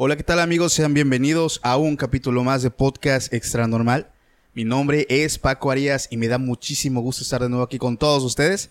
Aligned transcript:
Hola, 0.00 0.16
¿qué 0.16 0.22
tal 0.22 0.38
amigos? 0.38 0.72
Sean 0.72 0.94
bienvenidos 0.94 1.58
a 1.64 1.76
un 1.76 1.96
capítulo 1.96 2.44
más 2.44 2.62
de 2.62 2.70
Podcast 2.70 3.34
Extra 3.34 3.66
Normal. 3.66 4.12
Mi 4.54 4.64
nombre 4.64 5.06
es 5.08 5.38
Paco 5.38 5.72
Arias 5.72 6.06
y 6.10 6.16
me 6.16 6.28
da 6.28 6.38
muchísimo 6.38 7.00
gusto 7.00 7.24
estar 7.24 7.42
de 7.42 7.48
nuevo 7.48 7.64
aquí 7.64 7.78
con 7.78 7.96
todos 7.96 8.22
ustedes. 8.22 8.70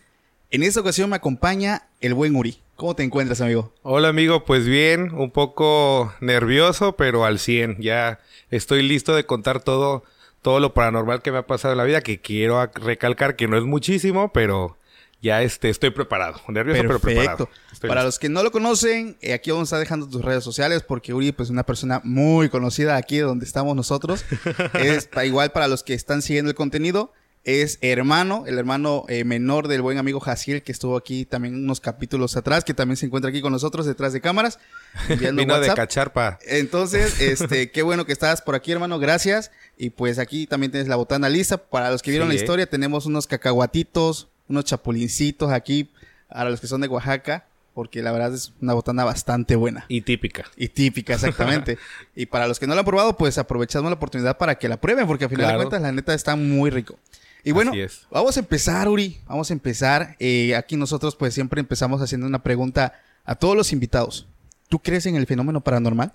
En 0.51 0.63
esta 0.63 0.79
ocasión 0.79 1.09
me 1.09 1.17
acompaña 1.17 1.89
el 1.99 2.13
buen 2.13 2.33
Uri. 2.35 2.61
¿Cómo 2.77 2.95
te 2.95 3.03
encuentras, 3.03 3.41
amigo? 3.41 3.73
Hola 3.83 4.07
amigo, 4.07 4.45
pues 4.45 4.65
bien, 4.65 5.13
un 5.13 5.31
poco 5.31 6.13
nervioso, 6.21 6.95
pero 6.95 7.25
al 7.25 7.39
100. 7.39 7.77
Ya 7.81 8.19
estoy 8.49 8.81
listo 8.81 9.13
de 9.13 9.25
contar 9.25 9.61
todo, 9.61 10.03
todo 10.41 10.59
lo 10.59 10.73
paranormal 10.73 11.21
que 11.21 11.31
me 11.31 11.39
ha 11.39 11.47
pasado 11.47 11.73
en 11.73 11.77
la 11.77 11.83
vida, 11.83 12.01
que 12.01 12.19
quiero 12.19 12.65
recalcar 12.73 13.35
que 13.35 13.47
no 13.47 13.57
es 13.57 13.63
muchísimo, 13.63 14.31
pero 14.31 14.77
ya 15.21 15.41
este, 15.41 15.69
estoy 15.69 15.89
preparado. 15.89 16.39
Nervioso, 16.47 16.81
pero 16.81 16.99
preparado. 16.99 17.49
Estoy 17.71 17.87
Para 17.87 18.01
listo. 18.01 18.07
los 18.07 18.19
que 18.19 18.29
no 18.29 18.43
lo 18.43 18.51
conocen, 18.51 19.17
eh, 19.21 19.33
aquí 19.33 19.51
vamos 19.51 19.65
a 19.65 19.67
estar 19.67 19.79
dejando 19.79 20.07
tus 20.07 20.23
redes 20.23 20.43
sociales 20.43 20.83
porque 20.83 21.13
Uri 21.13 21.31
pues, 21.31 21.47
es 21.47 21.51
una 21.51 21.63
persona 21.63 22.01
muy 22.03 22.49
conocida 22.49 22.95
aquí 22.95 23.17
donde 23.17 23.45
estamos 23.45 23.75
nosotros. 23.75 24.25
es 24.73 25.09
igual 25.25 25.51
para 25.51 25.67
los 25.67 25.83
que 25.83 25.93
están 25.93 26.21
siguiendo 26.21 26.49
el 26.49 26.55
contenido. 26.55 27.13
Es 27.47 27.79
hermano, 27.79 28.43
el 28.45 28.59
hermano 28.59 29.05
eh, 29.07 29.23
menor 29.23 29.69
del 29.69 29.81
buen 29.81 29.97
amigo 29.97 30.19
Jaciel 30.19 30.63
que 30.63 30.73
estuvo 30.73 30.97
aquí 30.97 31.23
también 31.23 31.55
unos 31.55 31.79
capítulos 31.79 32.35
atrás, 32.35 32.65
que 32.65 32.73
también 32.73 32.97
se 32.97 33.05
encuentra 33.05 33.29
aquí 33.29 33.39
con 33.39 33.53
nosotros 33.53 33.85
detrás 33.85 34.11
de 34.11 34.19
cámaras. 34.19 34.59
Vino 35.33 35.57
de 35.57 35.73
cacharpa. 35.73 36.39
Entonces, 36.45 37.21
este, 37.21 37.71
qué 37.71 37.83
bueno 37.83 38.05
que 38.05 38.11
estás 38.11 38.41
por 38.41 38.53
aquí, 38.53 38.73
hermano. 38.73 38.99
Gracias. 38.99 39.51
Y 39.77 39.91
pues 39.91 40.19
aquí 40.19 40.45
también 40.45 40.73
tienes 40.73 40.89
la 40.89 40.97
botana 40.97 41.29
lista. 41.29 41.57
Para 41.57 41.89
los 41.89 42.01
que 42.01 42.11
vieron 42.11 42.27
Sí, 42.27 42.33
la 42.33 42.37
¿eh? 42.37 42.43
historia, 42.43 42.69
tenemos 42.69 43.05
unos 43.05 43.27
cacahuatitos, 43.27 44.27
unos 44.49 44.65
chapulincitos 44.65 45.49
aquí 45.53 45.89
para 46.27 46.49
los 46.49 46.59
que 46.59 46.67
son 46.67 46.81
de 46.81 46.89
Oaxaca, 46.89 47.47
porque 47.73 48.01
la 48.01 48.11
verdad 48.11 48.33
es 48.33 48.51
una 48.59 48.73
botana 48.73 49.05
bastante 49.05 49.55
buena. 49.55 49.85
Y 49.87 50.01
típica. 50.01 50.43
Y 50.57 50.67
típica, 50.67 51.13
exactamente. 51.13 51.77
y 52.13 52.25
para 52.25 52.45
los 52.45 52.59
que 52.59 52.67
no 52.67 52.73
la 52.75 52.81
han 52.81 52.85
probado, 52.85 53.15
pues 53.15 53.37
aprovechamos 53.37 53.89
la 53.89 53.95
oportunidad 53.95 54.37
para 54.37 54.55
que 54.55 54.67
la 54.67 54.81
prueben, 54.81 55.07
porque 55.07 55.23
al 55.23 55.29
final 55.29 55.45
Claro. 55.45 55.59
de 55.59 55.63
cuentas, 55.63 55.81
la 55.81 55.93
neta 55.93 56.13
está 56.13 56.35
muy 56.35 56.71
rico. 56.71 56.99
Y 57.47 57.53
bueno, 57.53 57.71
vamos 58.11 58.35
a 58.35 58.41
empezar, 58.41 58.89
Uri. 58.89 59.21
Vamos 59.25 59.49
a 59.51 59.53
empezar. 59.53 60.17
Eh, 60.19 60.53
aquí 60.53 60.75
nosotros, 60.75 61.15
pues 61.15 61.33
siempre 61.33 61.61
empezamos 61.61 62.01
haciendo 62.01 62.27
una 62.27 62.43
pregunta 62.43 62.99
a 63.23 63.35
todos 63.35 63.55
los 63.55 63.71
invitados. 63.71 64.27
¿Tú 64.67 64.79
crees 64.79 65.05
en 65.05 65.15
el 65.15 65.27
fenómeno 65.27 65.61
paranormal? 65.61 66.11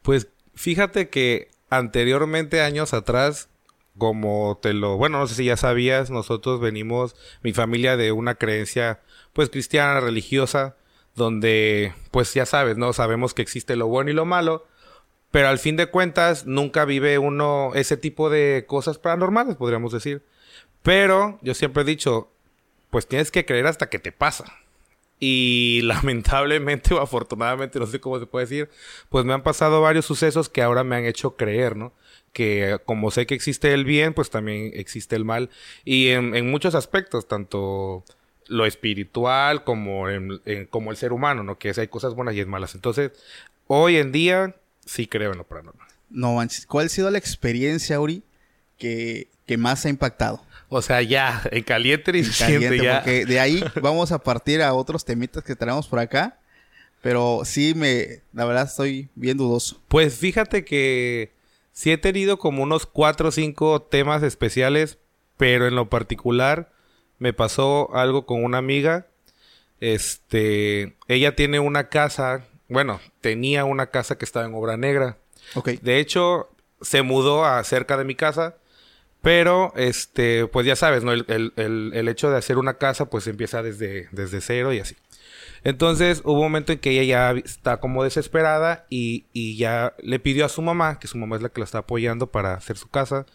Pues 0.00 0.28
fíjate 0.54 1.10
que 1.10 1.50
anteriormente, 1.68 2.62
años 2.62 2.94
atrás, 2.94 3.50
como 3.98 4.58
te 4.62 4.72
lo, 4.72 4.96
bueno, 4.96 5.18
no 5.18 5.26
sé 5.26 5.34
si 5.34 5.44
ya 5.44 5.58
sabías, 5.58 6.08
nosotros 6.08 6.58
venimos, 6.58 7.16
mi 7.42 7.52
familia 7.52 7.98
de 7.98 8.12
una 8.12 8.36
creencia, 8.36 9.00
pues 9.34 9.50
cristiana, 9.50 10.00
religiosa, 10.00 10.76
donde, 11.14 11.92
pues 12.12 12.32
ya 12.32 12.46
sabes, 12.46 12.78
¿no? 12.78 12.94
Sabemos 12.94 13.34
que 13.34 13.42
existe 13.42 13.76
lo 13.76 13.88
bueno 13.88 14.10
y 14.10 14.14
lo 14.14 14.24
malo, 14.24 14.66
pero 15.30 15.48
al 15.48 15.58
fin 15.58 15.76
de 15.76 15.88
cuentas 15.88 16.46
nunca 16.46 16.86
vive 16.86 17.18
uno 17.18 17.72
ese 17.74 17.98
tipo 17.98 18.30
de 18.30 18.64
cosas 18.66 18.96
paranormales, 18.96 19.56
podríamos 19.56 19.92
decir. 19.92 20.22
Pero 20.86 21.36
yo 21.42 21.52
siempre 21.52 21.82
he 21.82 21.84
dicho, 21.84 22.30
pues 22.90 23.08
tienes 23.08 23.32
que 23.32 23.44
creer 23.44 23.66
hasta 23.66 23.90
que 23.90 23.98
te 23.98 24.12
pasa. 24.12 24.44
Y 25.18 25.80
lamentablemente 25.84 26.94
o 26.94 27.00
afortunadamente, 27.00 27.80
no 27.80 27.86
sé 27.86 27.98
cómo 27.98 28.20
se 28.20 28.26
puede 28.26 28.46
decir, 28.46 28.70
pues 29.08 29.24
me 29.24 29.32
han 29.32 29.42
pasado 29.42 29.80
varios 29.80 30.06
sucesos 30.06 30.48
que 30.48 30.62
ahora 30.62 30.84
me 30.84 30.94
han 30.94 31.04
hecho 31.04 31.34
creer, 31.34 31.74
¿no? 31.74 31.92
Que 32.32 32.78
como 32.84 33.10
sé 33.10 33.26
que 33.26 33.34
existe 33.34 33.74
el 33.74 33.84
bien, 33.84 34.14
pues 34.14 34.30
también 34.30 34.70
existe 34.74 35.16
el 35.16 35.24
mal. 35.24 35.50
Y 35.84 36.10
en, 36.10 36.48
muchos 36.48 36.76
aspectos, 36.76 37.26
tanto 37.26 38.04
lo 38.46 38.64
espiritual 38.64 39.64
como, 39.64 40.08
el 40.08 40.40
ser 40.94 41.12
humano, 41.12 41.42
¿no? 41.42 41.58
Que 41.58 41.72
hay 41.76 41.88
cosas 41.88 42.14
buenas 42.14 42.36
y 42.36 42.40
es 42.40 42.46
malas. 42.46 42.76
Entonces, 42.76 43.10
hoy 43.66 43.96
en 43.96 44.12
día 44.12 44.54
sí 44.84 45.08
creo 45.08 45.32
en 45.32 45.38
lo 45.38 45.44
paranormal. 45.44 45.88
No. 46.10 46.38
¿Cuál 46.68 46.86
ha 46.86 46.88
sido 46.90 47.10
la 47.10 47.18
experiencia, 47.18 47.98
Uri, 47.98 48.22
que 48.78 49.26
más 49.58 49.84
ha 49.84 49.88
impactado? 49.88 50.46
O 50.68 50.82
sea, 50.82 51.02
ya, 51.02 51.42
en 51.52 51.62
caliente 51.62 52.10
y 52.16 52.28
Caliente, 52.28 52.78
ya. 52.82 52.96
porque 53.00 53.24
de 53.24 53.40
ahí 53.40 53.62
vamos 53.82 54.12
a 54.12 54.18
partir 54.18 54.62
a 54.62 54.74
otros 54.74 55.04
temitas 55.04 55.44
que 55.44 55.54
traemos 55.54 55.86
por 55.86 55.98
acá. 55.98 56.38
Pero 57.02 57.42
sí 57.44 57.74
me, 57.74 58.22
la 58.32 58.44
verdad 58.46 58.64
estoy 58.64 59.08
bien 59.14 59.36
dudoso. 59.36 59.80
Pues 59.88 60.16
fíjate 60.16 60.64
que 60.64 61.32
sí 61.72 61.92
he 61.92 61.98
tenido 61.98 62.38
como 62.38 62.62
unos 62.62 62.86
cuatro 62.86 63.28
o 63.28 63.32
cinco 63.32 63.82
temas 63.82 64.22
especiales, 64.22 64.98
pero 65.36 65.68
en 65.68 65.76
lo 65.76 65.88
particular 65.88 66.72
me 67.18 67.32
pasó 67.32 67.94
algo 67.94 68.26
con 68.26 68.42
una 68.42 68.58
amiga. 68.58 69.06
Este, 69.78 70.96
ella 71.06 71.36
tiene 71.36 71.60
una 71.60 71.88
casa, 71.90 72.44
bueno, 72.68 73.00
tenía 73.20 73.64
una 73.64 73.90
casa 73.90 74.18
que 74.18 74.24
estaba 74.24 74.46
en 74.46 74.54
obra 74.54 74.76
negra. 74.76 75.18
Ok. 75.54 75.68
De 75.82 76.00
hecho, 76.00 76.48
se 76.80 77.02
mudó 77.02 77.44
a 77.44 77.62
cerca 77.62 77.96
de 77.96 78.04
mi 78.04 78.14
casa, 78.14 78.56
pero 79.26 79.72
este, 79.74 80.46
pues 80.46 80.64
ya 80.68 80.76
sabes, 80.76 81.02
¿no? 81.02 81.10
El, 81.10 81.24
el- 81.26 81.52
el- 81.56 81.90
el 81.94 82.06
hecho 82.08 82.30
de 82.30 82.36
hacer 82.36 82.58
una 82.58 82.74
casa, 82.74 83.10
pues 83.10 83.26
empieza 83.26 83.60
desde, 83.60 84.06
desde 84.12 84.40
cero 84.40 84.72
y 84.72 84.78
así. 84.78 84.94
Entonces 85.64 86.20
hubo 86.22 86.34
un 86.34 86.42
momento 86.44 86.70
en 86.70 86.78
que 86.78 86.90
ella 86.90 87.02
ya 87.32 87.40
está 87.40 87.78
como 87.78 88.04
desesperada 88.04 88.86
y, 88.88 89.24
y 89.32 89.56
ya 89.56 89.94
le 89.98 90.20
pidió 90.20 90.44
a 90.44 90.48
su 90.48 90.62
mamá, 90.62 91.00
que 91.00 91.08
su 91.08 91.18
mamá 91.18 91.34
es 91.34 91.42
la 91.42 91.48
que 91.48 91.60
la 91.60 91.64
está 91.64 91.78
apoyando 91.78 92.28
para 92.28 92.54
hacer 92.54 92.76
su 92.76 92.88
casa, 92.88 93.26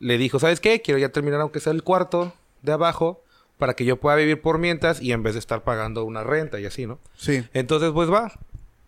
le 0.00 0.18
dijo, 0.18 0.38
¿sabes 0.38 0.60
qué? 0.60 0.82
Quiero 0.82 0.98
ya 0.98 1.08
terminar 1.08 1.40
aunque 1.40 1.60
sea 1.60 1.72
el 1.72 1.82
cuarto 1.82 2.34
de 2.60 2.72
abajo 2.72 3.24
para 3.56 3.72
que 3.72 3.86
yo 3.86 3.96
pueda 3.96 4.16
vivir 4.16 4.38
por 4.42 4.58
mientras 4.58 5.00
y 5.00 5.12
en 5.12 5.22
vez 5.22 5.32
de 5.32 5.38
estar 5.38 5.64
pagando 5.64 6.04
una 6.04 6.22
renta 6.24 6.60
y 6.60 6.66
así, 6.66 6.86
¿no? 6.86 6.98
Sí. 7.16 7.42
Entonces, 7.54 7.90
pues 7.92 8.10
va. 8.12 8.38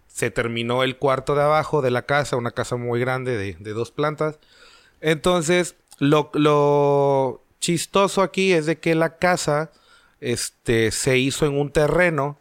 Se 0.09 0.31
terminó 0.31 0.83
el 0.83 0.99
cuarto 0.99 1.35
de 1.37 1.43
abajo 1.43 1.81
de 1.81 1.91
la 1.91 2.03
casa, 2.03 2.37
una 2.37 2.51
casa 2.51 2.77
muy 2.77 3.01
grande 3.01 3.35
de, 3.39 3.55
de 3.59 3.73
dos 3.73 3.91
plantas. 3.93 4.39
Entonces, 5.01 5.75
lo, 5.99 6.31
lo 6.35 7.43
chistoso 7.61 8.23
aquí 8.23 8.53
es 8.53 8.67
de 8.67 8.79
que 8.79 8.95
la 8.95 9.17
casa 9.17 9.71
este, 10.21 10.91
se 10.91 11.19
hizo 11.19 11.47
en 11.47 11.59
un 11.59 11.71
terreno 11.71 12.39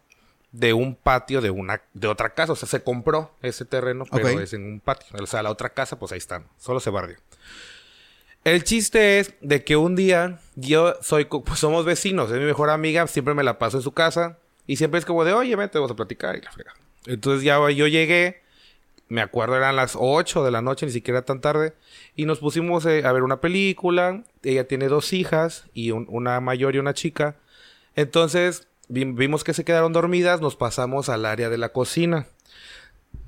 de 0.51 0.71
un 0.73 0.95
patio 0.95 1.41
de 1.41 1.49
una 1.49 1.81
de 1.93 2.07
otra 2.07 2.33
casa. 2.33 2.53
O 2.53 2.55
sea, 2.55 2.69
se 2.69 2.83
compró 2.83 3.35
ese 3.41 3.65
terreno, 3.65 4.05
pero 4.09 4.27
es 4.39 4.53
en 4.53 4.65
un 4.65 4.79
patio. 4.79 5.07
O 5.21 5.25
sea, 5.25 5.43
la 5.43 5.49
otra 5.49 5.69
casa, 5.69 5.99
pues 5.99 6.11
ahí 6.11 6.19
están. 6.19 6.45
Solo 6.57 6.79
se 6.79 6.89
barrió. 6.89 7.17
El 8.43 8.63
chiste 8.63 9.19
es 9.19 9.33
de 9.41 9.63
que 9.63 9.77
un 9.77 9.95
día 9.95 10.39
yo 10.55 10.95
soy, 11.01 11.25
pues 11.25 11.59
somos 11.59 11.85
vecinos, 11.85 12.29
es 12.29 12.37
mi 12.37 12.45
mejor 12.45 12.69
amiga, 12.69 13.07
siempre 13.07 13.33
me 13.33 13.43
la 13.43 13.57
paso 13.57 13.77
en 13.77 13.83
su 13.83 13.93
casa 13.93 14.37
y 14.67 14.75
siempre 14.75 14.99
es 14.99 15.05
como 15.05 15.23
de, 15.23 15.33
oye, 15.33 15.55
vente, 15.55 15.77
vamos 15.77 15.91
a 15.91 15.95
platicar 15.95 16.35
y 16.35 16.41
la 16.41 16.51
fregada. 16.51 16.77
Entonces 17.05 17.43
ya 17.43 17.57
yo 17.71 17.87
llegué, 17.87 18.42
me 19.13 19.21
acuerdo 19.21 19.55
eran 19.55 19.75
las 19.75 19.95
8 19.97 20.43
de 20.43 20.51
la 20.51 20.61
noche, 20.61 20.85
ni 20.85 20.91
siquiera 20.91 21.21
tan 21.21 21.39
tarde, 21.39 21.73
y 22.15 22.25
nos 22.25 22.39
pusimos 22.39 22.85
eh, 22.85 23.05
a 23.05 23.11
ver 23.11 23.23
una 23.23 23.39
película. 23.41 24.23
Ella 24.43 24.67
tiene 24.67 24.87
dos 24.87 25.13
hijas 25.13 25.65
y 25.73 25.91
un- 25.91 26.07
una 26.09 26.39
mayor 26.39 26.75
y 26.75 26.79
una 26.79 26.93
chica. 26.93 27.35
Entonces 27.95 28.67
vi- 28.87 29.05
vimos 29.05 29.43
que 29.43 29.53
se 29.53 29.63
quedaron 29.63 29.93
dormidas, 29.93 30.41
nos 30.41 30.55
pasamos 30.55 31.09
al 31.09 31.25
área 31.25 31.49
de 31.49 31.57
la 31.57 31.69
cocina. 31.69 32.25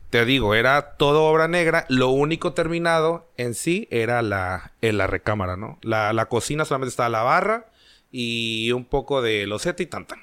Te 0.09 0.25
digo, 0.25 0.55
era 0.55 0.95
todo 0.97 1.23
obra 1.25 1.47
negra. 1.47 1.85
Lo 1.89 2.09
único 2.09 2.53
terminado 2.53 3.27
en 3.37 3.53
sí 3.53 3.87
era 3.91 4.21
la, 4.21 4.71
en 4.81 4.97
la 4.97 5.07
recámara, 5.07 5.57
¿no? 5.57 5.77
La, 5.81 6.13
la 6.13 6.27
cocina 6.27 6.65
solamente 6.65 6.89
estaba 6.91 7.09
la 7.09 7.23
barra 7.23 7.67
y 8.11 8.71
un 8.71 8.85
poco 8.85 9.21
de 9.21 9.45
loseta 9.45 9.83
y 9.83 9.87
tanta. 9.87 10.15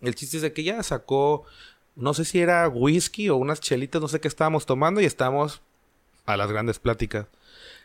El 0.00 0.14
chiste 0.14 0.36
es 0.38 0.42
de 0.42 0.52
que 0.52 0.62
ella 0.62 0.82
sacó, 0.82 1.44
no 2.00 2.14
sé 2.14 2.24
si 2.24 2.40
era 2.40 2.68
whisky 2.68 3.28
o 3.28 3.36
unas 3.36 3.60
chelitas, 3.60 4.00
no 4.00 4.08
sé 4.08 4.20
qué 4.20 4.28
estábamos 4.28 4.66
tomando 4.66 5.00
y 5.00 5.04
estábamos 5.04 5.62
a 6.26 6.36
las 6.36 6.50
grandes 6.50 6.78
pláticas. 6.78 7.26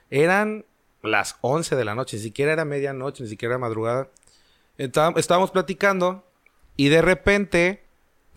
Eran 0.09 0.65
las 1.01 1.37
11 1.41 1.75
de 1.75 1.85
la 1.85 1.95
noche, 1.95 2.17
ni 2.17 2.23
siquiera 2.23 2.53
era 2.53 2.65
medianoche, 2.65 3.23
ni 3.23 3.29
siquiera 3.29 3.53
era 3.55 3.59
madrugada. 3.59 4.09
Estábamos 4.77 5.51
platicando 5.51 6.23
y 6.75 6.89
de 6.89 7.01
repente, 7.01 7.83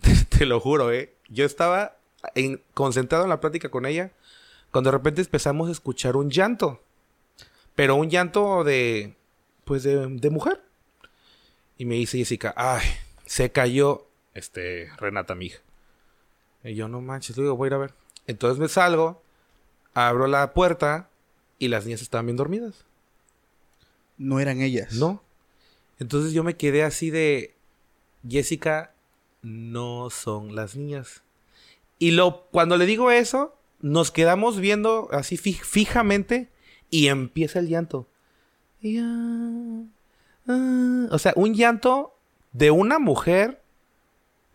te 0.29 0.45
lo 0.45 0.59
juro, 0.59 0.91
¿eh? 0.91 1.13
Yo 1.29 1.45
estaba 1.45 1.95
en- 2.35 2.61
concentrado 2.73 3.23
en 3.23 3.29
la 3.29 3.39
plática 3.39 3.69
con 3.69 3.85
ella 3.85 4.11
cuando 4.71 4.91
de 4.91 4.97
repente 4.97 5.21
empezamos 5.21 5.69
a 5.69 5.71
escuchar 5.71 6.15
un 6.15 6.29
llanto. 6.29 6.81
Pero 7.75 7.95
un 7.95 8.09
llanto 8.09 8.63
de, 8.63 9.15
pues 9.65 9.83
de, 9.83 10.07
de 10.07 10.29
mujer. 10.29 10.61
Y 11.77 11.85
me 11.85 11.95
dice 11.95 12.17
Jessica, 12.17 12.53
ay, 12.57 12.85
se 13.25 13.51
cayó, 13.51 14.07
este, 14.33 14.89
Renata, 14.97 15.33
mi 15.35 15.45
hija. 15.47 15.59
Y 16.63 16.75
yo, 16.75 16.87
no 16.87 17.01
manches, 17.01 17.37
le 17.37 17.43
digo, 17.43 17.55
voy 17.55 17.67
a 17.67 17.69
ir 17.69 17.73
a 17.73 17.77
ver. 17.77 17.93
Entonces 18.27 18.59
me 18.59 18.67
salgo, 18.67 19.21
abro 19.93 20.27
la 20.27 20.53
puerta 20.53 21.09
y 21.57 21.67
las 21.69 21.85
niñas 21.85 22.01
estaban 22.01 22.25
bien 22.25 22.37
dormidas. 22.37 22.85
No 24.17 24.39
eran 24.39 24.61
ellas. 24.61 24.93
No. 24.93 25.23
Entonces 25.99 26.33
yo 26.33 26.43
me 26.43 26.55
quedé 26.57 26.83
así 26.83 27.09
de, 27.09 27.55
Jessica, 28.27 28.93
no 29.41 30.09
son 30.09 30.55
las 30.55 30.75
niñas. 30.75 31.23
Y 31.97 32.11
lo, 32.11 32.45
cuando 32.51 32.77
le 32.77 32.85
digo 32.85 33.11
eso, 33.11 33.55
nos 33.81 34.11
quedamos 34.11 34.59
viendo 34.59 35.09
así 35.11 35.37
fi- 35.37 35.53
fijamente 35.53 36.49
y 36.89 37.07
empieza 37.07 37.59
el 37.59 37.67
llanto. 37.67 38.07
Y, 38.81 38.97
ah, 38.99 39.83
ah, 40.47 41.07
o 41.11 41.19
sea, 41.19 41.33
un 41.35 41.53
llanto 41.53 42.15
de 42.53 42.71
una 42.71 42.99
mujer 42.99 43.58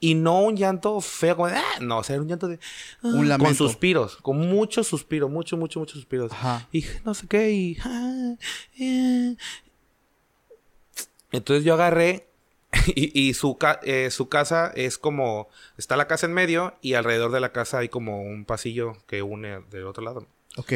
y 0.00 0.14
no 0.14 0.41
un 0.43 0.56
llanto 0.56 1.00
feo 1.00 1.37
como 1.37 1.49
de, 1.49 1.55
"Ah", 1.56 1.79
no, 1.81 1.99
o 1.99 2.05
sea, 2.05 2.14
era 2.14 2.23
un 2.23 2.29
llanto 2.29 2.46
de 2.49 2.58
ah, 3.02 3.08
Un 3.08 3.29
lamento. 3.29 3.44
con 3.44 3.55
suspiros, 3.55 4.17
con 4.17 4.38
mucho 4.38 4.85
suspiro, 4.85 5.29
mucho, 5.29 5.56
mucho, 5.56 5.79
muchos 5.81 5.96
suspiros. 6.00 6.31
Ajá. 6.32 6.69
Y 6.73 6.85
no 7.05 7.14
sé 7.14 7.26
qué, 7.26 7.50
y 7.52 7.76
ah, 7.85 8.35
eh. 8.79 9.37
entonces 11.32 11.64
yo 11.64 11.75
agarré 11.75 12.26
y, 12.94 13.19
y 13.29 13.35
su, 13.35 13.56
ca- 13.56 13.81
eh, 13.85 14.11
su 14.11 14.29
casa 14.29 14.73
es 14.75 14.99
como, 14.99 15.49
está 15.79 15.96
la 15.96 16.06
casa 16.08 16.26
en 16.26 16.32
medio 16.32 16.75
y 16.82 16.94
alrededor 16.94 17.31
de 17.32 17.41
la 17.41 17.52
casa 17.52 17.79
hay 17.79 17.88
como 17.88 18.23
un 18.23 18.44
pasillo 18.44 18.96
que 19.06 19.23
une 19.23 19.61
del 19.70 19.87
otro 19.87 20.02
lado. 20.05 20.26
Ok. 20.56 20.73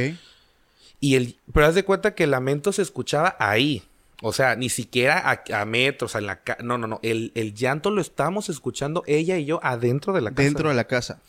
Y 1.00 1.14
el, 1.16 1.36
pero 1.52 1.66
haz 1.66 1.74
de 1.74 1.84
cuenta 1.84 2.14
que 2.14 2.24
el 2.24 2.30
lamento 2.32 2.72
se 2.72 2.82
escuchaba 2.82 3.36
ahí. 3.38 3.82
O 4.20 4.32
sea, 4.32 4.56
ni 4.56 4.68
siquiera 4.68 5.18
a, 5.30 5.60
a 5.60 5.64
metros, 5.64 6.14
en 6.16 6.26
la 6.26 6.40
ca- 6.42 6.58
No, 6.62 6.76
no, 6.76 6.86
no. 6.88 6.98
El, 7.02 7.30
el 7.36 7.54
llanto 7.54 7.90
lo 7.90 8.00
estábamos 8.00 8.48
escuchando 8.48 9.04
ella 9.06 9.38
y 9.38 9.44
yo 9.44 9.60
adentro 9.62 10.12
de 10.12 10.20
la 10.22 10.30
casa. 10.30 10.42
Dentro 10.42 10.68
de 10.70 10.74
la 10.74 10.84
casa. 10.88 11.20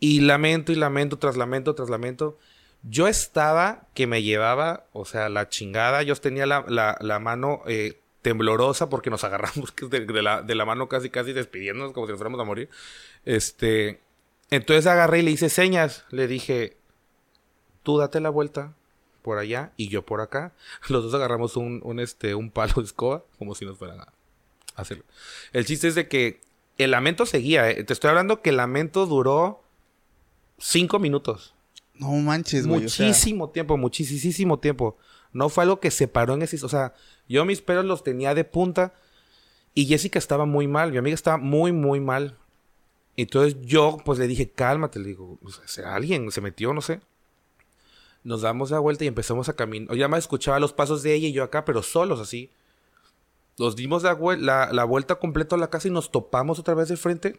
Y 0.00 0.20
lamento 0.20 0.72
y 0.72 0.74
lamento 0.74 1.18
tras 1.18 1.36
lamento 1.36 1.74
tras 1.74 1.88
lamento. 1.90 2.36
Yo 2.82 3.06
estaba 3.08 3.86
que 3.94 4.06
me 4.06 4.22
llevaba, 4.22 4.86
o 4.92 5.04
sea, 5.04 5.28
la 5.28 5.48
chingada. 5.48 6.02
Yo 6.02 6.14
tenía 6.16 6.44
la, 6.46 6.64
la- 6.68 6.98
la 7.00 7.18
mano 7.20 7.62
eh, 7.66 8.00
temblorosa 8.22 8.88
porque 8.90 9.10
nos 9.10 9.22
agarramos 9.24 9.72
de, 9.88 10.00
de 10.00 10.22
la, 10.22 10.42
de 10.42 10.54
la 10.56 10.64
mano 10.64 10.88
casi, 10.88 11.10
casi 11.10 11.32
despidiéndonos 11.32 11.92
como 11.92 12.06
si 12.06 12.12
nos 12.12 12.18
fuéramos 12.18 12.40
a 12.40 12.44
morir. 12.44 12.68
Este. 13.24 14.00
Entonces 14.50 14.86
agarré 14.86 15.20
y 15.20 15.22
le 15.22 15.30
hice 15.30 15.48
señas. 15.48 16.04
Le 16.10 16.26
dije, 16.26 16.76
tú 17.84 17.98
date 17.98 18.18
la 18.20 18.30
vuelta 18.30 18.74
por 19.24 19.38
allá 19.38 19.72
y 19.78 19.88
yo 19.88 20.04
por 20.04 20.20
acá. 20.20 20.52
Los 20.88 21.02
dos 21.02 21.14
agarramos 21.14 21.56
un, 21.56 21.80
un, 21.82 21.98
este, 21.98 22.34
un 22.36 22.50
palo 22.50 22.74
de 22.76 22.82
escoba 22.84 23.24
como 23.38 23.54
si 23.56 23.64
nos 23.64 23.78
fueran 23.78 24.00
a 24.00 24.12
hacerlo. 24.76 25.02
El 25.52 25.64
chiste 25.64 25.88
es 25.88 25.94
de 25.96 26.06
que 26.06 26.40
el 26.76 26.90
lamento 26.90 27.24
seguía. 27.26 27.68
eh. 27.70 27.82
Te 27.82 27.92
estoy 27.94 28.10
hablando 28.10 28.42
que 28.42 28.50
el 28.50 28.58
lamento 28.58 29.06
duró 29.06 29.62
cinco 30.58 30.98
minutos. 30.98 31.54
No 31.94 32.10
manches, 32.10 32.66
güey. 32.66 32.84
o 32.84 32.88
sea, 32.88 33.06
Muchísimo 33.06 33.48
tiempo, 33.50 33.76
muchísimo 33.78 34.58
tiempo. 34.58 34.98
No 35.32 35.48
fue 35.48 35.64
algo 35.64 35.80
que 35.80 35.90
se 35.90 36.06
paró 36.06 36.34
en 36.34 36.42
ese... 36.42 36.62
O 36.64 36.68
sea, 36.68 36.92
yo 37.28 37.44
mis 37.44 37.62
pelos 37.62 37.84
los 37.86 38.04
tenía 38.04 38.34
de 38.34 38.44
punta 38.44 38.92
y 39.74 39.86
Jessica 39.86 40.18
estaba 40.18 40.44
muy 40.44 40.68
mal. 40.68 40.92
Mi 40.92 40.98
amiga 40.98 41.14
estaba 41.14 41.38
muy, 41.38 41.72
muy 41.72 41.98
mal. 42.00 42.36
Entonces 43.16 43.56
yo, 43.62 43.98
pues 44.04 44.18
le 44.18 44.26
dije, 44.26 44.50
cálmate. 44.50 44.98
Le 44.98 45.08
digo, 45.08 45.38
o 45.42 45.50
sea, 45.50 45.66
¿será 45.66 45.94
alguien? 45.94 46.30
¿Se 46.30 46.40
metió? 46.40 46.74
No 46.74 46.82
sé. 46.82 47.00
Nos 48.24 48.42
damos 48.42 48.70
la 48.70 48.78
vuelta 48.78 49.04
y 49.04 49.06
empezamos 49.06 49.48
a 49.48 49.54
caminar. 49.54 49.94
Ya 49.96 50.08
me 50.08 50.18
escuchaba 50.18 50.58
los 50.58 50.72
pasos 50.72 51.02
de 51.02 51.14
ella 51.14 51.28
y 51.28 51.32
yo 51.32 51.44
acá, 51.44 51.64
pero 51.64 51.82
solos 51.82 52.20
así. 52.20 52.50
Nos 53.58 53.76
dimos 53.76 54.02
la, 54.02 54.18
la, 54.38 54.72
la 54.72 54.84
vuelta 54.84 55.16
completa 55.16 55.54
a 55.54 55.58
la 55.58 55.70
casa 55.70 55.88
y 55.88 55.90
nos 55.90 56.10
topamos 56.10 56.58
otra 56.58 56.74
vez 56.74 56.88
de 56.88 56.96
frente. 56.96 57.38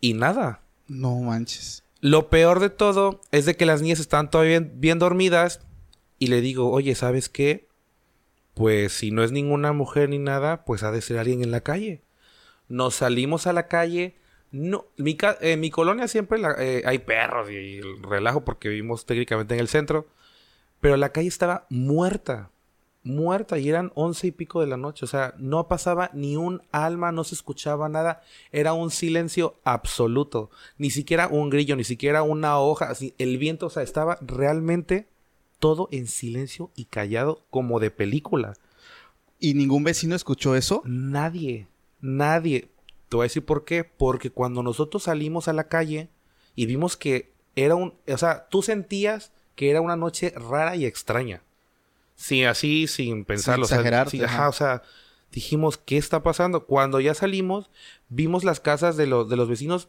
Y 0.00 0.14
nada. 0.14 0.62
no 0.86 1.16
manches. 1.16 1.82
Lo 2.00 2.30
peor 2.30 2.60
de 2.60 2.70
todo 2.70 3.20
es 3.32 3.44
de 3.44 3.56
que 3.56 3.66
las 3.66 3.82
niñas 3.82 3.98
estaban 3.98 4.30
todavía 4.30 4.60
bien, 4.60 4.72
bien 4.76 4.98
dormidas 5.00 5.60
y 6.20 6.28
le 6.28 6.40
digo, 6.40 6.70
oye, 6.70 6.94
¿sabes 6.94 7.28
qué? 7.28 7.66
Pues 8.54 8.92
si 8.92 9.10
no 9.10 9.24
es 9.24 9.32
ninguna 9.32 9.72
mujer 9.72 10.08
ni 10.08 10.18
nada, 10.18 10.64
pues 10.64 10.82
ha 10.84 10.92
de 10.92 11.00
ser 11.00 11.18
alguien 11.18 11.42
en 11.42 11.50
la 11.50 11.60
calle. 11.60 12.02
Nos 12.68 12.96
salimos 12.96 13.46
a 13.46 13.52
la 13.52 13.66
calle. 13.66 14.16
No, 14.50 14.86
mi, 14.96 15.14
ca- 15.16 15.36
eh, 15.40 15.56
mi 15.56 15.70
colonia 15.70 16.08
siempre 16.08 16.38
la- 16.38 16.54
eh, 16.58 16.82
hay 16.86 16.98
perros 17.00 17.50
y, 17.50 17.54
y 17.54 17.76
el 17.78 18.02
relajo 18.02 18.44
porque 18.44 18.68
vivimos 18.68 19.04
técnicamente 19.06 19.54
en 19.54 19.60
el 19.60 19.68
centro. 19.68 20.06
Pero 20.80 20.96
la 20.96 21.10
calle 21.10 21.28
estaba 21.28 21.66
muerta. 21.70 22.50
Muerta 23.04 23.58
y 23.58 23.68
eran 23.68 23.90
once 23.94 24.26
y 24.26 24.32
pico 24.32 24.60
de 24.60 24.66
la 24.66 24.76
noche. 24.76 25.04
O 25.04 25.08
sea, 25.08 25.34
no 25.38 25.66
pasaba 25.68 26.10
ni 26.14 26.36
un 26.36 26.62
alma, 26.72 27.10
no 27.12 27.24
se 27.24 27.34
escuchaba 27.34 27.88
nada. 27.88 28.22
Era 28.52 28.72
un 28.74 28.90
silencio 28.90 29.56
absoluto. 29.64 30.50
Ni 30.78 30.90
siquiera 30.90 31.28
un 31.28 31.48
grillo, 31.50 31.74
ni 31.76 31.84
siquiera 31.84 32.22
una 32.22 32.58
hoja. 32.58 32.90
así, 32.90 33.14
el 33.18 33.38
viento, 33.38 33.66
o 33.66 33.70
sea, 33.70 33.82
estaba 33.82 34.18
realmente 34.20 35.06
todo 35.58 35.88
en 35.90 36.06
silencio 36.06 36.70
y 36.76 36.84
callado 36.86 37.42
como 37.50 37.80
de 37.80 37.90
película. 37.90 38.54
¿Y 39.40 39.54
ningún 39.54 39.84
vecino 39.84 40.14
escuchó 40.16 40.54
eso? 40.56 40.82
Nadie, 40.84 41.66
nadie. 42.00 42.68
Te 43.08 43.16
voy 43.16 43.24
a 43.24 43.26
decir 43.26 43.44
por 43.44 43.64
qué. 43.64 43.84
Porque 43.84 44.30
cuando 44.30 44.62
nosotros 44.62 45.04
salimos 45.04 45.48
a 45.48 45.52
la 45.52 45.68
calle 45.68 46.10
y 46.54 46.66
vimos 46.66 46.96
que 46.96 47.32
era 47.56 47.74
un... 47.74 47.94
O 48.06 48.18
sea, 48.18 48.48
tú 48.48 48.62
sentías 48.62 49.32
que 49.54 49.70
era 49.70 49.80
una 49.80 49.96
noche 49.96 50.32
rara 50.36 50.76
y 50.76 50.84
extraña. 50.84 51.42
Sí, 52.14 52.44
así, 52.44 52.86
sin 52.86 53.24
pensarlo. 53.24 53.64
o 53.64 53.68
sea, 53.68 53.78
exagerarte, 53.78 54.10
sí, 54.10 54.22
ajá, 54.22 54.48
o 54.48 54.52
sea, 54.52 54.82
dijimos, 55.30 55.78
¿qué 55.78 55.96
está 55.96 56.22
pasando? 56.22 56.66
Cuando 56.66 57.00
ya 57.00 57.14
salimos, 57.14 57.70
vimos 58.08 58.44
las 58.44 58.60
casas 58.60 58.96
de 58.96 59.06
los, 59.06 59.28
de 59.28 59.36
los 59.36 59.48
vecinos, 59.48 59.88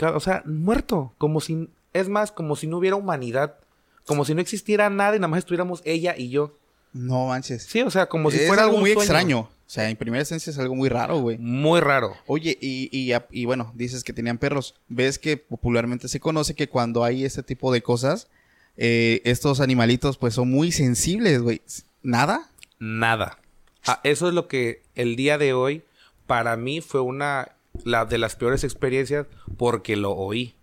o 0.00 0.20
sea, 0.20 0.42
muerto. 0.46 1.14
Como 1.18 1.40
si... 1.40 1.68
Es 1.92 2.08
más, 2.08 2.32
como 2.32 2.56
si 2.56 2.66
no 2.66 2.78
hubiera 2.78 2.96
humanidad. 2.96 3.58
Como 4.06 4.24
si 4.24 4.34
no 4.34 4.40
existiera 4.40 4.90
nada 4.90 5.14
y 5.14 5.18
nada 5.18 5.28
más 5.28 5.38
estuviéramos 5.38 5.82
ella 5.84 6.16
y 6.16 6.30
yo. 6.30 6.56
No 6.92 7.26
manches. 7.26 7.64
Sí, 7.64 7.82
o 7.82 7.90
sea, 7.90 8.08
como 8.08 8.30
si 8.30 8.38
es 8.38 8.48
fuera 8.48 8.64
algo 8.64 8.78
muy 8.78 8.90
sueño. 8.90 9.02
extraño. 9.02 9.48
O 9.72 9.74
sea, 9.74 9.88
en 9.88 9.96
primera 9.96 10.20
esencia 10.20 10.50
es 10.50 10.58
algo 10.58 10.74
muy 10.74 10.90
raro, 10.90 11.20
güey. 11.20 11.38
Muy 11.38 11.80
raro. 11.80 12.14
Oye, 12.26 12.58
y, 12.60 12.90
y, 12.92 13.14
y 13.30 13.46
bueno, 13.46 13.72
dices 13.74 14.04
que 14.04 14.12
tenían 14.12 14.36
perros. 14.36 14.74
¿Ves 14.88 15.18
que 15.18 15.38
popularmente 15.38 16.08
se 16.08 16.20
conoce 16.20 16.54
que 16.54 16.68
cuando 16.68 17.04
hay 17.04 17.24
este 17.24 17.42
tipo 17.42 17.72
de 17.72 17.80
cosas, 17.82 18.28
eh, 18.76 19.22
estos 19.24 19.60
animalitos 19.60 20.18
pues 20.18 20.34
son 20.34 20.50
muy 20.50 20.72
sensibles, 20.72 21.40
güey? 21.40 21.62
¿Nada? 22.02 22.50
Nada. 22.78 23.38
Ah, 23.86 23.98
eso 24.04 24.28
es 24.28 24.34
lo 24.34 24.46
que 24.46 24.82
el 24.94 25.16
día 25.16 25.38
de 25.38 25.54
hoy 25.54 25.84
para 26.26 26.54
mí 26.58 26.82
fue 26.82 27.00
una 27.00 27.52
la 27.82 28.04
de 28.04 28.18
las 28.18 28.36
peores 28.36 28.64
experiencias 28.64 29.26
porque 29.56 29.96
lo 29.96 30.10
oí 30.12 30.54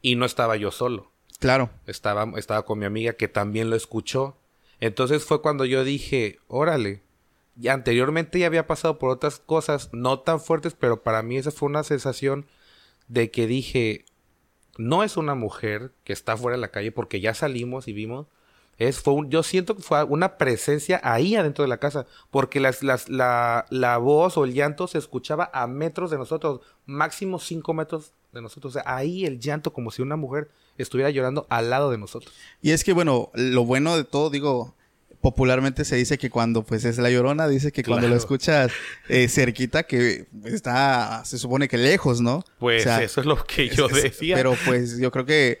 y 0.00 0.16
no 0.16 0.24
estaba 0.24 0.56
yo 0.56 0.70
solo. 0.70 1.12
Claro. 1.38 1.68
Estaba 1.86 2.32
estaba 2.38 2.64
con 2.64 2.78
mi 2.78 2.86
amiga 2.86 3.12
que 3.12 3.28
también 3.28 3.68
lo 3.68 3.76
escuchó. 3.76 4.38
Entonces 4.80 5.22
fue 5.22 5.42
cuando 5.42 5.66
yo 5.66 5.84
dije, 5.84 6.38
"Órale, 6.48 7.02
y 7.60 7.68
anteriormente 7.68 8.38
ya 8.38 8.46
había 8.46 8.66
pasado 8.66 8.98
por 8.98 9.10
otras 9.10 9.38
cosas 9.38 9.90
no 9.92 10.20
tan 10.20 10.40
fuertes, 10.40 10.74
pero 10.78 11.02
para 11.02 11.22
mí 11.22 11.36
esa 11.36 11.50
fue 11.50 11.68
una 11.68 11.84
sensación 11.84 12.46
de 13.08 13.30
que 13.30 13.46
dije, 13.46 14.04
no 14.76 15.02
es 15.02 15.16
una 15.16 15.34
mujer 15.34 15.92
que 16.04 16.12
está 16.12 16.36
fuera 16.36 16.56
de 16.56 16.60
la 16.60 16.70
calle 16.70 16.92
porque 16.92 17.20
ya 17.20 17.34
salimos 17.34 17.88
y 17.88 17.92
vimos. 17.92 18.26
Es, 18.76 19.00
fue 19.00 19.14
yo 19.28 19.44
siento 19.44 19.76
que 19.76 19.82
fue 19.82 20.02
una 20.02 20.36
presencia 20.36 21.00
ahí 21.04 21.36
adentro 21.36 21.62
de 21.62 21.68
la 21.68 21.78
casa, 21.78 22.06
porque 22.32 22.58
las, 22.58 22.82
las, 22.82 23.08
la, 23.08 23.66
la 23.70 23.98
voz 23.98 24.36
o 24.36 24.44
el 24.44 24.52
llanto 24.52 24.88
se 24.88 24.98
escuchaba 24.98 25.48
a 25.52 25.68
metros 25.68 26.10
de 26.10 26.18
nosotros, 26.18 26.60
máximo 26.84 27.38
cinco 27.38 27.72
metros 27.72 28.14
de 28.32 28.42
nosotros. 28.42 28.72
O 28.72 28.80
sea, 28.80 28.96
ahí 28.96 29.26
el 29.26 29.38
llanto 29.38 29.72
como 29.72 29.92
si 29.92 30.02
una 30.02 30.16
mujer 30.16 30.50
estuviera 30.76 31.10
llorando 31.10 31.46
al 31.50 31.70
lado 31.70 31.92
de 31.92 31.98
nosotros. 31.98 32.34
Y 32.62 32.72
es 32.72 32.82
que, 32.82 32.92
bueno, 32.92 33.30
lo 33.34 33.64
bueno 33.64 33.96
de 33.96 34.02
todo, 34.02 34.28
digo, 34.28 34.73
popularmente 35.24 35.84
se 35.86 35.96
dice 35.96 36.18
que 36.18 36.28
cuando 36.28 36.62
pues 36.64 36.84
es 36.84 36.98
la 36.98 37.10
llorona, 37.10 37.48
dice 37.48 37.72
que 37.72 37.82
cuando 37.82 38.06
lo 38.08 38.14
escuchas 38.14 38.70
eh, 39.08 39.26
cerquita, 39.28 39.84
que 39.84 40.26
está, 40.44 41.22
se 41.24 41.38
supone 41.38 41.66
que 41.66 41.78
lejos, 41.78 42.20
¿no? 42.20 42.44
Pues 42.58 42.82
O 42.82 42.84
sea, 42.84 43.02
eso 43.02 43.20
es 43.22 43.26
lo 43.26 43.42
que 43.44 43.70
yo 43.70 43.86
es- 43.88 44.02
decía. 44.02 44.36
Pero 44.36 44.54
pues 44.66 44.98
yo 44.98 45.10
creo 45.10 45.24
que 45.24 45.58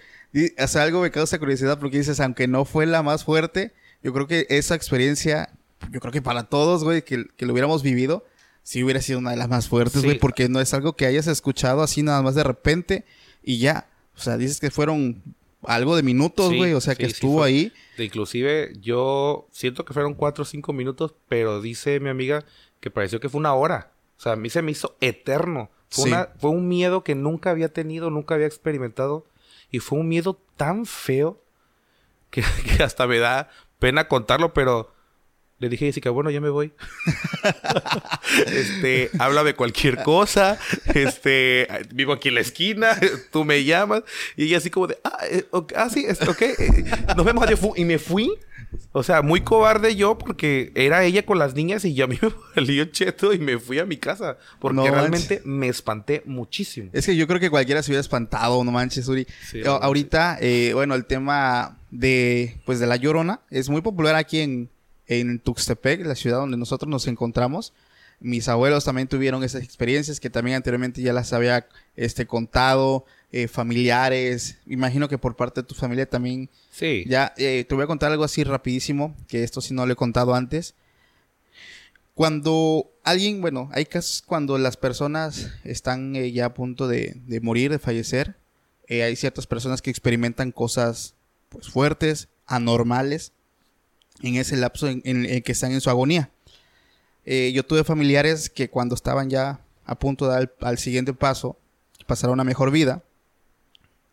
o 0.62 0.66
sea, 0.68 0.82
algo 0.82 1.00
me 1.00 1.10
causa 1.10 1.38
curiosidad 1.38 1.78
porque 1.78 1.96
dices, 1.98 2.20
aunque 2.20 2.46
no 2.46 2.64
fue 2.66 2.84
la 2.86 3.02
más 3.02 3.24
fuerte, 3.24 3.72
yo 4.02 4.12
creo 4.12 4.26
que 4.26 4.46
esa 4.50 4.74
experiencia 4.74 5.48
yo 5.90 5.98
creo 6.00 6.12
que 6.12 6.20
para 6.22 6.44
todos, 6.44 6.84
güey, 6.84 7.02
que, 7.02 7.24
que 7.36 7.46
lo 7.46 7.52
hubiéramos 7.54 7.82
vivido, 7.82 8.26
sí 8.62 8.84
hubiera 8.84 9.00
sido 9.00 9.18
una 9.18 9.30
de 9.30 9.36
las 9.38 9.48
más 9.48 9.68
fuertes, 9.68 10.02
Sí. 10.02 10.06
güey, 10.06 10.18
porque 10.18 10.48
no 10.50 10.60
es 10.60 10.74
algo 10.74 10.94
que 10.94 11.06
hayas 11.06 11.26
escuchado 11.26 11.82
así 11.82 12.02
nada 12.02 12.20
más 12.22 12.34
de 12.34 12.42
repente 12.44 13.04
y 13.42 13.58
ya. 13.58 13.86
O 14.16 14.20
sea, 14.20 14.36
dices 14.36 14.60
que 14.60 14.70
fueron 14.70 15.22
algo 15.68 15.96
de 15.96 16.02
minutos, 16.02 16.50
Sí, 16.50 16.56
güey, 16.56 16.72
o 16.74 16.80
sea, 16.80 16.94
que 16.94 17.06
sí, 17.06 17.12
estuvo 17.12 17.38
fue. 17.38 17.48
ahí. 17.48 17.72
Inclusive, 17.98 18.72
yo 18.80 19.46
siento 19.50 19.84
que 19.84 19.92
fueron 19.92 20.14
cuatro 20.14 20.42
o 20.42 20.44
cinco 20.44 20.72
minutos, 20.72 21.14
pero 21.28 21.60
dice 21.60 21.98
mi 22.00 22.08
amiga 22.10 22.44
que 22.80 22.90
pareció 22.90 23.20
que 23.20 23.28
fue 23.28 23.38
una 23.40 23.54
hora. 23.54 23.92
O 24.18 24.20
sea, 24.20 24.32
a 24.32 24.36
mí 24.36 24.50
se 24.50 24.62
me 24.62 24.70
hizo 24.72 24.96
eterno. 25.00 25.70
Fue, 25.90 26.04
una- 26.10 26.28
fue 26.38 26.50
un 26.50 26.68
miedo 26.68 27.04
que 27.04 27.14
nunca 27.14 27.50
había 27.50 27.72
tenido, 27.72 28.10
nunca 28.10 28.34
había 28.34 28.46
experimentado. 28.46 29.26
Y 29.70 29.80
fue 29.80 29.98
un 29.98 30.08
miedo 30.08 30.40
tan 30.56 30.86
feo 30.86 31.40
que, 32.30 32.42
que 32.76 32.82
hasta 32.82 33.06
me 33.06 33.18
da 33.18 33.50
pena 33.78 34.08
contarlo, 34.08 34.54
pero 34.54 34.93
le 35.58 35.68
dije 35.68 35.84
a 35.86 35.88
Jessica, 35.88 36.10
bueno, 36.10 36.30
ya 36.30 36.40
me 36.40 36.50
voy. 36.50 36.72
este, 38.46 39.10
háblame 39.18 39.54
cualquier 39.54 40.02
cosa. 40.02 40.58
Este, 40.94 41.68
vivo 41.94 42.12
aquí 42.12 42.28
en 42.28 42.34
la 42.34 42.40
esquina, 42.40 42.98
tú 43.32 43.44
me 43.44 43.64
llamas. 43.64 44.02
Y 44.36 44.44
ella 44.44 44.58
así 44.58 44.70
como 44.70 44.86
de, 44.88 44.98
ah, 45.04 45.18
eh, 45.30 45.44
ah, 45.76 45.88
sí, 45.90 46.04
es- 46.06 46.20
ok, 46.22 46.42
eh, 46.42 46.84
nos 47.16 47.24
vemos 47.24 47.44
adiós. 47.44 47.60
Y 47.76 47.84
me 47.84 47.98
fui. 47.98 48.30
O 48.90 49.04
sea, 49.04 49.22
muy 49.22 49.40
cobarde 49.42 49.94
yo 49.94 50.18
porque 50.18 50.72
era 50.74 51.04
ella 51.04 51.24
con 51.24 51.38
las 51.38 51.54
niñas 51.54 51.84
y 51.84 51.94
yo 51.94 52.06
a 52.06 52.08
mí 52.08 52.18
me 52.22 52.30
valió 52.56 52.84
cheto 52.86 53.32
y 53.32 53.38
me 53.38 53.58
fui 53.58 53.78
a 53.78 53.86
mi 53.86 53.96
casa. 53.98 54.36
Porque 54.58 54.74
No 54.76 54.86
realmente 54.90 55.40
me 55.44 55.68
espanté 55.68 56.22
muchísimo. 56.26 56.90
Es 56.92 57.06
que 57.06 57.14
yo 57.14 57.28
creo 57.28 57.38
que 57.38 57.50
cualquiera 57.50 57.82
se 57.84 57.90
hubiera 57.92 58.00
espantado, 58.00 58.62
no 58.64 58.72
manches, 58.72 59.06
Uri. 59.06 59.28
Sí, 59.48 59.62
ahorita, 59.64 60.38
eh, 60.40 60.72
bueno, 60.74 60.96
el 60.96 61.04
tema 61.06 61.78
de, 61.92 62.60
pues, 62.66 62.80
de 62.80 62.86
La 62.88 62.96
Llorona 62.96 63.42
es 63.48 63.68
muy 63.68 63.80
popular 63.80 64.16
aquí 64.16 64.40
en, 64.40 64.70
en 65.06 65.38
Tuxtepec, 65.38 66.04
la 66.06 66.14
ciudad 66.14 66.38
donde 66.38 66.56
nosotros 66.56 66.88
nos 66.88 67.06
encontramos. 67.06 67.72
Mis 68.20 68.48
abuelos 68.48 68.84
también 68.84 69.08
tuvieron 69.08 69.42
esas 69.44 69.62
experiencias 69.62 70.20
que 70.20 70.30
también 70.30 70.56
anteriormente 70.56 71.02
ya 71.02 71.12
las 71.12 71.32
había 71.32 71.66
este, 71.96 72.26
contado, 72.26 73.04
eh, 73.32 73.48
familiares. 73.48 74.58
Imagino 74.66 75.08
que 75.08 75.18
por 75.18 75.36
parte 75.36 75.60
de 75.62 75.66
tu 75.66 75.74
familia 75.74 76.08
también 76.08 76.48
Sí. 76.70 77.04
ya, 77.06 77.34
eh, 77.36 77.64
te 77.68 77.74
voy 77.74 77.84
a 77.84 77.88
contar 77.88 78.12
algo 78.12 78.24
así 78.24 78.44
rapidísimo, 78.44 79.16
que 79.28 79.42
esto 79.42 79.60
sí 79.60 79.74
no 79.74 79.84
lo 79.84 79.92
he 79.92 79.96
contado 79.96 80.34
antes. 80.34 80.74
Cuando 82.14 82.92
alguien, 83.02 83.40
bueno, 83.40 83.68
hay 83.72 83.86
casos 83.86 84.22
cuando 84.24 84.56
las 84.56 84.76
personas 84.76 85.50
están 85.64 86.14
eh, 86.14 86.30
ya 86.30 86.46
a 86.46 86.54
punto 86.54 86.86
de, 86.86 87.20
de 87.26 87.40
morir, 87.40 87.72
de 87.72 87.78
fallecer, 87.80 88.36
hay 88.88 89.16
ciertas 89.16 89.46
personas 89.46 89.82
que 89.82 89.90
experimentan 89.90 90.52
cosas 90.52 91.14
pues 91.48 91.68
fuertes, 91.68 92.28
anormales, 92.46 93.32
en 94.22 94.36
ese 94.36 94.56
lapso 94.56 94.88
en, 94.88 95.02
en 95.04 95.42
que 95.42 95.52
están 95.52 95.72
en 95.72 95.80
su 95.80 95.90
agonía. 95.90 96.30
Eh, 97.26 97.52
yo 97.54 97.64
tuve 97.64 97.84
familiares 97.84 98.50
que 98.50 98.68
cuando 98.68 98.94
estaban 98.94 99.30
ya 99.30 99.60
a 99.84 99.98
punto 99.98 100.26
de 100.26 100.30
dar 100.32 100.40
al, 100.60 100.68
al 100.68 100.78
siguiente 100.78 101.12
paso, 101.14 101.58
pasar 102.06 102.30
a 102.30 102.32
una 102.32 102.44
mejor 102.44 102.70
vida, 102.70 103.02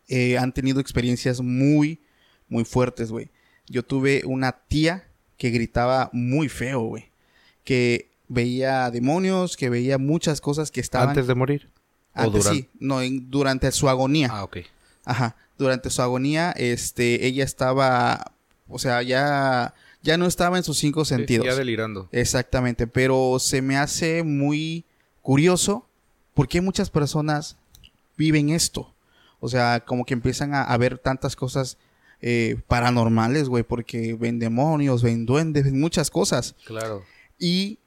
eh, 0.08 0.38
han 0.38 0.52
tenido 0.52 0.80
experiencias 0.80 1.40
muy, 1.40 2.00
muy 2.48 2.64
fuertes, 2.64 3.10
güey. 3.10 3.30
Yo 3.68 3.82
tuve 3.84 4.22
una 4.26 4.52
tía 4.52 5.04
que 5.38 5.50
gritaba 5.50 6.10
muy 6.12 6.48
feo, 6.48 6.80
güey. 6.82 7.10
Que 7.64 8.10
veía 8.28 8.90
demonios, 8.90 9.56
que 9.56 9.70
veía 9.70 9.98
muchas 9.98 10.40
cosas 10.40 10.70
que 10.70 10.80
estaban... 10.80 11.10
Antes 11.10 11.26
de 11.26 11.34
morir. 11.34 11.70
¿O 12.14 12.20
Antes, 12.22 12.44
durante? 12.44 12.62
sí, 12.62 12.68
no, 12.80 13.00
en- 13.00 13.30
durante 13.30 13.70
su 13.72 13.88
agonía. 13.88 14.28
Ah, 14.30 14.44
ok. 14.44 14.58
Ajá. 15.04 15.36
Durante 15.58 15.90
su 15.90 16.02
agonía, 16.02 16.52
este, 16.52 17.26
ella 17.26 17.44
estaba, 17.44 18.32
o 18.68 18.78
sea, 18.78 19.02
ya, 19.02 19.74
ya 20.02 20.16
no 20.16 20.26
estaba 20.26 20.56
en 20.56 20.64
sus 20.64 20.78
cinco 20.78 21.04
sentidos. 21.04 21.46
ya 21.46 21.54
delirando. 21.54 22.08
Exactamente, 22.12 22.86
pero 22.86 23.38
se 23.38 23.62
me 23.62 23.76
hace 23.76 24.22
muy 24.22 24.84
curioso 25.20 25.86
porque 26.34 26.60
muchas 26.60 26.90
personas 26.90 27.56
viven 28.16 28.50
esto. 28.50 28.92
O 29.40 29.48
sea, 29.48 29.80
como 29.84 30.04
que 30.04 30.14
empiezan 30.14 30.54
a, 30.54 30.62
a 30.62 30.76
ver 30.76 30.98
tantas 30.98 31.34
cosas 31.34 31.78
eh, 32.24 32.56
paranormales, 32.68 33.48
güey, 33.48 33.64
porque 33.64 34.14
ven 34.14 34.38
demonios, 34.38 35.02
ven 35.02 35.26
duendes, 35.26 35.64
ven 35.64 35.80
muchas 35.80 36.08
cosas. 36.08 36.54
Claro. 36.64 37.02
Y 37.36 37.80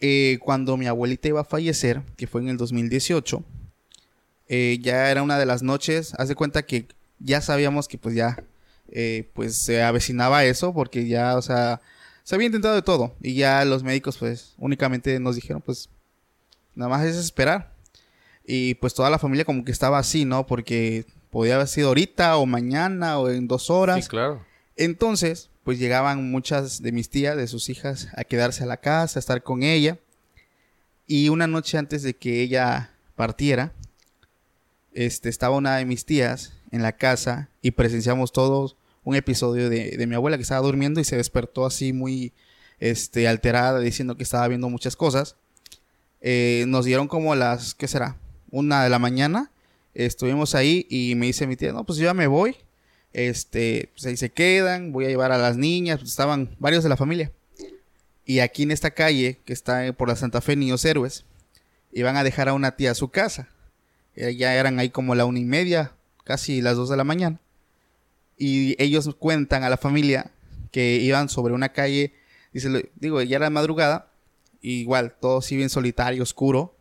eh, 0.00 0.40
cuando 0.42 0.76
mi 0.76 0.88
abuelita 0.88 1.28
iba 1.28 1.42
a 1.42 1.44
fallecer, 1.44 2.02
que 2.16 2.26
fue 2.26 2.40
en 2.40 2.48
el 2.48 2.56
2018, 2.56 3.44
eh, 4.48 4.78
ya 4.82 5.12
era 5.12 5.22
una 5.22 5.38
de 5.38 5.46
las 5.46 5.62
noches, 5.62 6.12
haz 6.18 6.26
de 6.26 6.34
cuenta 6.34 6.64
que 6.64 6.88
ya 7.20 7.40
sabíamos 7.40 7.86
que 7.86 7.98
pues 7.98 8.16
ya, 8.16 8.42
eh, 8.92 9.30
pues 9.32 9.56
se 9.56 9.82
avecinaba 9.82 10.44
eso, 10.44 10.74
porque 10.74 11.06
ya, 11.08 11.36
o 11.36 11.42
sea, 11.42 11.80
se 12.24 12.34
había 12.34 12.46
intentado 12.46 12.74
de 12.74 12.82
todo. 12.82 13.14
Y 13.20 13.34
ya 13.34 13.64
los 13.64 13.82
médicos 13.82 14.18
pues 14.18 14.54
únicamente 14.58 15.18
nos 15.18 15.34
dijeron 15.34 15.62
pues, 15.62 15.88
nada 16.74 16.90
más 16.90 17.04
es 17.04 17.16
esperar. 17.16 17.72
Y 18.46 18.74
pues 18.74 18.94
toda 18.94 19.08
la 19.08 19.18
familia 19.18 19.44
como 19.44 19.64
que 19.64 19.72
estaba 19.72 19.98
así, 19.98 20.24
¿no? 20.24 20.46
Porque 20.46 21.06
podía 21.30 21.54
haber 21.54 21.68
sido 21.68 21.88
ahorita 21.88 22.36
o 22.36 22.44
mañana 22.44 23.18
o 23.18 23.30
en 23.30 23.48
dos 23.48 23.70
horas. 23.70 24.04
Sí, 24.04 24.10
claro. 24.10 24.44
Entonces, 24.76 25.48
pues 25.64 25.78
llegaban 25.78 26.30
muchas 26.30 26.82
de 26.82 26.92
mis 26.92 27.08
tías, 27.08 27.36
de 27.36 27.46
sus 27.46 27.68
hijas, 27.68 28.08
a 28.16 28.24
quedarse 28.24 28.64
a 28.64 28.66
la 28.66 28.78
casa, 28.78 29.18
a 29.18 29.20
estar 29.20 29.42
con 29.42 29.62
ella. 29.62 29.98
Y 31.06 31.28
una 31.28 31.46
noche 31.46 31.78
antes 31.78 32.02
de 32.02 32.14
que 32.14 32.42
ella 32.42 32.90
partiera, 33.16 33.72
este, 34.92 35.28
estaba 35.28 35.56
una 35.56 35.76
de 35.76 35.84
mis 35.84 36.04
tías 36.04 36.52
en 36.70 36.82
la 36.82 36.92
casa 36.92 37.48
y 37.62 37.70
presenciamos 37.72 38.32
todos 38.32 38.76
un 39.04 39.16
episodio 39.16 39.68
de, 39.68 39.96
de 39.96 40.06
mi 40.06 40.14
abuela 40.14 40.36
que 40.36 40.42
estaba 40.42 40.60
durmiendo 40.66 41.00
y 41.00 41.04
se 41.04 41.16
despertó 41.16 41.66
así 41.66 41.92
muy 41.92 42.32
este, 42.78 43.28
alterada, 43.28 43.80
diciendo 43.80 44.16
que 44.16 44.22
estaba 44.22 44.48
viendo 44.48 44.68
muchas 44.68 44.96
cosas. 44.96 45.36
Eh, 46.20 46.64
nos 46.68 46.84
dieron 46.84 47.08
como 47.08 47.34
las, 47.34 47.74
¿qué 47.74 47.88
será? 47.88 48.16
Una 48.50 48.82
de 48.84 48.90
la 48.90 48.98
mañana. 48.98 49.50
Estuvimos 49.94 50.54
ahí 50.54 50.86
y 50.88 51.14
me 51.14 51.26
dice 51.26 51.46
mi 51.46 51.56
tía, 51.56 51.72
no, 51.72 51.84
pues 51.84 51.98
yo 51.98 52.04
ya 52.04 52.14
me 52.14 52.26
voy. 52.26 52.56
Este, 53.12 53.90
pues 53.92 54.06
ahí 54.06 54.16
se 54.16 54.30
quedan, 54.30 54.92
voy 54.92 55.04
a 55.04 55.08
llevar 55.08 55.32
a 55.32 55.38
las 55.38 55.56
niñas, 55.56 55.98
pues 55.98 56.10
estaban 56.10 56.56
varios 56.58 56.82
de 56.82 56.88
la 56.88 56.96
familia. 56.96 57.30
Y 58.24 58.38
aquí 58.38 58.62
en 58.62 58.70
esta 58.70 58.92
calle, 58.92 59.40
que 59.44 59.52
está 59.52 59.92
por 59.92 60.08
la 60.08 60.16
Santa 60.16 60.40
Fe 60.40 60.56
Niños 60.56 60.84
Héroes, 60.84 61.24
iban 61.92 62.16
a 62.16 62.24
dejar 62.24 62.48
a 62.48 62.54
una 62.54 62.76
tía 62.76 62.92
a 62.92 62.94
su 62.94 63.10
casa. 63.10 63.48
Eh, 64.16 64.34
Ya 64.36 64.54
eran 64.54 64.78
ahí 64.78 64.90
como 64.90 65.14
la 65.14 65.24
una 65.24 65.40
y 65.40 65.44
media, 65.44 65.92
casi 66.24 66.62
las 66.62 66.76
dos 66.76 66.88
de 66.88 66.96
la 66.96 67.04
mañana. 67.04 67.40
Y 68.44 68.74
ellos 68.82 69.08
cuentan 69.20 69.62
a 69.62 69.70
la 69.70 69.76
familia 69.76 70.32
que 70.72 70.96
iban 70.96 71.28
sobre 71.28 71.54
una 71.54 71.68
calle, 71.68 72.12
dice, 72.52 72.90
digo, 72.96 73.22
ya 73.22 73.36
era 73.36 73.50
madrugada, 73.50 74.10
igual, 74.62 75.14
todo 75.20 75.38
así 75.38 75.54
bien 75.54 75.70
solitario, 75.70 76.24
oscuro. 76.24 76.74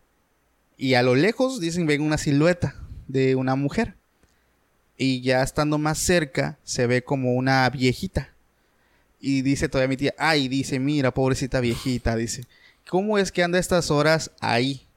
Y 0.75 0.95
a 0.95 1.03
lo 1.03 1.13
lejos, 1.13 1.59
dicen, 1.59 1.85
ven 1.85 2.01
una 2.01 2.17
silueta 2.17 2.73
de 3.07 3.35
una 3.35 3.55
mujer. 3.55 3.93
Y 4.97 5.21
ya 5.21 5.43
estando 5.43 5.77
más 5.77 5.99
cerca, 5.99 6.57
se 6.63 6.87
ve 6.87 7.03
como 7.03 7.35
una 7.35 7.69
viejita. 7.69 8.33
Y 9.19 9.43
dice 9.43 9.69
todavía 9.69 9.89
mi 9.89 9.97
tía, 9.97 10.15
ay, 10.17 10.47
dice, 10.47 10.79
mira, 10.79 11.13
pobrecita 11.13 11.59
viejita, 11.59 12.15
dice, 12.15 12.45
¿cómo 12.89 13.19
es 13.19 13.31
que 13.31 13.43
anda 13.43 13.59
estas 13.59 13.91
horas 13.91 14.31
ahí? 14.39 14.87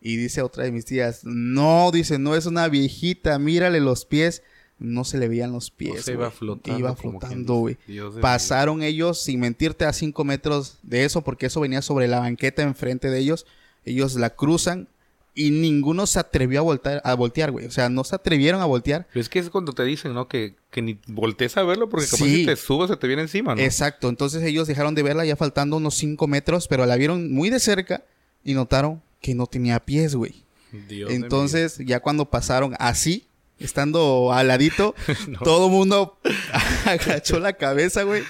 Y 0.00 0.16
dice 0.16 0.40
otra 0.40 0.64
de 0.64 0.72
mis 0.72 0.86
tías, 0.86 1.20
no, 1.24 1.90
dice, 1.90 2.18
no 2.18 2.34
es 2.34 2.46
una 2.46 2.68
viejita, 2.68 3.38
mírale 3.38 3.80
los 3.80 4.06
pies. 4.06 4.42
No 4.78 5.04
se 5.04 5.18
le 5.18 5.28
veían 5.28 5.52
los 5.52 5.70
pies. 5.70 6.00
O 6.00 6.02
sea, 6.02 6.14
iba 6.14 6.30
flotando. 6.30 6.78
Iba 6.78 6.94
flotando, 6.94 7.54
güey. 7.54 7.76
Dios 7.86 8.14
Pasaron 8.20 8.82
ellos, 8.82 9.20
sin 9.20 9.40
mentirte, 9.40 9.84
a 9.84 9.92
cinco 9.92 10.24
metros 10.24 10.78
de 10.82 11.04
eso, 11.04 11.22
porque 11.22 11.46
eso 11.46 11.60
venía 11.60 11.82
sobre 11.82 12.06
la 12.08 12.20
banqueta 12.20 12.62
enfrente 12.62 13.10
de 13.10 13.18
ellos. 13.18 13.46
Ellos 13.84 14.14
la 14.16 14.30
cruzan 14.30 14.86
y 15.34 15.50
ninguno 15.50 16.06
se 16.08 16.18
atrevió 16.18 16.58
a 16.58 16.62
voltear, 16.62 17.00
a 17.04 17.14
voltear, 17.14 17.52
güey. 17.52 17.66
O 17.66 17.70
sea, 17.70 17.88
no 17.88 18.02
se 18.02 18.16
atrevieron 18.16 18.60
a 18.60 18.64
voltear. 18.64 19.06
Pero 19.12 19.20
es 19.20 19.28
que 19.28 19.38
es 19.38 19.50
cuando 19.50 19.72
te 19.72 19.84
dicen, 19.84 20.12
¿no? 20.12 20.26
Que, 20.26 20.56
que 20.70 20.82
ni 20.82 20.98
voltees 21.06 21.56
a 21.56 21.62
verlo 21.62 21.88
porque 21.88 22.06
capaz 22.06 22.24
Sí. 22.24 22.36
si 22.38 22.46
te 22.46 22.56
subes 22.56 22.90
se 22.90 22.96
te 22.96 23.06
viene 23.06 23.22
encima, 23.22 23.54
¿no? 23.54 23.60
Exacto. 23.60 24.08
Entonces 24.08 24.42
ellos 24.42 24.66
dejaron 24.66 24.96
de 24.96 25.04
verla 25.04 25.24
ya 25.24 25.36
faltando 25.36 25.76
unos 25.76 25.94
cinco 25.94 26.26
metros, 26.26 26.66
pero 26.66 26.86
la 26.86 26.96
vieron 26.96 27.32
muy 27.32 27.50
de 27.50 27.60
cerca 27.60 28.02
y 28.42 28.54
notaron 28.54 29.00
que 29.20 29.34
no 29.36 29.46
tenía 29.46 29.78
pies, 29.78 30.16
güey. 30.16 30.42
Dios 30.88 31.10
Entonces, 31.12 31.78
ya 31.78 32.00
cuando 32.00 32.28
pasaron 32.28 32.74
así, 32.80 33.27
estando 33.58 34.32
al 34.32 34.48
ladito, 34.48 34.94
No. 35.28 35.40
todo 35.40 35.66
el 35.66 35.72
mundo 35.72 36.18
agachó 36.86 37.38
la 37.38 37.54
cabeza, 37.54 38.02
güey. 38.02 38.22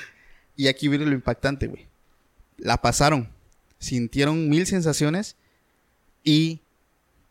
Y 0.56 0.68
aquí 0.68 0.88
viene 0.88 1.06
lo 1.06 1.12
impactante, 1.12 1.66
güey. 1.66 1.86
La 2.56 2.78
pasaron, 2.78 3.28
sintieron 3.78 4.48
mil 4.48 4.66
sensaciones 4.66 5.36
y 6.24 6.60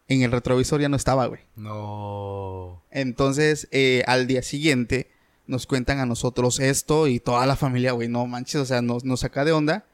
en 0.08 0.22
el 0.22 0.32
retrovisor 0.32 0.80
ya 0.80 0.88
no 0.90 0.96
estaba, 0.96 1.26
güey. 1.26 1.42
No. 1.56 2.82
Entonces, 2.92 3.68
eh, 3.72 4.04
al 4.08 4.28
día 4.28 4.42
siguiente, 4.42 5.12
nos 5.46 5.66
cuentan 5.68 6.00
a 6.00 6.06
nosotros 6.06 6.60
esto 6.60 7.08
y 7.08 7.20
toda 7.20 7.46
la 7.46 7.56
familia, 7.58 7.92
güey, 7.92 8.08
no 8.08 8.26
manches, 8.26 8.62
o 8.62 8.66
sea, 8.66 8.82
nos, 8.82 9.04
nos 9.04 9.20
saca 9.22 9.44
de 9.44 9.52
onda. 9.52 9.86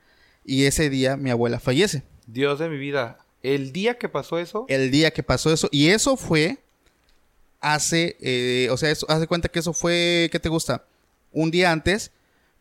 Y 0.45 0.65
ese 0.65 0.89
día 0.89 1.17
mi 1.17 1.29
abuela 1.31 1.59
fallece. 1.59 2.03
Dios 2.27 2.59
de 2.59 2.69
mi 2.69 2.77
vida. 2.77 3.17
El 3.41 3.71
día 3.73 3.97
que 3.97 4.07
pasó 4.09 4.37
eso, 4.39 4.65
el 4.69 4.91
día 4.91 5.11
que 5.11 5.23
pasó 5.23 5.51
eso. 5.51 5.67
Y 5.71 5.87
eso 5.89 6.15
fue 6.15 6.59
hace, 7.63 8.17
eh, 8.21 8.67
o 8.69 8.77
sea, 8.77 8.91
eso, 8.91 9.05
haz 9.09 9.19
de 9.19 9.27
cuenta 9.27 9.49
que 9.49 9.57
eso 9.59 9.73
fue, 9.73 10.29
¿qué 10.31 10.39
te 10.39 10.49
gusta? 10.49 10.83
Un 11.31 11.49
día 11.49 11.71
antes, 11.71 12.11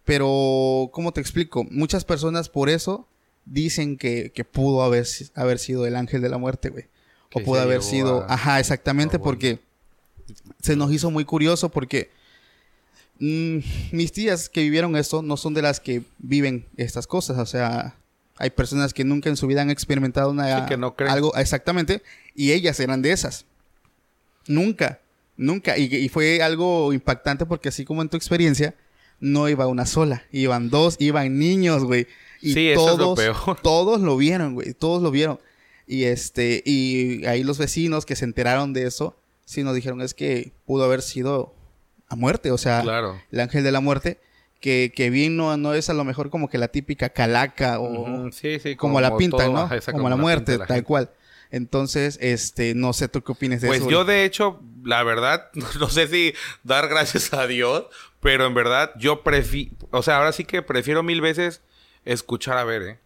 Pero, 0.04 0.90
¿cómo 0.92 1.12
te 1.12 1.20
explico? 1.20 1.64
Muchas 1.70 2.04
personas 2.04 2.48
por 2.48 2.68
eso 2.70 3.06
dicen 3.44 3.96
que, 3.98 4.32
que 4.34 4.44
pudo 4.44 4.82
haber, 4.82 5.06
haber 5.34 5.58
sido 5.60 5.86
el 5.86 5.94
ángel 5.94 6.22
de 6.22 6.28
la 6.28 6.38
muerte, 6.38 6.70
güey. 6.70 6.86
O 7.34 7.40
pudo 7.40 7.60
haber 7.60 7.82
sido... 7.82 8.22
a- 8.28 8.34
Ajá, 8.34 8.58
exactamente, 8.58 9.18
porque 9.20 9.60
se 10.60 10.74
nos 10.76 10.90
hizo 10.92 11.10
muy 11.10 11.24
curioso 11.24 11.68
porque 11.68 12.10
mm, 13.20 13.58
mis 13.92 14.12
tías 14.12 14.48
que 14.48 14.60
vivieron 14.62 14.96
esto 14.96 15.22
no 15.22 15.36
son 15.36 15.54
de 15.54 15.62
las 15.62 15.78
que 15.80 16.02
viven 16.18 16.66
estas 16.76 17.06
cosas. 17.06 17.38
O 17.38 17.46
sea, 17.46 17.94
hay 18.38 18.50
personas 18.50 18.92
que 18.92 19.04
nunca 19.04 19.28
en 19.28 19.36
su 19.36 19.46
vida 19.46 19.62
han 19.62 19.70
experimentado 19.70 20.30
una, 20.30 20.60
Sí, 20.62 20.66
que 20.68 20.76
no 20.76 20.94
creen. 20.96 21.12
algo 21.12 21.34
exactamente 21.36 22.02
y 22.34 22.52
ellas 22.52 22.80
eran 22.80 23.02
de 23.02 23.12
esas. 23.12 23.44
Nunca, 24.46 25.00
nunca. 25.36 25.78
Y, 25.78 25.84
y 25.94 26.08
fue 26.08 26.42
algo 26.42 26.92
impactante 26.92 27.46
porque 27.46 27.68
así 27.68 27.84
como 27.84 28.02
en 28.02 28.08
tu 28.08 28.16
experiencia, 28.16 28.74
no 29.20 29.48
iba 29.48 29.66
una 29.66 29.86
sola. 29.86 30.24
Iban 30.32 30.68
dos, 30.70 30.96
iban 30.98 31.38
niños, 31.38 31.84
güey. 31.84 32.06
Y 32.40 32.54
Sí, 32.54 32.68
eso 32.70 32.92
es 32.92 32.98
lo 32.98 33.14
todos, 33.14 33.18
peor. 33.18 33.60
todos 33.62 34.00
lo 34.00 34.16
vieron, 34.16 34.54
güey. 34.54 34.74
Todos 34.74 35.02
lo 35.02 35.10
vieron. 35.10 35.38
Y 35.86 36.04
este, 36.04 36.62
y 36.64 37.24
ahí 37.26 37.44
los 37.44 37.58
vecinos 37.58 38.04
que 38.06 38.16
se 38.16 38.24
enteraron 38.24 38.72
de 38.72 38.86
eso, 38.86 39.16
sí 39.44 39.62
nos 39.62 39.74
dijeron 39.74 40.00
es 40.00 40.14
que 40.14 40.52
pudo 40.66 40.84
haber 40.84 41.02
sido 41.02 41.54
a 42.08 42.16
muerte. 42.16 42.50
O 42.50 42.58
sea, 42.58 42.82
Claro. 42.82 43.20
el 43.30 43.40
ángel 43.40 43.62
de 43.64 43.72
la 43.72 43.80
muerte. 43.80 44.18
Que, 44.60 44.92
que 44.94 45.10
bien 45.10 45.36
no, 45.36 45.56
no 45.56 45.74
es 45.74 45.90
a 45.90 45.92
lo 45.92 46.04
mejor 46.04 46.30
como 46.30 46.48
que 46.48 46.56
la 46.56 46.68
típica 46.68 47.08
calaca 47.08 47.80
o, 47.80 48.30
Sí, 48.30 48.60
sí. 48.60 48.76
como, 48.76 49.00
la 49.00 49.16
pinta, 49.16 49.38
todo, 49.38 49.52
¿no? 49.52 49.68
como 49.90 50.08
la 50.08 50.14
muerte, 50.14 50.56
la 50.56 50.66
tal 50.66 50.84
cual. 50.84 51.10
Entonces, 51.52 52.18
este, 52.20 52.74
no 52.74 52.92
sé 52.94 53.06
tú 53.08 53.22
qué 53.22 53.30
opinas 53.32 53.60
de 53.60 53.68
Pues 53.68 53.82
eso. 53.82 53.90
yo 53.90 54.04
güey. 54.04 54.16
de 54.16 54.24
hecho, 54.24 54.60
la 54.82 55.04
verdad, 55.04 55.50
no 55.78 55.88
sé 55.88 56.08
si 56.08 56.34
dar 56.64 56.88
gracias 56.88 57.32
a 57.34 57.46
Dios, 57.46 57.84
pero 58.20 58.46
en 58.46 58.54
verdad 58.54 58.90
yo 58.98 59.22
prefiero, 59.22 59.72
o 59.92 60.02
sea, 60.02 60.16
ahora 60.16 60.32
sí 60.32 60.44
que 60.44 60.62
prefiero 60.62 61.02
mil 61.04 61.20
veces 61.20 61.60
escuchar 62.04 62.58
a 62.58 62.64
ver, 62.64 62.82
¿eh? 62.82 62.98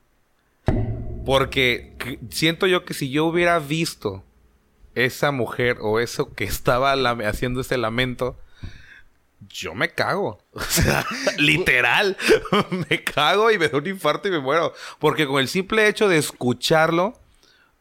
Porque 1.25 1.95
que- 1.99 2.19
siento 2.31 2.67
yo 2.67 2.85
que 2.85 2.95
si 2.95 3.11
yo 3.11 3.25
hubiera 3.26 3.59
visto 3.59 4.23
esa 4.95 5.33
mujer 5.33 5.79
o 5.81 5.99
eso 6.00 6.33
que 6.35 6.45
estaba 6.45 6.93
haciendo 7.29 7.61
ese 7.61 7.76
lamento, 7.79 8.38
yo 9.49 9.75
me 9.75 9.91
cago. 9.91 10.38
O 10.53 10.61
sea, 10.61 11.05
literal. 11.38 12.17
me 12.88 13.03
cago 13.03 13.50
y 13.50 13.59
me 13.59 13.69
da 13.69 13.79
un 13.79 13.87
infarto 13.87 14.29
y 14.29 14.31
me 14.31 14.38
muero. 14.41 14.73
Porque 14.99 15.26
con 15.26 15.41
el 15.41 15.49
simple 15.49 15.88
hecho 15.88 16.09
de 16.09 16.19
escucharlo, 16.19 17.19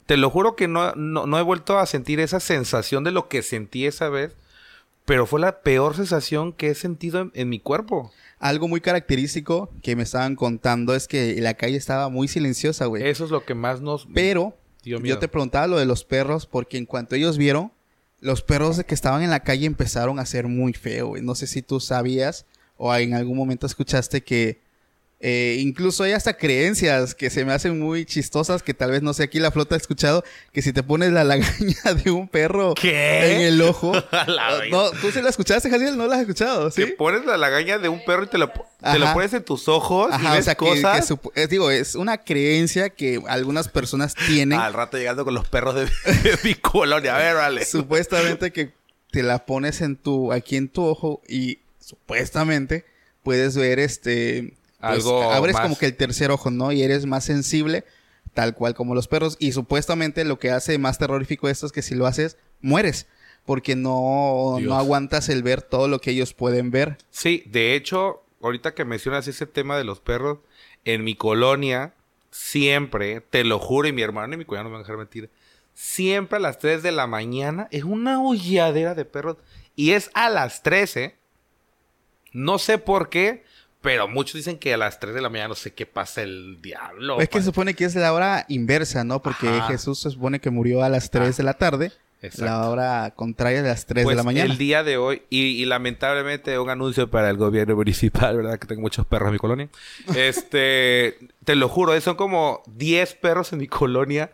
te 0.05 0.17
lo 0.17 0.29
juro 0.29 0.55
que 0.55 0.67
no, 0.67 0.93
no, 0.95 1.25
no 1.25 1.39
he 1.39 1.41
vuelto 1.41 1.79
a 1.79 1.85
sentir 1.85 2.19
esa 2.19 2.39
sensación 2.39 3.03
de 3.03 3.11
lo 3.11 3.27
que 3.27 3.41
sentí 3.41 3.85
esa 3.85 4.09
vez. 4.09 4.35
Pero 5.05 5.27
fue 5.27 5.39
la 5.39 5.61
peor 5.61 5.95
sensación 5.95 6.51
que 6.51 6.69
he 6.69 6.75
sentido 6.75 7.21
en, 7.21 7.31
en 7.35 7.49
mi 7.49 7.59
cuerpo. 7.59 8.11
Algo 8.39 8.67
muy 8.67 8.81
característico 8.81 9.69
que 9.83 9.95
me 9.95 10.03
estaban 10.03 10.35
contando 10.35 10.95
es 10.95 11.07
que 11.07 11.39
la 11.41 11.53
calle 11.53 11.77
estaba 11.77 12.09
muy 12.09 12.27
silenciosa, 12.27 12.87
güey. 12.87 13.07
Eso 13.07 13.25
es 13.25 13.31
lo 13.31 13.45
que 13.45 13.53
más 13.53 13.81
nos... 13.81 14.07
Pero 14.13 14.57
dio 14.83 14.99
miedo. 14.99 15.15
yo 15.15 15.19
te 15.19 15.27
preguntaba 15.27 15.67
lo 15.67 15.77
de 15.77 15.85
los 15.85 16.03
perros 16.03 16.47
porque 16.47 16.77
en 16.77 16.85
cuanto 16.85 17.15
ellos 17.15 17.37
vieron, 17.37 17.71
los 18.19 18.41
perros 18.41 18.83
que 18.83 18.95
estaban 18.95 19.21
en 19.21 19.29
la 19.29 19.41
calle 19.41 19.67
empezaron 19.67 20.19
a 20.19 20.25
ser 20.25 20.47
muy 20.47 20.73
feo, 20.73 21.09
güey. 21.09 21.21
No 21.21 21.35
sé 21.35 21.45
si 21.45 21.61
tú 21.61 21.79
sabías 21.79 22.45
o 22.77 22.93
en 22.95 23.13
algún 23.13 23.37
momento 23.37 23.67
escuchaste 23.67 24.23
que 24.23 24.64
eh, 25.21 25.57
incluso 25.59 26.03
hay 26.03 26.11
hasta 26.11 26.35
creencias 26.37 27.15
que 27.15 27.29
se 27.29 27.45
me 27.45 27.53
hacen 27.53 27.79
muy 27.79 28.05
chistosas 28.05 28.61
que 28.61 28.73
tal 28.73 28.91
vez 28.91 29.01
no 29.01 29.13
sé 29.13 29.23
aquí 29.23 29.39
la 29.39 29.49
flota 29.49 29.73
ha 29.73 29.77
escuchado 29.77 30.23
que 30.51 30.61
si 30.61 30.73
te 30.73 30.83
pones 30.83 31.11
la 31.13 31.23
lagaña 31.23 31.93
de 32.03 32.11
un 32.11 32.27
perro 32.27 32.73
¿Qué? 32.75 33.35
en 33.35 33.41
el 33.41 33.61
ojo. 33.61 33.93
A 34.11 34.25
la 34.29 34.59
no, 34.69 34.91
¿tú 34.91 35.11
sí 35.11 35.21
la 35.21 35.29
escuchaste, 35.29 35.69
Jaciel? 35.69 35.97
¿No 35.97 36.05
la 36.07 36.15
has 36.15 36.21
escuchado? 36.21 36.69
¿Sí? 36.69 36.81
Que 36.85 36.87
pones 36.91 37.25
la 37.25 37.37
lagaña 37.37 37.77
de 37.79 37.87
un 37.89 38.03
perro 38.05 38.25
y 38.25 38.27
te 38.27 38.37
lo, 38.37 38.49
te 38.51 38.99
lo 38.99 39.13
pones 39.13 39.33
en 39.33 39.43
tus 39.43 39.67
ojos 39.69 40.09
y 40.11 40.15
Ajá, 40.15 40.31
ves 40.33 40.41
o 40.41 40.43
sea, 40.43 40.55
cosas. 40.55 40.97
que 41.07 41.13
supo- 41.13 41.31
eh, 41.35 41.47
digo, 41.47 41.71
es 41.71 41.95
una 41.95 42.17
creencia 42.17 42.89
que 42.89 43.21
algunas 43.27 43.69
personas 43.69 44.15
tienen. 44.27 44.59
Al 44.59 44.73
rato 44.73 44.97
llegando 44.97 45.23
con 45.23 45.33
los 45.33 45.47
perros 45.47 45.75
de, 45.75 45.85
de 46.23 46.37
mi 46.43 46.55
colonia. 46.55 47.15
A 47.15 47.19
ver, 47.19 47.35
vale. 47.35 47.65
supuestamente 47.65 48.51
que 48.51 48.73
te 49.11 49.23
la 49.23 49.45
pones 49.45 49.79
en 49.81 49.95
tu, 49.95 50.33
aquí 50.33 50.57
en 50.57 50.67
tu 50.67 50.83
ojo 50.85 51.21
y 51.27 51.59
supuestamente 51.79 52.85
puedes 53.23 53.55
ver 53.57 53.79
este, 53.79 54.53
pues, 54.87 54.97
Algo 54.97 55.31
abres 55.31 55.53
más. 55.53 55.63
como 55.63 55.77
que 55.77 55.85
el 55.87 55.95
tercer 55.95 56.31
ojo, 56.31 56.51
¿no? 56.51 56.71
Y 56.71 56.81
eres 56.83 57.05
más 57.05 57.23
sensible, 57.23 57.85
tal 58.33 58.53
cual 58.55 58.73
como 58.75 58.95
los 58.95 59.07
perros. 59.07 59.37
Y 59.39 59.51
supuestamente 59.51 60.25
lo 60.25 60.39
que 60.39 60.51
hace 60.51 60.77
más 60.77 60.97
terrorífico 60.97 61.49
esto 61.49 61.65
es 61.65 61.71
que 61.71 61.81
si 61.81 61.95
lo 61.95 62.05
haces, 62.07 62.37
mueres. 62.61 63.07
Porque 63.45 63.75
no, 63.75 64.55
Dios. 64.57 64.69
no 64.69 64.75
aguantas 64.75 65.29
el 65.29 65.43
ver 65.43 65.61
todo 65.61 65.87
lo 65.87 65.99
que 65.99 66.11
ellos 66.11 66.33
pueden 66.33 66.71
ver. 66.71 66.97
Sí, 67.11 67.43
de 67.45 67.75
hecho, 67.75 68.23
ahorita 68.41 68.73
que 68.73 68.85
mencionas 68.85 69.27
ese 69.27 69.45
tema 69.45 69.77
de 69.77 69.83
los 69.83 69.99
perros, 69.99 70.39
en 70.83 71.03
mi 71.03 71.15
colonia, 71.15 71.93
siempre, 72.31 73.21
te 73.21 73.43
lo 73.43 73.59
juro, 73.59 73.87
y 73.87 73.93
mi 73.93 74.01
hermano 74.01 74.33
y 74.33 74.37
mi 74.37 74.45
cuñado 74.45 74.63
no 74.65 74.69
me 74.69 74.73
van 74.73 74.81
a 74.81 74.83
dejar 74.83 74.97
mentir, 74.97 75.29
siempre 75.75 76.37
a 76.37 76.41
las 76.41 76.57
3 76.57 76.81
de 76.81 76.91
la 76.91 77.05
mañana 77.05 77.67
es 77.69 77.83
una 77.83 78.21
holladera 78.21 78.95
de 78.95 79.05
perros. 79.05 79.37
Y 79.75 79.91
es 79.91 80.09
a 80.13 80.29
las 80.29 80.63
13. 80.63 81.15
No 82.31 82.59
sé 82.59 82.77
por 82.77 83.09
qué, 83.09 83.43
pero 83.85 84.07
muchos 84.07 84.33
dicen 84.33 84.57
que 84.57 84.73
a 84.73 84.77
las 84.77 84.99
3 84.99 85.13
de 85.13 85.21
la 85.21 85.29
mañana 85.29 85.49
no 85.49 85.55
sé 85.55 85.75
qué 85.75 85.85
pasa 85.85 86.23
el 86.23 86.59
diablo. 86.59 87.21
es 87.21 87.29
que 87.29 87.37
se 87.37 87.45
supone 87.45 87.75
que 87.75 87.85
es 87.85 87.93
la 87.93 88.11
hora 88.13 88.43
inversa, 88.49 89.03
¿no? 89.03 89.21
Porque 89.21 89.47
Ajá. 89.47 89.67
Jesús 89.67 89.99
se 89.99 90.09
supone 90.09 90.39
que 90.39 90.49
murió 90.49 90.81
a 90.81 90.89
las 90.89 91.11
3 91.11 91.37
de 91.37 91.43
la 91.43 91.53
tarde. 91.53 91.91
Exacto. 92.19 92.45
La 92.45 92.67
hora 92.67 93.13
contraria 93.15 93.61
de 93.61 93.69
las 93.69 93.85
3 93.85 94.03
Pues 94.03 94.15
de 94.15 94.17
la 94.17 94.23
mañana. 94.23 94.51
el 94.51 94.57
día 94.57 94.83
de 94.83 94.97
hoy, 94.97 95.21
y, 95.29 95.61
y 95.61 95.65
lamentablemente 95.65 96.57
un 96.57 96.71
anuncio 96.71 97.11
para 97.11 97.29
el 97.29 97.37
gobierno 97.37 97.75
municipal, 97.75 98.37
¿verdad? 98.37 98.57
Que 98.57 98.65
tengo 98.65 98.81
muchos 98.81 99.05
perros 99.05 99.27
en 99.27 99.33
mi 99.33 99.37
colonia. 99.37 99.69
Este, 100.15 101.19
te 101.43 101.53
lo 101.53 101.69
juro, 101.69 101.93
eh, 101.93 102.01
son 102.01 102.15
como 102.15 102.63
10 102.65 103.13
perros 103.13 103.53
en 103.53 103.59
mi 103.59 103.67
colonia. 103.67 104.31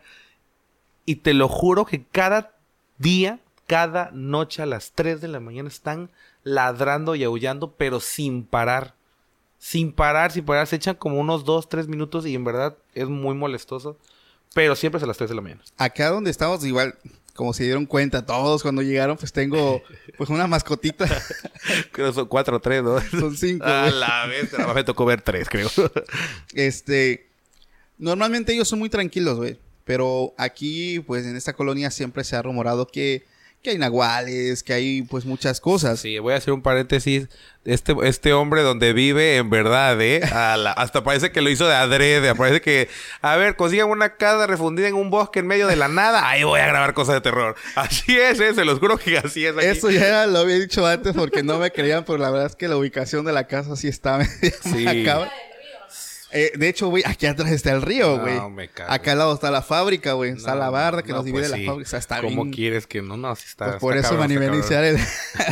Y 1.06 1.18
te 1.18 1.34
lo 1.34 1.50
juro 1.50 1.86
que 1.86 2.06
cada 2.10 2.54
día, 3.00 3.42
cada 3.68 4.12
noche 4.14 4.62
a 4.62 4.66
las 4.66 4.94
3 4.94 5.20
de 5.20 5.28
la 5.28 5.42
mañana 5.42 5.68
están 5.68 6.10
ladrando 6.44 7.16
y 7.16 7.26
aullando, 7.26 7.74
pero 7.76 8.00
sin 8.00 8.46
parar. 8.46 8.96
Sin 9.63 9.93
parar, 9.93 10.32
sin 10.32 10.43
parar. 10.43 10.65
Se 10.65 10.76
echan 10.76 10.95
como 10.95 11.19
unos 11.19 11.45
2, 11.45 11.69
3 11.69 11.88
minutos 11.88 12.26
y 12.26 12.34
en 12.34 12.43
verdad 12.43 12.76
es 12.95 13.08
muy 13.08 13.36
molestoso. 13.36 13.95
Pero 14.56 14.76
siempre 14.76 14.97
es 14.97 15.04
a 15.04 15.06
las 15.06 15.17
3 15.17 15.30
de 15.30 15.36
la 15.36 15.41
mañana. 15.41 15.62
Acá 15.78 16.10
donde 16.10 16.32
estamos, 16.32 16.65
igual, 16.65 16.95
como 17.36 17.54
se 17.54 17.65
dieron 17.65 17.86
cuenta 17.86 18.26
todos 18.26 18.63
cuando 18.63 18.82
llegaron, 18.82 19.17
pues 19.17 19.32
tengo 19.32 19.84
pues 20.17 20.32
una 20.32 20.47
mascotita. 20.47 21.06
Creo 21.91 22.08
que 22.08 22.13
son 22.13 22.26
4 22.28 22.58
o 22.58 22.60
3, 22.60 22.84
¿no? 22.84 23.00
Son 23.12 23.38
cinco, 23.38 23.63
A 23.63 23.84
güey. 23.84 24.00
la 24.00 24.26
vez. 24.26 24.50
me 24.74 24.84
tocó 24.84 25.06
ver 25.06 25.21
3, 25.21 25.47
creo. 25.47 25.69
Este, 26.56 27.28
normalmente 28.00 28.54
ellos 28.54 28.67
son 28.67 28.80
muy 28.80 28.89
tranquilos, 28.89 29.38
güey. 29.38 29.60
Pero 29.86 30.34
aquí, 30.38 31.02
pues 31.02 31.24
en 31.28 31.36
esta 31.36 31.54
colonia 31.54 31.91
siempre 31.91 32.24
se 32.24 32.36
ha 32.36 32.41
rumorado 32.41 32.88
que, 32.88 33.26
que 33.62 33.69
hay 33.71 33.78
nahuales, 33.78 34.63
que 34.63 34.74
hay 34.74 35.02
pues 35.04 35.26
muchas 35.26 35.62
cosas. 35.62 36.00
Sí, 36.00 36.17
voy 36.19 36.34
a 36.34 36.38
hacer 36.38 36.54
un 36.54 36.62
paréntesis. 36.62 37.28
Este, 37.63 37.95
este 38.06 38.34
hombre 38.34 38.63
donde 38.63 38.91
vive, 38.91 39.38
en 39.38 39.52
verdad, 39.52 40.02
¿eh? 40.02 40.21
A 40.34 40.58
la- 40.58 40.71
hasta 40.71 41.04
parece 41.04 41.32
que 41.32 41.41
lo 41.41 41.50
hizo 41.52 41.67
de 41.67 41.76
adrede. 41.76 42.34
Parece 42.34 42.60
que, 42.60 42.89
a 43.21 43.36
ver, 43.36 43.56
consigan 43.56 43.88
una 43.89 44.15
casa 44.15 44.47
refundida 44.47 44.88
en 44.88 44.95
un 44.95 45.12
bosque 45.12 45.39
en 45.39 45.47
medio 45.47 45.67
de 45.67 45.76
la 45.76 45.88
nada. 45.88 46.28
Ahí 46.28 46.43
voy 46.43 46.60
a 46.60 46.65
grabar 46.65 46.95
cosas 46.95 47.13
de 47.15 47.21
terror. 47.21 47.56
Así 47.76 48.17
es, 48.17 48.39
¿eh? 48.39 48.56
Se 48.56 48.65
los 48.65 48.80
juro 48.80 48.97
que 48.97 49.19
así 49.19 49.45
es. 49.45 49.56
Aquí. 49.56 49.67
Eso 49.67 49.91
ya 49.91 50.26
lo 50.26 50.39
había 50.39 50.58
dicho 50.58 50.86
antes 50.88 51.13
porque 51.13 51.43
no 51.43 51.60
me 51.60 51.69
creían, 51.71 52.04
pero 52.04 52.17
la 52.17 52.32
verdad 52.32 52.47
es 52.47 52.56
que 52.56 52.67
la 52.67 52.78
ubicación 52.78 53.26
de 53.26 53.32
la 53.34 53.45
casa 53.45 53.76
sí 53.76 53.88
está 53.88 54.17
medio 54.41 54.56
Sí. 54.63 54.84
macabra. 54.84 55.32
Eh, 56.34 56.52
de 56.56 56.70
hecho, 56.70 56.88
güey, 56.88 57.04
aquí 57.06 57.26
atrás 57.26 57.52
está 57.52 57.72
el 57.72 57.82
río, 57.82 58.17
No, 58.17 58.22
güey. 58.22 58.50
me 58.52 58.67
cago. 58.70 58.91
Acá 58.91 59.12
al 59.12 59.17
lado 59.17 59.34
está 59.34 59.52
la 59.52 59.62
fábrica, 59.62 60.13
güey. 60.13 60.32
Está 60.32 60.54
No, 60.54 60.60
la 60.60 60.70
barda 60.70 61.04
que 61.04 61.10
no, 61.10 61.17
nos 61.17 61.26
divide 61.26 61.41
pues 61.41 61.52
la 61.52 61.58
sí. 61.58 61.65
fábrica. 61.65 61.88
O 61.88 61.89
sea, 61.89 62.00
está 62.00 62.22
¿Cómo 62.22 62.44
bien. 62.44 62.54
quieres 62.56 62.88
que 62.88 63.02
no? 63.02 63.17
No, 63.17 63.36
sí 63.36 63.46
está. 63.48 63.65
Pues 63.65 63.76
está 63.76 63.80
por 63.82 63.98
eso 63.98 64.10
cabrón, 64.10 64.28
van 64.36 64.50
a 64.50 64.56
iniciar 64.56 64.84
el... 64.86 64.98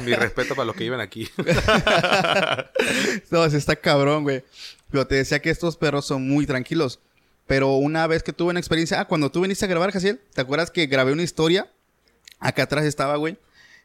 Mi 0.03 0.13
respeto 0.15 0.55
para 0.55 0.65
los 0.65 0.75
que 0.75 0.83
viven 0.83 0.99
aquí. 1.01 1.29
No, 3.31 3.49
sí 3.49 3.57
está 3.57 3.75
cabrón, 3.75 4.23
güey. 4.23 4.43
Pero 4.91 5.05
te 5.07 5.15
decía 5.15 5.39
que 5.41 5.49
estos 5.49 5.77
perros 5.77 6.05
son 6.05 6.27
muy 6.27 6.45
tranquilos. 6.45 6.99
Pero 7.47 7.73
una 7.75 8.07
vez 8.07 8.23
que 8.23 8.33
tuve 8.33 8.51
una 8.51 8.59
experiencia... 8.59 8.99
Ah, 8.99 9.05
cuando 9.05 9.31
tú 9.31 9.41
viniste 9.41 9.65
a 9.65 9.67
grabar, 9.67 9.91
Jaciel, 9.91 10.19
¿te 10.33 10.41
acuerdas 10.41 10.71
que 10.71 10.85
grabé 10.87 11.11
una 11.13 11.23
historia? 11.23 11.69
Acá 12.39 12.63
atrás 12.63 12.85
estaba, 12.85 13.15
güey. 13.17 13.37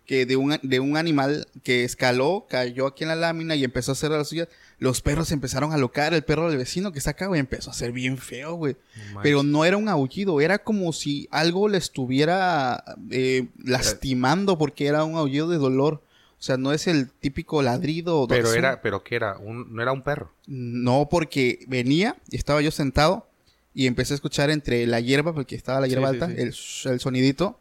Que 0.06 0.26
de 0.26 0.36
un, 0.36 0.58
de 0.62 0.80
un 0.80 0.96
animal 0.98 1.46
que 1.62 1.82
escaló, 1.84 2.46
cayó 2.50 2.86
aquí 2.86 3.04
en 3.04 3.08
la 3.08 3.14
lámina 3.16 3.56
y 3.56 3.64
empezó 3.64 3.92
a 3.92 3.94
hacer 3.94 4.10
las 4.10 4.28
suyas. 4.28 4.48
Los 4.78 5.00
perros 5.00 5.32
empezaron 5.32 5.72
a 5.72 5.78
locar. 5.78 6.12
El 6.12 6.24
perro 6.24 6.48
del 6.48 6.58
vecino 6.58 6.92
que 6.92 6.98
está 6.98 7.12
acá, 7.12 7.26
güey, 7.26 7.40
empezó 7.40 7.70
a 7.70 7.74
ser 7.74 7.90
bien 7.92 8.18
feo, 8.18 8.54
güey. 8.54 8.76
Pero 9.22 9.42
no 9.42 9.64
era 9.64 9.78
un 9.78 9.88
aullido. 9.88 10.42
Era 10.42 10.58
como 10.58 10.92
si 10.92 11.26
algo 11.30 11.68
le 11.68 11.78
estuviera 11.78 12.84
eh, 13.10 13.46
lastimando 13.62 14.58
porque 14.58 14.86
era 14.86 15.04
un 15.04 15.16
aullido 15.16 15.48
de 15.48 15.58
dolor. 15.58 16.02
O 16.38 16.42
sea, 16.44 16.56
no 16.58 16.72
es 16.72 16.86
el 16.86 17.10
típico 17.10 17.62
ladrido. 17.62 18.26
Pero 18.28 18.52
era, 18.52 18.82
pero 18.82 19.02
¿qué 19.02 19.16
era? 19.16 19.38
Un, 19.38 19.74
no 19.74 19.80
era 19.80 19.92
un 19.92 20.02
perro. 20.02 20.30
no, 20.46 21.08
porque 21.10 21.60
venía 21.66 22.16
y 22.30 22.36
estaba 22.36 22.60
yo 22.60 22.70
sentado 22.70 23.26
y 23.72 23.86
empecé 23.86 24.12
a 24.12 24.16
escuchar 24.16 24.50
entre 24.50 24.86
la 24.86 25.00
hierba, 25.00 25.32
porque 25.32 25.56
estaba 25.56 25.80
la 25.80 25.86
hierba 25.88 26.10
sí, 26.10 26.14
alta, 26.14 26.26
sí. 26.28 26.34
El, 26.36 26.52
sh- 26.52 26.90
el 26.90 27.00
sonidito. 27.00 27.58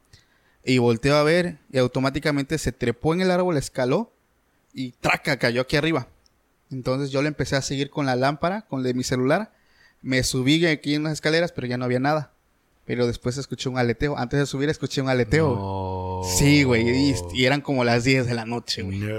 Y 0.65 0.78
volteo 0.78 1.15
a 1.17 1.23
ver 1.23 1.58
y 1.71 1.78
automáticamente 1.78 2.58
se 2.58 2.71
trepó 2.71 3.13
en 3.13 3.21
el 3.21 3.32
árbol, 3.32 3.58
escaló 3.58 4.12
y 4.73 4.91
traca, 4.93 5.38
cayó 5.38 5.62
aquí 5.62 5.76
arriba. 5.76 6.08
Entonces 6.71 7.12
yo 7.12 7.21
le 7.21 7.28
empecé 7.28 7.56
a 7.56 7.62
seguir 7.62 7.89
con 7.89 8.06
la 8.06 8.15
lámpara, 8.15 8.62
con 8.63 8.80
el 8.80 8.86
de 8.86 8.93
mi 8.93 9.04
celular. 9.04 9.52
Me 10.02 10.23
subí 10.23 10.65
aquí 10.65 10.95
en 10.95 11.04
las 11.04 11.13
escaleras, 11.13 11.52
pero 11.52 11.67
ya 11.67 11.78
no 11.78 11.86
había 11.86 11.99
nada. 11.99 12.32
Pero 12.86 13.08
después 13.08 13.38
escuché 13.38 13.69
un 13.69 13.78
aleteo. 13.78 14.17
Antes 14.17 14.39
de 14.39 14.45
subir 14.45 14.69
escuché 14.69 15.02
un 15.02 15.08
aleteo. 15.10 15.56
No. 15.56 16.21
Sí, 16.38 16.63
güey. 16.63 16.89
Y, 16.89 17.15
y 17.34 17.45
eran 17.45 17.62
como 17.62 17.84
las 17.86 18.04
10 18.04 18.26
de 18.28 18.34
la 18.34 18.45
noche, 18.45 18.82
güey. 18.82 18.99
No. 18.99 19.13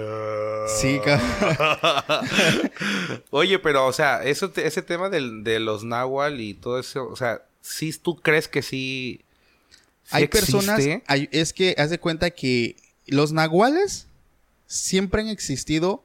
Sí, 0.81 0.99
cabrón. 1.05 2.29
Oye, 3.31 3.59
pero, 3.59 3.87
o 3.87 3.93
sea, 3.93 4.23
eso 4.25 4.51
te- 4.51 4.67
ese 4.67 4.83
tema 4.83 5.09
del- 5.09 5.45
de 5.45 5.61
los 5.61 5.85
náhuatl 5.85 6.41
y 6.41 6.55
todo 6.55 6.79
eso, 6.79 7.09
o 7.09 7.17
sea, 7.17 7.43
¿sí 7.61 7.93
tú 8.03 8.17
crees 8.17 8.49
que 8.49 8.63
sí, 8.63 9.23
sí 10.05 10.11
hay 10.17 10.29
personas, 10.29 10.81
hay- 11.07 11.29
es 11.33 11.53
que 11.53 11.75
haz 11.79 11.91
de 11.91 11.99
cuenta 11.99 12.31
que 12.31 12.77
los 13.07 13.33
nahuales 13.33 14.07
siempre 14.67 15.23
han 15.23 15.29
existido, 15.29 16.05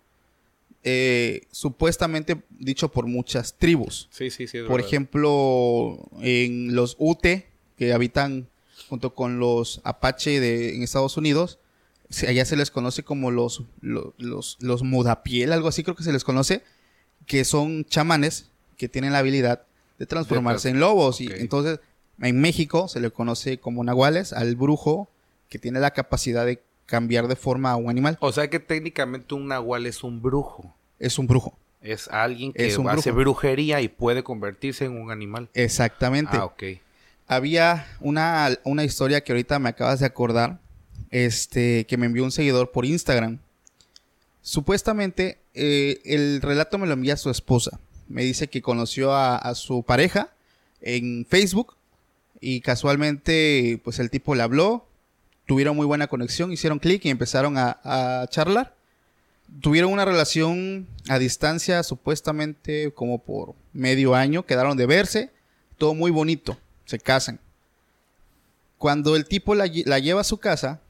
eh, 0.84 1.42
supuestamente 1.52 2.42
dicho 2.58 2.90
por 2.92 3.06
muchas 3.08 3.56
tribus. 3.58 4.08
Sí, 4.12 4.30
sí, 4.30 4.48
sí. 4.48 4.58
es 4.60 4.64
Por 4.64 4.78
verdad. 4.78 4.88
ejemplo, 4.88 6.10
en 6.22 6.76
los 6.76 6.96
Ute, 7.00 7.48
que 7.78 7.94
habitan 7.94 8.48
junto 8.88 9.14
con 9.14 9.40
los 9.40 9.82
Apache 9.84 10.40
de, 10.40 10.76
en 10.76 10.84
Estados 10.84 11.18
Unidos, 11.18 11.60
se- 12.10 12.28
allá 12.28 12.46
se 12.46 12.56
les 12.56 12.72
conoce 12.72 13.04
como 13.04 13.30
los, 13.32 13.64
lo- 13.82 14.14
los, 14.18 14.58
los, 14.62 14.84
mudapiel, 14.84 15.52
algo 15.52 15.68
así 15.68 15.84
creo 15.84 15.96
que 15.96 16.04
se 16.04 16.14
les 16.14 16.24
conoce, 16.24 16.64
que 17.26 17.44
son 17.44 17.86
chamanes 17.86 18.50
que 18.78 18.88
tienen 18.90 19.12
la 19.14 19.20
habilidad 19.20 19.64
de 20.00 20.06
transformarse 20.06 20.70
De 20.70 20.74
en 20.76 20.80
lobos. 20.80 21.20
Y 21.20 21.28
entonces, 21.28 21.80
en 22.22 22.40
México 22.42 22.88
se 22.88 23.00
le 23.00 23.12
conoce 23.12 23.60
como 23.60 23.84
nahuales 23.84 24.34
al 24.34 24.56
brujo 24.56 25.10
que 25.50 25.60
tiene 25.60 25.80
la 25.80 25.92
capacidad 25.92 26.46
de 26.46 26.62
cambiar 26.86 27.28
de 27.28 27.36
forma 27.36 27.72
a 27.72 27.76
un 27.76 27.90
animal. 27.90 28.18
O 28.22 28.32
sea 28.32 28.50
que 28.50 28.60
técnicamente 28.60 29.36
un 29.36 29.48
nahual 29.48 29.86
es 29.86 30.04
un 30.04 30.22
brujo. 30.22 30.74
Es 31.00 31.18
un 31.20 31.28
brujo. 31.28 31.58
Es 31.82 32.08
alguien 32.10 32.52
que 32.52 32.68
Es 32.68 32.78
un 32.78 32.90
hace 32.90 33.12
brujo. 33.12 33.22
brujería 33.36 33.80
y 33.82 33.88
puede 33.88 34.24
convertirse 34.24 34.86
en 34.86 35.00
un 35.00 35.12
animal. 35.12 35.50
Exactamente. 35.54 36.36
Ah, 36.36 36.46
ok. 36.46 36.64
Había 37.28 37.86
una, 38.02 38.50
una 38.64 38.84
historia 38.84 39.22
que 39.24 39.32
ahorita 39.32 39.60
me 39.60 39.70
acabas 39.70 40.00
de 40.00 40.06
acordar, 40.08 40.60
este, 41.12 41.86
que 41.86 41.96
me 41.96 42.08
envió 42.08 42.24
un 42.24 42.32
seguidor 42.32 42.72
por 42.72 42.86
Instagram. 42.86 43.40
Supuestamente, 44.42 45.38
eh, 45.54 46.02
el 46.06 46.42
relato 46.42 46.78
me 46.78 46.88
lo 46.88 46.94
envía 46.94 47.18
su 47.18 47.30
esposa. 47.30 47.80
Me 48.08 48.24
dice 48.24 48.48
que 48.48 48.62
conoció 48.62 49.14
a, 49.14 49.38
a 49.38 49.54
su 49.56 49.84
pareja 49.84 50.32
en 50.82 51.26
Facebook 51.30 51.76
y 52.42 52.62
casualmente, 52.62 53.82
pues 53.84 54.00
el 54.00 54.10
tipo 54.10 54.36
le 54.36 54.44
habló, 54.44 54.88
tuvieron 55.46 55.76
muy 55.76 55.86
buena 55.86 56.08
conexión, 56.08 56.52
hicieron 56.52 56.80
clic 56.80 57.06
y 57.06 57.10
empezaron 57.10 57.56
a, 57.58 58.28
charlar. 58.30 58.76
Tuvieron 59.62 59.92
una 59.92 60.06
relación 60.06 60.88
a 61.10 61.18
distancia, 61.18 61.82
supuestamente 61.82 62.94
como 62.94 63.18
por 63.18 63.56
medio 63.74 64.14
año, 64.14 64.46
quedaron 64.46 64.78
de 64.78 64.86
verse, 64.86 65.32
todo 65.78 65.96
muy 65.96 66.12
bonito, 66.12 66.58
se 66.86 67.00
casan. 67.00 67.40
Cuando 68.78 69.16
el 69.16 69.26
tipo 69.26 69.56
la, 69.56 69.70
la 69.86 70.00
lleva 70.00 70.22
a 70.22 70.26
su 70.26 70.38
casa, 70.38 70.82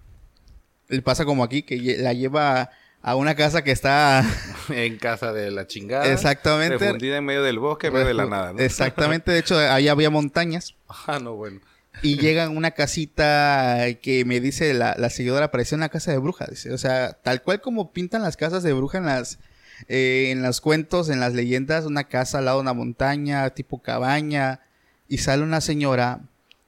le 0.89 1.01
pasa 1.01 1.23
como 1.23 1.43
aquí, 1.43 1.63
que 1.63 1.97
la 1.97 2.13
lleva 2.13 2.69
a 3.01 3.15
una 3.15 3.35
casa 3.35 3.63
que 3.63 3.71
está 3.71 4.23
en 4.69 4.97
casa 4.97 5.33
de 5.33 5.51
la 5.51 5.67
chingada. 5.67 6.11
Exactamente. 6.11 6.77
Refundida 6.77 7.17
en 7.17 7.25
medio 7.25 7.43
del 7.43 7.59
bosque, 7.59 7.87
en 7.87 7.93
medio 7.93 8.07
de 8.07 8.13
la 8.13 8.25
nada, 8.25 8.53
¿no? 8.53 8.59
Exactamente, 8.59 9.31
de 9.31 9.39
hecho 9.39 9.57
ahí 9.57 9.87
había 9.87 10.09
montañas 10.09 10.75
Ah, 11.07 11.19
no, 11.19 11.35
bueno. 11.35 11.61
y 12.01 12.17
llegan 12.17 12.49
a 12.49 12.51
una 12.51 12.71
casita 12.71 13.85
que 14.01 14.25
me 14.25 14.39
dice 14.39 14.73
la, 14.73 14.95
la 14.97 15.09
seguidora 15.09 15.51
parecía 15.51 15.77
una 15.77 15.89
casa 15.89 16.11
de 16.11 16.17
bruja, 16.17 16.45
dice, 16.49 16.73
o 16.73 16.77
sea, 16.77 17.13
tal 17.13 17.41
cual 17.41 17.61
como 17.61 17.91
pintan 17.91 18.21
las 18.21 18.37
casas 18.37 18.63
de 18.63 18.73
bruja 18.73 18.97
en 18.97 19.05
las 19.05 19.39
eh, 19.87 20.29
en 20.31 20.41
los 20.41 20.59
cuentos, 20.59 21.09
en 21.09 21.21
las 21.21 21.33
leyendas, 21.33 21.85
una 21.85 22.03
casa 22.05 22.39
al 22.39 22.45
lado 22.45 22.57
de 22.57 22.63
una 22.63 22.73
montaña, 22.73 23.49
tipo 23.51 23.81
cabaña 23.81 24.59
y 25.07 25.19
sale 25.19 25.43
una 25.43 25.61
señora 25.61 26.19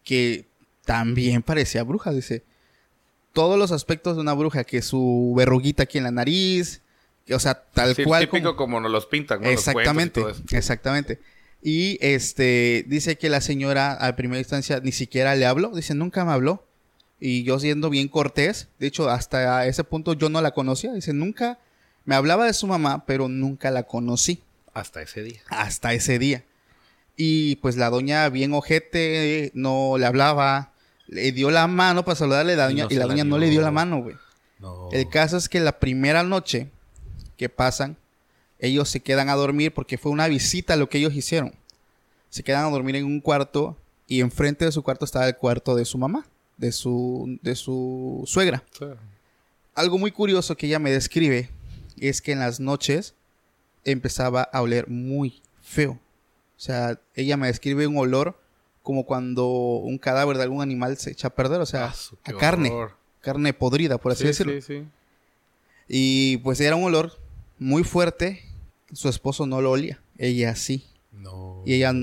que 0.04 0.48
también 0.86 1.44
parecía 1.44 1.84
bruja, 1.84 2.12
dice, 2.12 2.44
todos 3.34 3.58
los 3.58 3.72
aspectos 3.72 4.16
de 4.16 4.22
una 4.22 4.34
bruja, 4.34 4.64
que 4.64 4.82
su 4.82 5.34
verruguita 5.36 5.84
aquí 5.84 5.98
en 5.98 6.04
la 6.06 6.12
nariz, 6.12 6.82
que, 7.26 7.34
o 7.36 7.40
sea, 7.40 7.54
tal 7.74 7.96
Sí, 7.96 8.04
cual 8.04 8.22
típico 8.24 8.56
como- 8.56 8.58
como 8.58 8.80
nos 8.82 8.92
los 8.92 9.06
pintan, 9.06 9.40
¿no? 9.42 9.46
Los 9.46 9.52
y 9.52 9.54
Exactamente, 9.70 10.22
todo 10.22 10.30
eso. 10.32 10.44
exactamente. 10.52 11.20
Y 11.64 11.98
este 12.02 12.84
dice 12.88 13.18
que 13.18 13.30
la 13.30 13.40
señora 13.40 13.94
a 13.94 14.16
primera 14.16 14.40
instancia 14.40 14.80
ni 14.80 14.92
siquiera 14.92 15.36
le 15.36 15.46
habló, 15.46 15.70
dice 15.76 15.94
nunca 15.94 16.26
me 16.26 16.32
habló. 16.32 16.66
Y 17.20 17.44
yo 17.44 17.60
siendo 17.60 17.92
bien 17.92 18.08
cortés, 18.08 18.68
de 18.80 18.88
hecho 18.88 19.08
hasta 19.10 19.68
ese 19.68 19.84
punto 19.84 20.14
yo 20.14 20.30
no 20.30 20.42
la 20.42 20.52
conocía, 20.52 20.92
dice 20.92 21.14
nunca 21.14 21.60
me 22.04 22.16
hablaba 22.16 22.48
de 22.48 22.54
su 22.54 22.66
mamá, 22.66 23.06
pero 23.06 23.28
nunca 23.30 23.70
la 23.70 23.84
conocí 23.84 24.42
Hasta 24.74 25.04
ese 25.04 25.22
día. 25.22 25.42
hasta 25.50 25.94
ese 25.94 26.18
día. 26.18 26.44
Y 27.16 27.58
pues 27.58 27.78
la 27.78 27.92
doña 27.92 28.28
bien 28.30 28.54
ojete, 28.54 29.52
no 29.54 30.00
le 30.00 30.08
hablaba, 30.08 30.71
le 31.12 31.32
dio 31.34 31.52
la 31.52 31.68
mano 31.68 32.04
para 32.04 32.16
saludarle 32.16 32.56
la 32.56 32.72
Y 32.72 32.76
doña 32.76 32.84
no 32.86 32.90
y 32.90 32.96
la 32.96 33.02
la 33.02 33.08
doña 33.08 33.24
no 33.26 33.38
le 33.38 33.50
dio 33.50 33.62
la 33.62 33.70
mano, 33.70 34.02
güey. 34.02 34.16
No. 34.60 34.90
El 34.92 35.10
caso 35.10 35.38
es 35.38 35.50
que 35.50 35.60
la 35.60 35.78
primera 35.78 36.24
noche 36.24 36.70
que 37.38 37.50
pasan, 37.50 37.98
ellos 38.60 38.90
se 38.90 39.02
quedan 39.02 39.30
a 39.30 39.36
dormir 39.36 39.74
porque 39.74 39.98
fue 39.98 40.12
una 40.12 40.28
visita 40.28 40.76
lo 40.78 40.90
que 40.90 41.00
ellos 41.00 41.14
hicieron. 41.14 41.54
Se 42.30 42.44
quedan 42.44 42.66
a 42.66 42.70
dormir 42.70 42.96
en 42.96 43.06
un 43.06 43.20
cuarto 43.20 43.78
y 44.08 44.22
enfrente 44.22 44.64
de 44.66 44.72
su 44.72 44.84
cuarto 44.84 45.04
estaba 45.04 45.28
el 45.28 45.36
cuarto 45.36 45.76
de 45.76 45.84
su 45.84 45.98
mamá, 45.98 46.26
de 46.58 46.72
su, 46.72 47.38
de 47.42 47.56
su 47.56 48.24
suegra. 48.26 48.64
Sí. 48.72 48.86
Algo 49.76 49.98
muy 49.98 50.12
curioso 50.12 50.56
que 50.56 50.68
ella 50.68 50.80
me 50.80 50.92
describe 50.92 51.50
es 52.00 52.22
que 52.22 52.32
en 52.32 52.40
las 52.40 52.60
noches 52.62 53.16
empezaba 53.84 54.44
a 54.44 54.62
oler 54.62 54.88
muy 54.88 55.42
feo. 55.62 55.92
O 55.92 56.64
sea, 56.64 57.00
ella 57.16 57.36
me 57.36 57.48
describe 57.48 57.86
un 57.86 57.98
olor 57.98 58.41
como 58.84 59.06
cuando 59.06 59.48
un 59.48 59.98
cadáver 59.98 60.38
de 60.38 60.44
algún 60.44 60.62
animal 60.62 60.98
se 60.98 61.12
echa 61.12 61.28
a 61.28 61.36
perder, 61.36 61.62
o 61.62 61.66
sea, 61.66 61.86
Ah, 61.88 61.96
a 62.24 62.34
carne, 62.34 62.70
horror. 62.72 62.96
carne 63.22 63.54
podrida, 63.54 63.98
por 63.98 64.12
así 64.12 64.22
Sí, 64.24 64.28
decirlo. 64.28 64.54
sí, 64.54 64.62
sí. 64.62 64.84
Y 65.88 66.38
pues 66.38 66.60
era 66.62 66.76
un 66.76 66.84
olor 66.84 67.20
muy 67.60 67.84
fuerte. 67.84 68.42
Su 68.94 69.10
esposo 69.10 69.46
no 69.46 69.62
lo 69.62 69.72
olía. 69.72 70.02
Ella 70.18 70.56
sí. 70.56 70.86
No. 71.12 71.62
Y 71.66 71.74
ella 71.76 71.94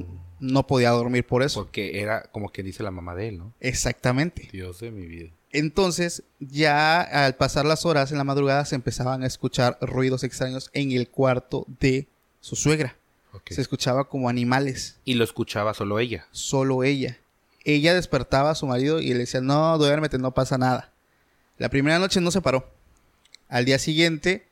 no 0.40 0.66
podía 0.66 0.90
dormir 0.90 1.26
por 1.26 1.42
eso. 1.42 1.62
Porque 1.62 2.00
era 2.00 2.22
como 2.30 2.50
que 2.50 2.62
dice 2.62 2.82
la 2.82 2.90
mamá 2.90 3.14
de 3.14 3.28
él, 3.28 3.38
¿no? 3.38 3.52
Exactamente. 3.60 4.48
Dios 4.52 4.80
de 4.80 4.90
mi 4.90 5.06
vida. 5.06 5.30
Entonces, 5.50 6.22
ya 6.40 7.00
al 7.00 7.34
pasar 7.36 7.64
las 7.64 7.86
horas 7.86 8.12
en 8.12 8.18
la 8.18 8.24
madrugada 8.24 8.64
se 8.66 8.74
empezaban 8.74 9.22
a 9.22 9.26
escuchar 9.26 9.78
ruidos 9.80 10.22
extraños 10.22 10.70
en 10.74 10.92
el 10.92 11.08
cuarto 11.08 11.64
de 11.80 12.06
su 12.40 12.54
suegra. 12.54 12.96
Se 13.50 13.60
escuchaba 13.60 14.08
como 14.08 14.28
animales. 14.28 14.96
Y 15.04 15.14
lo 15.14 15.24
escuchaba 15.24 15.74
solo 15.74 15.98
ella. 15.98 16.26
Solo 16.32 16.84
ella. 16.84 17.18
Ella 17.64 17.94
despertaba 17.94 18.50
a 18.50 18.54
su 18.54 18.66
marido 18.66 19.00
y 19.00 19.08
le 19.12 19.18
decía, 19.20 19.40
no, 19.40 19.76
duérmete, 19.78 20.18
no 20.18 20.32
pasa 20.32 20.56
nada. 20.58 20.90
La 21.58 21.68
primera 21.68 21.98
noche 21.98 22.20
no 22.20 22.30
se 22.30 22.40
paró. 22.40 22.70
Al 23.48 23.64
día 23.64 23.78
siguiente, 23.78 24.46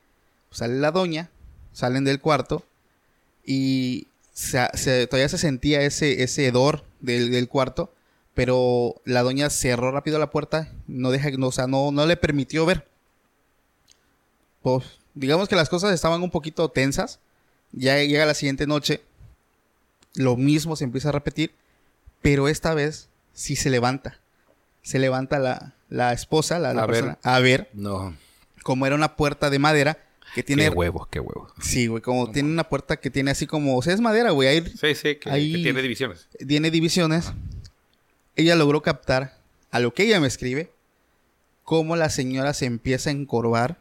pues, 0.49 0.59
sale 0.59 0.75
la 0.75 0.91
doña, 0.91 1.29
salen 1.73 2.03
del 2.03 2.19
cuarto 2.19 2.63
y 3.45 4.07
se- 4.33 4.69
se- 4.73 5.07
todavía 5.07 5.29
se 5.29 5.37
sentía 5.37 5.81
ese, 5.81 6.23
ese 6.23 6.45
hedor 6.47 6.83
del, 6.99 7.31
del 7.31 7.47
cuarto, 7.47 7.93
pero 8.33 8.95
la 9.05 9.23
doña 9.23 9.49
cerró 9.49 9.91
rápido 9.91 10.19
la 10.19 10.29
puerta, 10.29 10.71
no 10.87 11.09
deja, 11.11 11.29
no, 11.31 11.47
o 11.47 11.51
sea, 11.51 11.65
no, 11.67 11.91
no 11.91 12.05
le 12.05 12.17
permitió 12.17 12.65
ver. 12.65 12.87
Pues, 14.61 14.85
digamos 15.13 15.47
que 15.47 15.55
las 15.55 15.69
cosas 15.69 15.93
estaban 15.93 16.21
un 16.21 16.29
poquito 16.31 16.69
tensas. 16.69 17.19
Ya 17.77 17.97
llega 18.03 18.25
la 18.25 18.33
siguiente 18.33 18.65
noche, 18.67 19.01
lo 20.15 20.35
mismo 20.35 20.75
se 20.75 20.83
empieza 20.83 21.09
a 21.09 21.11
repetir, 21.11 21.51
pero 22.21 22.47
esta 22.47 22.73
vez 22.73 23.09
sí 23.33 23.55
se 23.55 23.69
levanta. 23.69 24.19
Se 24.81 24.99
levanta 24.99 25.37
la, 25.39 25.73
la 25.89 26.13
esposa, 26.13 26.59
la, 26.59 26.73
la 26.73 26.83
A 26.83 26.85
ver. 26.87 26.95
persona, 26.95 27.19
a 27.23 27.39
ver 27.39 27.69
No. 27.73 28.15
como 28.63 28.85
era 28.85 28.95
una 28.95 29.15
puerta 29.15 29.49
de 29.49 29.59
madera 29.59 29.97
que 30.33 30.43
tiene... 30.43 30.63
Qué 30.63 30.69
huevos, 30.69 31.07
qué 31.09 31.19
huevos. 31.19 31.51
Sí, 31.61 31.87
güey, 31.87 32.01
como 32.01 32.31
tiene 32.31 32.49
una 32.49 32.67
puerta 32.69 32.97
que 32.97 33.09
tiene 33.09 33.31
así 33.31 33.45
como... 33.47 33.77
O 33.77 33.81
sea, 33.81 33.93
es 33.93 34.01
madera, 34.01 34.31
güey, 34.31 34.47
ahí 34.49 34.61
Sí, 34.79 34.95
sí, 34.95 35.15
que, 35.17 35.29
Ahí- 35.29 35.51
que 35.53 35.63
tiene 35.63 35.81
divisiones. 35.81 36.27
tiene 36.47 36.71
divisiones. 36.71 37.31
Ella 38.35 38.55
logró 38.55 38.81
captar 38.81 39.37
a 39.71 39.79
lo 39.79 39.93
que 39.93 40.03
ella 40.03 40.19
me 40.19 40.27
escribe, 40.27 40.71
cómo 41.63 41.95
la 41.95 42.09
señora 42.09 42.53
se 42.53 42.65
empieza 42.65 43.09
a 43.09 43.13
encorvar, 43.13 43.77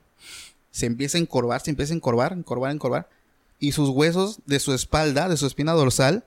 se 0.71 0.87
empieza 0.87 1.19
a 1.19 1.21
encorvar, 1.21 1.61
se 1.61 1.71
empieza 1.71 1.93
a 1.93 1.97
encorvar, 1.97 2.33
encorvar, 2.33 2.73
encorvar, 2.73 3.09
y 3.59 3.73
sus 3.73 3.89
huesos 3.91 4.41
de 4.47 4.59
su 4.61 4.73
espalda, 4.75 5.29
de 5.29 5.37
su 5.37 5.47
espina 5.47 5.73
dorsal, 5.73 6.25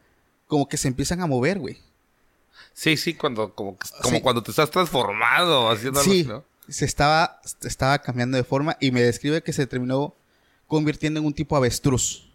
como 0.47 0.67
que 0.67 0.77
se 0.77 0.87
empiezan 0.87 1.21
a 1.21 1.27
mover, 1.27 1.59
güey. 1.59 1.77
Sí, 2.73 2.97
sí, 2.97 3.13
cuando, 3.13 3.53
como, 3.53 3.77
como 4.01 4.15
Sí. 4.17 4.21
cuando 4.21 4.41
te 4.43 4.51
estás 4.51 4.71
transformado, 4.71 5.69
haciendo 5.69 5.99
algo 5.99 6.11
Sí, 6.11 6.21
así, 6.21 6.29
¿no? 6.29 6.43
se 6.67 6.85
estaba, 6.85 7.39
estaba 7.63 7.99
cambiando 7.99 8.37
de 8.37 8.43
forma 8.43 8.77
y 8.79 8.91
me 8.91 9.01
describe 9.01 9.43
que 9.43 9.53
se 9.53 9.67
terminó 9.67 10.13
convirtiendo 10.67 11.19
en 11.19 11.25
un 11.25 11.33
tipo 11.33 11.55
avestruz. 11.57 12.29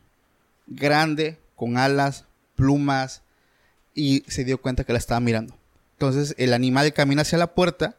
Grande, 0.67 1.39
con 1.57 1.77
alas, 1.77 2.25
plumas, 2.57 3.23
y 3.95 4.25
se 4.29 4.45
dio 4.45 4.61
cuenta 4.61 4.85
que 4.85 4.93
la 4.93 4.99
estaba 4.99 5.21
mirando. 5.21 5.55
Entonces 5.93 6.35
el 6.39 6.53
animal 6.53 6.93
camina 6.93 7.23
hacia 7.23 7.39
la 7.39 7.55
puerta 7.55 7.97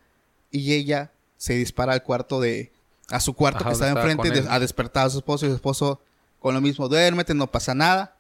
y 0.51 0.73
ella 0.73 1.12
se 1.38 1.53
dispara 1.53 1.93
al 1.93 2.03
cuarto 2.03 2.39
de... 2.41 2.71
a 3.10 3.19
su 3.19 3.34
cuarto 3.34 3.60
Ajá, 3.60 3.69
que 3.69 3.73
estaba 3.73 3.91
enfrente 4.12 4.29
de- 4.29 4.49
a 4.49 4.60
despertar 4.60 5.08
a 5.08 5.10
su 5.10 5.17
esposo 5.19 5.45
y 5.45 5.49
su 5.49 5.55
esposo 5.55 6.01
con 6.45 6.53
lo 6.53 6.62
mismo, 6.62 6.88
duérmete, 6.88 7.34
no 7.34 7.49
pasa 7.49 7.73
nada. 7.73 8.13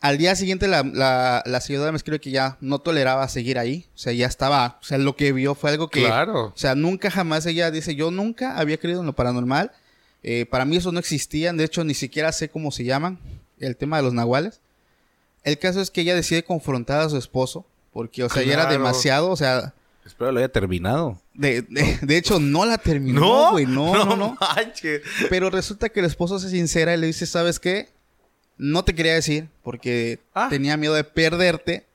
Al 0.00 0.18
día 0.18 0.34
siguiente 0.34 0.66
la, 0.66 0.82
la, 0.82 1.40
la 1.46 1.60
señora 1.60 1.92
me 1.92 1.96
escribe 1.96 2.20
que 2.20 2.32
ya 2.32 2.58
no 2.60 2.80
toleraba 2.80 3.28
seguir 3.28 3.60
ahí. 3.60 3.86
O 3.94 3.98
sea, 3.98 4.12
ya 4.12 4.26
estaba, 4.26 4.80
o 4.82 4.84
sea, 4.84 4.98
lo 4.98 5.14
que 5.14 5.32
vio 5.32 5.54
fue 5.54 5.70
algo 5.70 5.88
que... 5.88 6.04
Claro. 6.04 6.46
O 6.46 6.56
sea, 6.56 6.74
nunca 6.74 7.08
jamás 7.08 7.46
ella 7.46 7.70
dice, 7.70 7.94
yo 7.94 8.10
nunca 8.10 8.58
había 8.58 8.76
creído 8.78 9.02
en 9.02 9.06
lo 9.06 9.12
paranormal. 9.12 9.70
Eh, 10.24 10.46
para 10.50 10.64
mí 10.64 10.78
eso 10.78 10.90
no 10.90 10.98
existía, 10.98 11.52
de 11.52 11.62
hecho 11.62 11.84
ni 11.84 11.94
siquiera 11.94 12.32
sé 12.32 12.48
cómo 12.48 12.72
se 12.72 12.82
llaman, 12.82 13.20
el 13.60 13.76
tema 13.76 13.98
de 13.98 14.02
los 14.02 14.12
nahuales. 14.12 14.60
El 15.44 15.60
caso 15.60 15.80
es 15.80 15.92
que 15.92 16.00
ella 16.00 16.16
decide 16.16 16.42
confrontar 16.42 17.02
a 17.02 17.08
su 17.08 17.18
esposo, 17.18 17.66
porque, 17.92 18.24
o 18.24 18.28
sea, 18.28 18.42
ya 18.42 18.54
era 18.54 18.66
demasiado, 18.66 19.30
o 19.30 19.36
sea, 19.36 19.74
Espero 20.10 20.32
lo 20.32 20.38
haya 20.38 20.48
terminado. 20.48 21.18
de, 21.34 21.62
de- 21.62 21.98
de 22.02 22.16
hecho 22.16 22.38
no 22.40 22.66
la 22.66 22.78
terminó, 22.78 23.52
güey, 23.52 23.66
no, 23.66 23.94
no, 24.04 24.16
no. 24.16 24.36
manches. 24.40 25.02
Pero 25.28 25.50
resulta 25.50 25.88
que 25.88 26.00
el 26.00 26.06
esposo 26.06 26.38
se 26.38 26.50
sincera 26.50 26.94
y 26.94 26.98
le 26.98 27.06
dice, 27.06 27.26
¿sabes 27.26 27.58
qué? 27.60 27.88
No 28.58 28.84
te 28.84 28.94
quería 28.94 29.14
decir 29.14 29.48
porque 29.62 30.18
Ah. 30.34 30.48
tenía 30.50 30.76
miedo 30.76 30.94
de 30.94 31.04
perderte. 31.04 31.86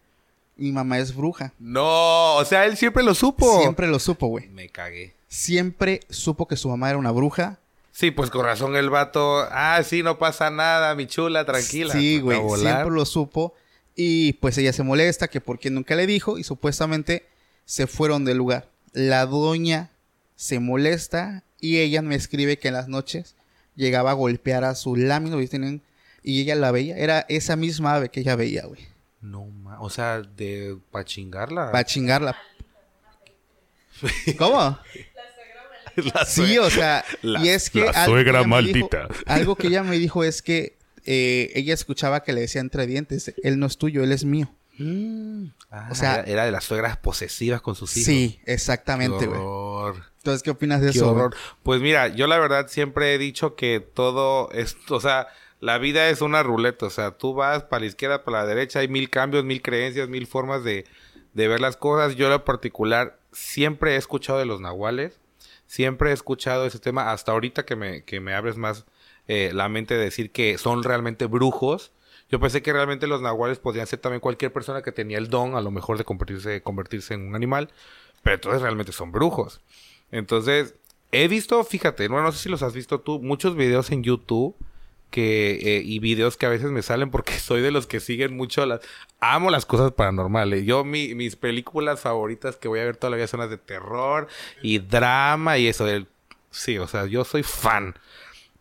Mi 0.58 0.72
mamá 0.72 0.98
es 1.00 1.14
bruja. 1.14 1.52
No, 1.60 2.36
o 2.38 2.46
sea, 2.46 2.66
él 2.66 2.78
siempre 2.78 3.04
lo 3.04 3.14
supo. 3.14 3.60
Siempre 3.60 3.88
lo 3.88 4.00
supo, 4.00 4.28
güey. 4.28 4.48
Me 4.48 4.70
cagué. 4.70 5.14
Siempre 5.28 6.00
supo 6.10 6.48
que 6.48 6.56
su 6.56 6.70
mamá 6.70 6.90
era 6.90 6.98
una 6.98 7.12
bruja. 7.12 7.60
Sí, 7.92 8.10
pues 8.12 8.30
con 8.30 8.46
razón 8.46 8.76
el 8.78 8.90
vato. 8.90 9.46
Ah, 9.52 9.82
sí, 9.86 10.02
no 10.02 10.18
pasa 10.18 10.50
nada, 10.50 10.96
mi 10.96 11.08
chula, 11.08 11.46
tranquila. 11.46 11.94
Sí, 11.94 12.18
A 12.18 12.22
güey, 12.22 12.40
siempre 12.60 12.90
lo 12.92 13.06
supo. 13.06 13.54
Y 13.98 14.34
pues 14.34 14.58
ella 14.58 14.74
se 14.74 14.84
molesta 14.84 15.28
que 15.28 15.42
porque 15.42 15.70
nunca 15.70 15.96
le 15.96 16.08
dijo 16.08 16.38
y 16.38 16.44
supuestamente 16.44 17.26
se 17.66 17.88
fueron 17.88 18.26
del 18.26 18.38
lugar. 18.38 18.70
La 18.94 19.26
doña 19.26 19.92
se 20.36 20.60
molesta 20.60 21.44
y 21.60 21.78
ella 21.80 22.02
me 22.02 22.16
escribe 22.16 22.58
que 22.60 22.68
en 22.70 22.74
las 22.76 22.88
noches 22.88 23.36
llegaba 23.76 24.12
a 24.12 24.16
golpear 24.16 24.64
a 24.64 24.76
su 24.76 24.96
lámina 24.96 25.38
y, 25.42 25.82
y 26.24 26.42
ella 26.42 26.56
la 26.56 26.72
veía. 26.72 26.98
Era 26.98 27.26
esa 27.30 27.56
misma 27.56 27.96
ave 27.96 28.10
que 28.10 28.22
ella 28.22 28.36
veía, 28.36 28.66
güey. 28.66 28.82
No, 29.22 29.46
ma... 29.46 29.80
O 29.82 29.90
sea, 29.90 30.22
de... 30.22 30.78
Para 30.92 31.04
chingarla. 31.06 31.72
Para 31.72 31.84
chingarla. 31.84 32.36
¿Cómo? 34.38 34.78
La 35.96 36.26
Sí, 36.26 36.58
o 36.58 36.70
sea, 36.70 37.06
La- 37.22 37.40
y 37.42 37.48
es 37.50 37.70
que 37.70 37.80
la 37.80 37.92
algo 37.92 38.16
que 38.18 38.24
suegra 38.24 38.44
dijo- 38.62 38.90
algo 39.28 39.56
que 39.56 39.68
ella 39.68 39.82
me 39.82 39.98
dijo 40.00 40.26
es 40.26 40.42
que 40.42 40.76
eh, 41.06 41.52
ella 41.56 41.74
escuchaba 41.74 42.22
que 42.24 42.34
le 42.34 42.42
decía 42.42 42.60
entre 42.60 42.86
dientes, 42.86 43.34
él 43.44 43.60
no 43.60 43.66
es 43.68 43.78
tuyo, 43.78 44.04
él 44.04 44.12
es 44.12 44.26
mío. 44.26 44.54
Ah, 45.72 45.88
o 45.92 45.96
sea- 45.96 46.22
era, 46.22 46.46
de 46.46 46.52
las 46.52 46.64
suegras 46.64 46.98
posesivas 46.98 47.62
con 47.62 47.76
sus 47.76 47.96
hijos. 47.98 48.06
Sí, 48.06 48.40
exactamente, 48.46 49.28
güey. 49.28 49.42
Entonces, 50.18 50.44
¿qué 50.44 50.50
opinas 50.52 50.82
de 50.82 50.92
Qué 50.92 50.98
eso? 50.98 51.12
horror. 51.12 51.36
Pues 51.64 51.82
mira, 51.82 52.08
yo 52.08 52.28
la 52.28 52.40
verdad 52.40 52.68
siempre 52.68 53.14
he 53.14 53.18
dicho 53.18 53.56
que 53.56 53.80
todo 53.80 54.50
es, 54.52 54.76
o 54.90 55.00
sea, 55.00 55.28
la 55.60 55.78
vida 55.78 56.10
es 56.10 56.22
una 56.22 56.44
ruleta, 56.44 56.88
o 56.88 56.90
sea, 56.90 57.12
tú 57.12 57.34
vas 57.34 57.64
para 57.64 57.82
la 57.82 57.86
izquierda, 57.88 58.24
para 58.24 58.40
la 58.40 58.46
derecha, 58.48 58.80
hay 58.80 58.88
mil 58.88 59.10
cambios, 59.10 59.44
mil 59.46 59.62
creencias, 59.62 60.10
mil 60.10 60.28
formas 60.28 60.64
de, 60.64 60.86
de 61.34 61.48
ver 61.48 61.62
las 61.62 61.78
cosas. 61.78 62.16
Yo 62.16 62.26
en 62.26 62.32
lo 62.32 62.44
particular 62.46 63.20
siempre 63.32 63.94
he 63.94 63.98
escuchado 63.98 64.40
de 64.40 64.46
los 64.46 64.62
nahuales, 64.62 65.20
siempre 65.68 66.10
he 66.10 66.14
escuchado 66.14 66.66
ese 66.66 66.80
tema, 66.80 67.12
hasta 67.12 67.32
ahorita 67.32 67.66
que 67.66 67.76
me, 67.76 68.04
que 68.04 68.20
me 68.20 68.34
abres 68.34 68.58
más 68.58 68.86
eh, 69.28 69.52
la 69.54 69.70
mente 69.70 69.96
de 69.96 70.04
decir 70.06 70.32
que 70.32 70.58
son 70.58 70.84
realmente 70.84 71.26
brujos. 71.26 71.92
Yo 72.36 72.40
pensé 72.42 72.62
que 72.62 72.74
realmente 72.74 73.08
los 73.08 73.22
nahuales 73.22 73.60
podían 73.60 73.88
ser 73.88 74.00
también 74.00 74.20
cualquier 74.20 74.52
persona 74.52 74.82
que 74.82 74.92
tenía 74.92 75.18
el 75.18 75.30
don, 75.30 75.56
a 75.56 75.62
lo 75.62 75.72
mejor, 75.72 75.98
de 75.98 76.04
convertirse, 76.04 76.62
convertirse 76.62 77.14
en 77.14 77.30
un 77.30 77.34
animal, 77.34 77.70
pero 78.24 78.36
entonces 78.36 78.62
realmente 78.62 78.92
son 78.92 79.14
brujos. 79.14 79.62
Entonces, 80.12 80.76
he 81.14 81.30
visto, 81.30 81.64
fíjate, 81.64 82.10
no, 82.10 82.22
no 82.22 82.34
sé 82.34 82.40
si 82.40 82.50
los 82.50 82.62
has 82.62 82.74
visto 82.74 83.00
tú, 83.00 83.22
muchos 83.22 83.56
videos 83.56 83.90
en 83.92 84.04
YouTube 84.04 84.54
que 85.12 85.60
eh, 85.78 85.82
y 85.86 86.00
videos 86.00 86.36
que 86.36 86.46
a 86.46 86.50
veces 86.50 86.72
me 86.72 86.82
salen 86.82 87.10
porque 87.10 87.32
soy 87.40 87.62
de 87.62 87.72
los 87.72 87.88
que 87.88 88.02
siguen 88.02 88.36
mucho 88.36 88.66
las 88.66 88.82
amo 89.22 89.50
las 89.50 89.66
cosas 89.66 89.94
paranormales. 89.94 90.66
Yo 90.66 90.84
mi- 90.84 91.16
mis 91.16 91.38
películas 91.38 92.02
favoritas 92.02 92.58
que 92.58 92.68
voy 92.68 92.82
a 92.82 92.84
ver 92.84 92.98
toda 92.98 93.12
la 93.12 93.16
vida 93.16 93.28
son 93.28 93.40
las 93.40 93.50
de 93.50 93.58
terror 93.58 94.28
y 94.62 94.80
drama 94.80 95.58
y 95.58 95.68
eso 95.68 95.86
del 95.86 96.08
sí, 96.52 96.78
o 96.80 96.88
sea, 96.88 97.06
yo 97.06 97.24
soy 97.24 97.44
fan. 97.44 97.96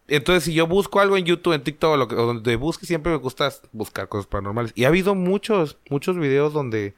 Entonces, 0.08 0.44
si 0.44 0.54
yo 0.54 0.66
busco 0.66 1.00
algo 1.00 1.16
en 1.16 1.24
YouTube, 1.24 1.54
en 1.54 1.62
TikTok 1.62 1.96
lo 1.96 2.08
que, 2.08 2.14
o 2.14 2.26
donde 2.26 2.56
busque, 2.56 2.86
siempre 2.86 3.12
me 3.12 3.18
gusta 3.18 3.50
buscar 3.72 4.08
cosas 4.08 4.26
paranormales. 4.26 4.72
Y 4.74 4.84
ha 4.84 4.88
habido 4.88 5.14
muchos, 5.14 5.78
muchos 5.88 6.18
videos 6.18 6.52
donde, 6.52 6.94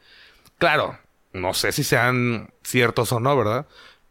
claro, 0.58 0.98
no 1.32 1.54
sé 1.54 1.72
si 1.72 1.84
sean 1.84 2.50
ciertos 2.62 3.12
o 3.12 3.20
no, 3.20 3.36
¿verdad? 3.36 3.66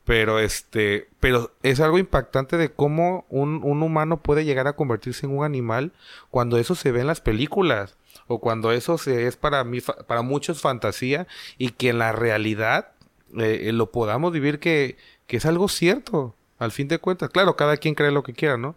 Pero 0.05 0.39
este, 0.39 1.09
pero 1.19 1.51
es 1.63 1.79
algo 1.79 1.97
impactante 1.97 2.57
de 2.57 2.71
cómo 2.71 3.25
un, 3.29 3.61
un 3.63 3.81
humano 3.83 4.21
puede 4.21 4.45
llegar 4.45 4.67
a 4.67 4.75
convertirse 4.75 5.25
en 5.25 5.35
un 5.35 5.43
animal 5.43 5.93
cuando 6.29 6.57
eso 6.57 6.75
se 6.75 6.91
ve 6.91 7.01
en 7.01 7.07
las 7.07 7.21
películas 7.21 7.97
o 8.27 8.39
cuando 8.39 8.71
eso 8.71 8.97
se 8.97 9.27
es 9.27 9.35
para 9.35 9.63
mí, 9.63 9.81
para 9.81 10.21
muchos 10.21 10.61
fantasía 10.61 11.27
y 11.57 11.69
que 11.71 11.89
en 11.89 11.99
la 11.99 12.11
realidad 12.11 12.91
eh, 13.37 13.71
lo 13.73 13.91
podamos 13.91 14.31
vivir 14.31 14.59
que, 14.59 14.97
que 15.27 15.37
es 15.37 15.45
algo 15.45 15.67
cierto, 15.67 16.35
al 16.59 16.71
fin 16.71 16.87
de 16.87 16.99
cuentas. 16.99 17.29
Claro, 17.29 17.55
cada 17.55 17.77
quien 17.77 17.95
cree 17.95 18.11
lo 18.11 18.23
que 18.23 18.33
quiera, 18.33 18.57
¿no? 18.57 18.75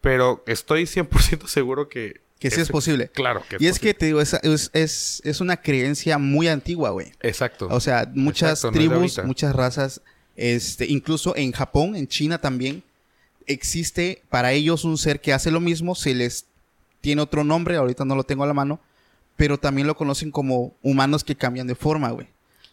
Pero 0.00 0.42
estoy 0.46 0.84
100% 0.84 1.46
seguro 1.46 1.88
que... 1.88 2.20
Que 2.38 2.50
sí 2.50 2.62
es 2.62 2.70
posible. 2.70 3.08
Claro 3.08 3.42
que 3.46 3.56
Y 3.60 3.66
es 3.66 3.72
posible. 3.72 3.80
que 3.80 3.98
te 3.98 4.06
digo, 4.06 4.20
es, 4.22 4.32
es, 4.72 5.20
es, 5.24 5.40
una 5.42 5.58
creencia 5.58 6.16
muy 6.16 6.48
antigua, 6.48 6.88
güey. 6.88 7.12
Exacto. 7.20 7.68
O 7.70 7.80
sea, 7.80 8.10
muchas 8.14 8.64
Exacto, 8.64 8.72
tribus, 8.78 9.22
muchas 9.24 9.54
razas, 9.54 10.00
este, 10.36 10.86
incluso 10.86 11.36
en 11.36 11.52
Japón, 11.52 11.96
en 11.96 12.08
China 12.08 12.40
también, 12.40 12.82
existe 13.46 14.22
para 14.30 14.52
ellos 14.52 14.84
un 14.84 14.96
ser 14.96 15.20
que 15.20 15.34
hace 15.34 15.50
lo 15.50 15.60
mismo, 15.60 15.94
se 15.94 16.14
les 16.14 16.46
tiene 17.02 17.20
otro 17.20 17.44
nombre, 17.44 17.76
ahorita 17.76 18.06
no 18.06 18.14
lo 18.14 18.24
tengo 18.24 18.44
a 18.44 18.46
la 18.46 18.54
mano, 18.54 18.80
pero 19.36 19.58
también 19.58 19.86
lo 19.86 19.96
conocen 19.96 20.30
como 20.30 20.74
humanos 20.82 21.24
que 21.24 21.36
cambian 21.36 21.66
de 21.66 21.74
forma, 21.74 22.10
güey. 22.10 22.28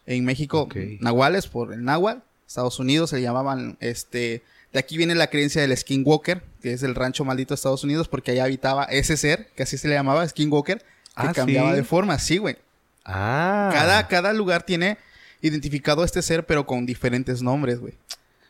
En 0.06 0.24
México, 0.24 0.70
nahuales 1.02 1.48
por 1.48 1.74
el 1.74 1.84
náhuatl, 1.84 2.22
Estados 2.47 2.79
Unidos 2.79 3.10
se 3.10 3.17
le 3.17 3.21
llamaban, 3.23 3.77
este, 3.81 4.41
de 4.73 4.79
aquí 4.79 4.97
viene 4.97 5.15
la 5.15 5.27
creencia 5.27 5.62
del 5.62 5.75
skinwalker, 5.77 6.41
que 6.62 6.73
es 6.73 6.81
el 6.83 6.95
rancho 6.95 7.25
maldito 7.25 7.49
de 7.53 7.55
Estados 7.55 7.83
Unidos, 7.83 8.07
porque 8.07 8.31
allá 8.31 8.45
habitaba 8.45 8.86
ese 8.86 9.17
ser, 9.17 9.49
que 9.55 9.63
así 9.63 9.77
se 9.77 9.88
le 9.88 9.95
llamaba, 9.95 10.27
skinwalker, 10.27 10.79
que 10.79 10.83
Ah, 11.15 11.33
cambiaba 11.33 11.71
¿sí? 11.71 11.75
de 11.77 11.83
forma, 11.83 12.17
sí, 12.19 12.38
güey. 12.38 12.57
ah. 13.05 13.69
Cada, 13.73 14.07
cada 14.07 14.33
lugar 14.33 14.63
tiene 14.63 14.97
identificado 15.41 16.01
a 16.01 16.05
este 16.05 16.21
ser, 16.21 16.45
pero 16.45 16.65
con 16.65 16.86
diferentes 16.86 17.41
nombres, 17.41 17.79
güey. 17.79 17.93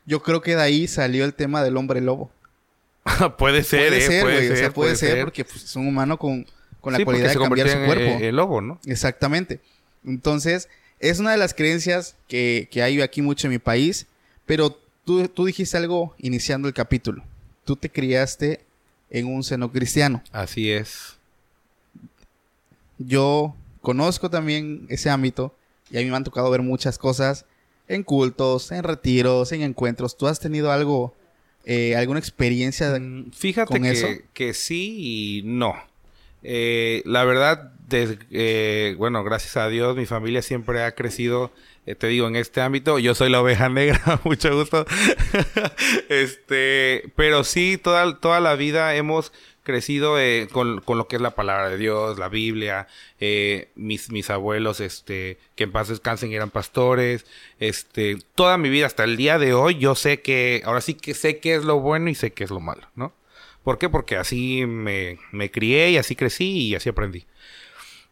Yo 0.06 0.22
creo 0.22 0.42
que 0.42 0.56
de 0.56 0.62
ahí 0.62 0.88
salió 0.88 1.26
el 1.26 1.34
tema 1.34 1.64
del 1.64 1.76
hombre 1.78 2.00
lobo. 2.02 2.32
puede 3.38 3.64
ser, 3.64 3.88
puede 3.90 3.98
eh, 3.98 4.02
ser, 4.02 4.22
puede 4.22 4.36
güey. 4.36 4.48
ser, 4.48 4.54
o 4.54 4.60
sea, 4.60 4.72
puede, 4.74 4.96
ser, 4.96 5.24
porque 5.24 5.44
pues, 5.46 5.64
es 5.64 5.76
un 5.76 5.88
humano 5.88 6.18
con, 6.18 6.46
con 6.82 6.94
la 6.94 7.00
Sí, 7.00 7.06
cualidad 7.06 7.30
de 7.30 7.38
cambiar 7.40 7.70
su 7.70 7.78
cuerpo. 7.86 8.04
eh, 8.04 8.28
el 8.30 8.36
lobo, 8.36 8.62
¿no? 8.62 8.80
Exactamente. 8.86 9.60
Entonces, 10.06 10.70
es 11.00 11.20
una 11.20 11.32
de 11.32 11.38
las 11.38 11.54
creencias 11.54 12.16
que, 12.28 12.68
que 12.72 12.82
hay 12.84 13.02
aquí 13.02 13.22
mucho 13.22 13.48
en 13.48 13.52
mi 13.52 13.60
país. 13.60 14.08
Pero 14.46 14.80
tú, 15.06 15.28
tú 15.28 15.46
dijiste 15.46 15.78
algo 15.78 16.16
iniciando 16.18 16.68
el 16.68 16.74
capítulo. 16.74 17.24
Tú 17.66 17.76
te 17.76 17.90
criaste 17.90 18.62
en 19.10 19.28
un 19.28 19.44
seno 19.44 19.72
cristiano. 19.72 20.24
Así 20.32 20.72
es. 20.72 21.18
Yo 22.98 23.56
conozco 23.82 24.30
también 24.30 24.86
ese 24.90 25.10
ámbito 25.10 25.54
y 25.92 25.98
a 25.98 26.02
mí 26.02 26.10
me 26.10 26.16
han 26.16 26.24
tocado 26.24 26.50
ver 26.50 26.62
muchas 26.62 26.98
cosas 26.98 27.46
en 27.88 28.04
cultos, 28.04 28.72
en 28.72 28.84
retiros, 28.84 29.52
en 29.52 29.62
encuentros. 29.62 30.18
¿Tú 30.18 30.28
has 30.28 30.40
tenido 30.40 30.72
algo, 30.72 31.14
eh, 31.66 31.96
alguna 31.96 32.20
experiencia? 32.20 32.98
Mm, 33.00 33.32
Fíjate 33.32 33.72
con 33.72 33.84
que, 33.84 33.92
eso? 33.92 34.08
que 34.34 34.54
sí 34.54 34.96
y 35.40 35.42
no. 35.46 35.76
Eh, 36.44 37.02
la 37.06 37.24
verdad, 37.24 37.72
eh, 37.90 38.96
bueno, 38.98 39.24
gracias 39.24 39.58
a 39.58 39.68
Dios, 39.70 39.96
mi 39.96 40.06
familia 40.06 40.42
siempre 40.42 40.84
ha 40.84 40.94
crecido, 40.94 41.52
eh, 41.86 41.96
te 41.96 42.08
digo, 42.08 42.28
en 42.28 42.36
este 42.36 42.62
ámbito. 42.62 43.00
Yo 43.00 43.16
soy 43.16 43.30
la 43.30 43.42
oveja 43.42 43.70
negra, 43.70 44.20
mucho 44.24 44.56
gusto. 44.56 44.86
este, 46.10 47.12
pero 47.16 47.44
sí, 47.44 47.78
toda, 47.78 48.20
toda 48.20 48.40
la 48.40 48.56
vida 48.56 48.96
hemos 48.96 49.32
crecido 49.68 50.18
eh, 50.18 50.48
con, 50.50 50.80
con 50.80 50.98
lo 50.98 51.10
que 51.10 51.18
es 51.18 51.22
la 51.22 51.36
palabra 51.36 51.70
de 51.70 51.78
Dios, 51.78 52.18
la 52.18 52.30
Biblia, 52.30 52.88
eh, 53.20 53.68
mis, 53.76 54.10
mis 54.12 54.30
abuelos, 54.30 54.80
este, 54.80 55.40
que 55.56 55.66
en 55.66 55.74
paz 55.74 55.90
descansen, 55.90 56.32
eran 56.32 56.52
pastores, 56.52 57.26
este, 57.60 58.18
toda 58.34 58.58
mi 58.58 58.70
vida 58.70 58.86
hasta 58.86 59.04
el 59.04 59.18
día 59.18 59.38
de 59.38 59.54
hoy, 59.54 59.78
yo 59.78 59.94
sé 59.96 60.22
que, 60.22 60.62
ahora 60.64 60.80
sí 60.80 60.94
que 60.94 61.14
sé 61.14 61.40
qué 61.40 61.56
es 61.56 61.66
lo 61.66 61.82
bueno 61.82 62.10
y 62.10 62.16
sé 62.16 62.32
qué 62.32 62.46
es 62.46 62.50
lo 62.50 62.62
malo, 62.62 62.88
¿no? 62.96 63.12
¿Por 63.62 63.78
qué? 63.78 63.90
Porque 63.90 64.16
así 64.16 64.66
me, 64.66 65.20
me 65.34 65.52
crié 65.52 65.92
y 65.92 65.98
así 65.98 66.16
crecí 66.16 66.70
y 66.70 66.76
así 66.76 66.88
aprendí. 66.88 67.26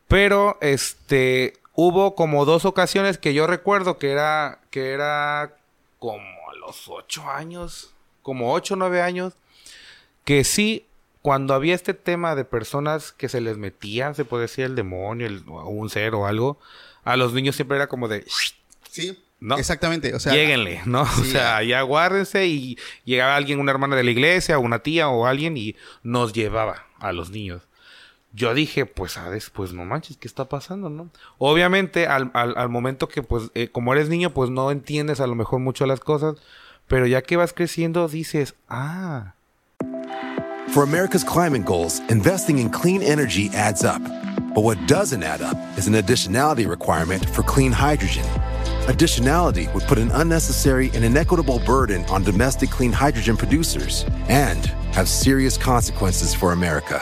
Pero, 0.07 0.57
este, 0.61 1.53
hubo 1.73 2.15
como 2.15 2.45
dos 2.45 2.65
ocasiones 2.65 3.17
que 3.17 3.33
yo 3.33 3.47
recuerdo 3.47 3.97
que 3.97 4.11
era, 4.11 4.59
que 4.69 4.91
era 4.91 5.55
como 5.99 6.19
a 6.51 6.55
los 6.65 6.87
ocho 6.87 7.29
años, 7.29 7.93
como 8.21 8.53
ocho 8.53 8.75
o 8.75 8.77
nueve 8.77 9.01
años, 9.01 9.33
que 10.23 10.43
sí, 10.43 10.85
cuando 11.21 11.53
había 11.53 11.73
este 11.73 11.93
tema 11.95 12.35
de 12.35 12.45
personas 12.45 13.11
que 13.11 13.29
se 13.29 13.41
les 13.41 13.57
metían, 13.57 14.13
se 14.15 14.25
puede 14.25 14.43
decir 14.43 14.65
el 14.65 14.75
demonio, 14.75 15.25
el- 15.27 15.43
o 15.47 15.67
un 15.69 15.89
ser 15.89 16.13
o 16.13 16.27
algo, 16.27 16.59
a 17.03 17.17
los 17.17 17.33
niños 17.33 17.55
siempre 17.55 17.77
era 17.77 17.87
como 17.87 18.07
de, 18.07 18.25
Sí, 18.89 19.19
¿No? 19.39 19.57
exactamente. 19.57 20.13
O 20.15 20.19
sea, 20.19 20.33
Lléguenle, 20.33 20.81
¿no? 20.85 21.01
o 21.01 21.23
sea, 21.25 21.61
ya 21.63 21.81
guárdense 21.81 22.45
y 22.47 22.77
llegaba 23.03 23.35
alguien, 23.35 23.59
una 23.59 23.71
hermana 23.71 23.95
de 23.95 24.03
la 24.03 24.11
iglesia, 24.11 24.57
una 24.59 24.79
tía 24.79 25.09
o 25.09 25.25
alguien 25.25 25.57
y 25.57 25.75
nos 26.03 26.31
llevaba 26.31 26.85
a 26.99 27.11
los 27.11 27.29
niños. 27.31 27.61
Yo 28.35 28.53
dije, 28.53 28.85
pues, 28.85 29.13
¿sabes? 29.13 29.49
Pues 29.49 29.71
no 29.71 29.85
manches, 29.85 30.17
¿qué 30.17 30.27
está 30.27 30.45
pasando, 30.49 30.89
no? 30.89 31.09
Obviamente, 31.37 32.05
al, 32.07 32.31
al- 32.33 32.57
al 32.57 32.67
momento 32.69 33.07
que, 33.07 33.23
pues, 33.23 33.49
eh, 33.55 33.69
como 33.71 33.93
eres 33.93 34.09
niño, 34.09 34.31
pues 34.31 34.49
no 34.49 34.71
entiendes 34.71 35.21
a 35.21 35.27
lo 35.27 35.35
mejor 35.35 35.59
mucho 35.61 35.85
las 35.85 36.01
cosas, 36.01 36.35
pero 36.87 37.07
ya 37.07 37.21
que 37.21 37.37
vas 37.37 37.53
creciendo, 37.53 38.07
dices, 38.09 38.55
ah, 38.67 39.33
For 40.73 40.83
America's 40.83 41.23
climate 41.23 41.63
goals, 41.63 42.01
investing 42.09 42.59
in 42.59 42.69
clean 42.69 43.01
energy 43.01 43.49
adds 43.53 43.83
up. 43.85 44.01
But 44.53 44.63
what 44.63 44.77
doesn't 44.87 45.23
add 45.23 45.41
up 45.41 45.57
is 45.77 45.87
an 45.87 45.93
additionality 45.93 46.67
requirement 46.67 47.23
for 47.29 47.43
clean 47.43 47.71
hydrogen. 47.71 48.25
Additionality 48.87 49.73
would 49.73 49.83
put 49.87 49.97
an 49.97 50.11
unnecessary 50.11 50.91
and 50.93 51.03
inequitable 51.05 51.59
burden 51.65 52.03
on 52.09 52.23
domestic 52.23 52.69
clean 52.71 52.91
hydrogen 52.91 53.37
producers 53.37 54.05
and 54.27 54.65
have 54.93 55.07
serious 55.07 55.57
consequences 55.57 56.33
for 56.35 56.51
America. 56.51 57.01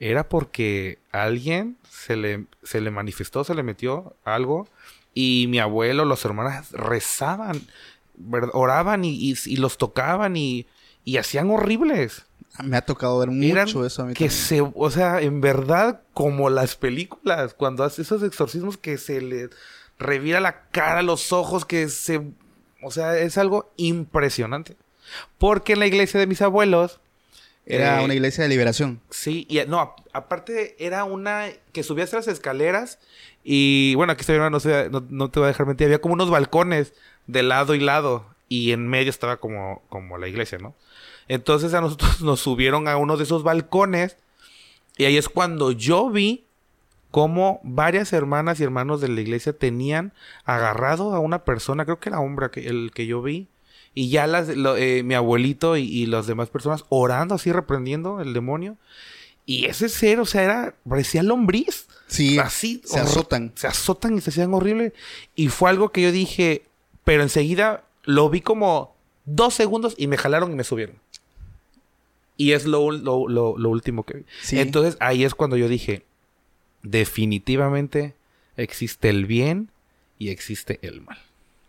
Era 0.00 0.28
porque 0.28 0.98
alguien 1.12 1.76
se 1.90 2.16
le, 2.16 2.44
se 2.62 2.80
le 2.80 2.90
manifestó, 2.90 3.44
se 3.44 3.54
le 3.54 3.62
metió 3.62 4.14
algo 4.24 4.68
y 5.14 5.46
mi 5.48 5.58
abuelo, 5.60 6.04
los 6.04 6.24
hermanos 6.24 6.70
rezaban, 6.72 7.60
oraban 8.52 9.04
y, 9.04 9.10
y- 9.14 9.34
y 9.46 9.56
los 9.56 9.78
tocaban 9.78 10.36
y, 10.36 10.66
y 11.04 11.16
hacían 11.18 11.50
horribles. 11.50 12.24
me 12.62 12.76
ha 12.76 12.82
tocado 12.82 13.18
ver 13.18 13.28
Eran 13.30 13.66
mucho 13.66 13.84
eso 13.86 14.02
a 14.02 14.06
mí 14.06 14.14
que 14.14 14.26
también. 14.28 14.40
se, 14.42 14.60
o 14.74 14.90
sea, 14.90 15.20
en 15.20 15.40
verdad, 15.40 16.00
como 16.12 16.50
las 16.50 16.76
películas, 16.76 17.54
cuando 17.54 17.84
hace 17.84 18.02
esos 18.02 18.22
exorcismos 18.22 18.76
que 18.76 18.98
se 18.98 19.20
le 19.20 19.50
revira 19.98 20.40
la 20.40 20.62
cara, 20.70 21.02
los 21.02 21.32
ojos, 21.32 21.64
que 21.64 21.88
se, 21.88 22.20
o 22.82 22.90
sea, 22.90 23.16
es 23.18 23.38
algo 23.38 23.72
impresionante. 23.76 24.76
Porque 25.38 25.74
en 25.74 25.80
la 25.80 25.86
iglesia 25.86 26.18
de 26.18 26.26
mis 26.26 26.42
abuelos, 26.42 27.00
Era 27.66 28.00
eh, 28.00 28.04
una 28.04 28.14
iglesia 28.14 28.42
de 28.42 28.48
liberación. 28.50 29.00
Sí, 29.10 29.46
y 29.48 29.60
no, 29.66 29.94
aparte 30.12 30.76
era 30.84 31.04
una 31.04 31.46
que 31.72 31.82
subías 31.82 32.12
a 32.12 32.16
las 32.16 32.28
escaleras 32.28 32.98
y 33.42 33.94
bueno, 33.94 34.12
aquí 34.12 34.20
estoy 34.20 34.38
no, 34.38 34.50
no, 34.50 35.06
no 35.08 35.30
te 35.30 35.38
voy 35.40 35.46
a 35.46 35.48
dejar 35.48 35.66
mentir, 35.66 35.86
había 35.86 36.00
como 36.00 36.14
unos 36.14 36.30
balcones 36.30 36.92
de 37.26 37.42
lado 37.42 37.74
y 37.74 37.80
lado 37.80 38.26
y 38.48 38.72
en 38.72 38.86
medio 38.88 39.10
estaba 39.10 39.38
como, 39.38 39.82
como 39.88 40.18
la 40.18 40.28
iglesia, 40.28 40.58
¿no? 40.58 40.74
Entonces 41.28 41.72
a 41.74 41.80
nosotros 41.80 42.20
nos 42.20 42.40
subieron 42.40 42.86
a 42.88 42.96
uno 42.96 43.16
de 43.16 43.24
esos 43.24 43.42
balcones 43.42 44.16
y 44.96 45.04
ahí 45.06 45.16
es 45.16 45.28
cuando 45.28 45.72
yo 45.72 46.10
vi 46.10 46.44
cómo 47.10 47.60
varias 47.62 48.12
hermanas 48.12 48.60
y 48.60 48.64
hermanos 48.64 49.00
de 49.00 49.08
la 49.08 49.20
iglesia 49.20 49.52
tenían 49.56 50.12
agarrado 50.44 51.14
a 51.14 51.20
una 51.20 51.44
persona, 51.44 51.84
creo 51.84 52.00
que 52.00 52.08
era 52.10 52.20
hombre 52.20 52.50
que- 52.50 52.66
el 52.66 52.90
que 52.92 53.06
yo 53.06 53.22
vi, 53.22 53.48
y 53.94 54.08
ya 54.10 54.26
las, 54.26 54.48
lo- 54.56 54.76
eh, 54.76 55.02
mi 55.02 55.14
abuelito 55.14 55.76
y, 55.76 55.82
y 55.84 56.06
las 56.06 56.26
demás 56.26 56.48
personas 56.48 56.84
orando 56.88 57.34
así, 57.36 57.52
reprendiendo 57.52 58.20
el 58.20 58.32
demonio. 58.34 58.76
Y 59.46 59.66
ese 59.66 59.88
ser, 59.90 60.20
o 60.20 60.24
sea, 60.26 60.42
era, 60.42 60.74
parecía 60.88 61.22
lombriz. 61.22 61.86
Sí, 62.06 62.38
así. 62.38 62.80
se 62.84 62.98
azotan. 63.00 63.52
Se 63.54 63.66
azotan 63.66 64.16
y 64.16 64.20
se 64.20 64.30
hacían 64.30 64.54
horrible. 64.54 64.94
Y 65.36 65.48
fue 65.48 65.68
algo 65.70 65.90
que 65.90 66.00
yo 66.02 66.12
dije, 66.12 66.62
pero 67.04 67.22
enseguida 67.22 67.84
lo 68.04 68.30
vi 68.30 68.40
como 68.40 68.94
dos 69.26 69.54
segundos 69.54 69.94
y 69.98 70.06
me 70.06 70.16
jalaron 70.16 70.50
y 70.52 70.54
me 70.54 70.64
subieron. 70.64 70.96
Y 72.36 72.52
es 72.52 72.64
lo, 72.64 72.90
lo, 72.90 73.28
lo- 73.28 73.56
lo 73.58 73.68
último 73.70 74.04
que 74.04 74.18
vi. 74.18 74.24
Sí. 74.42 74.58
Entonces 74.58 74.96
ahí 75.00 75.24
es 75.24 75.34
cuando 75.34 75.56
yo 75.56 75.68
dije, 75.68 76.04
definitivamente 76.82 78.14
existe 78.56 79.08
el 79.10 79.26
bien 79.26 79.70
y 80.18 80.30
existe 80.30 80.78
el 80.82 81.00
mal. 81.02 81.18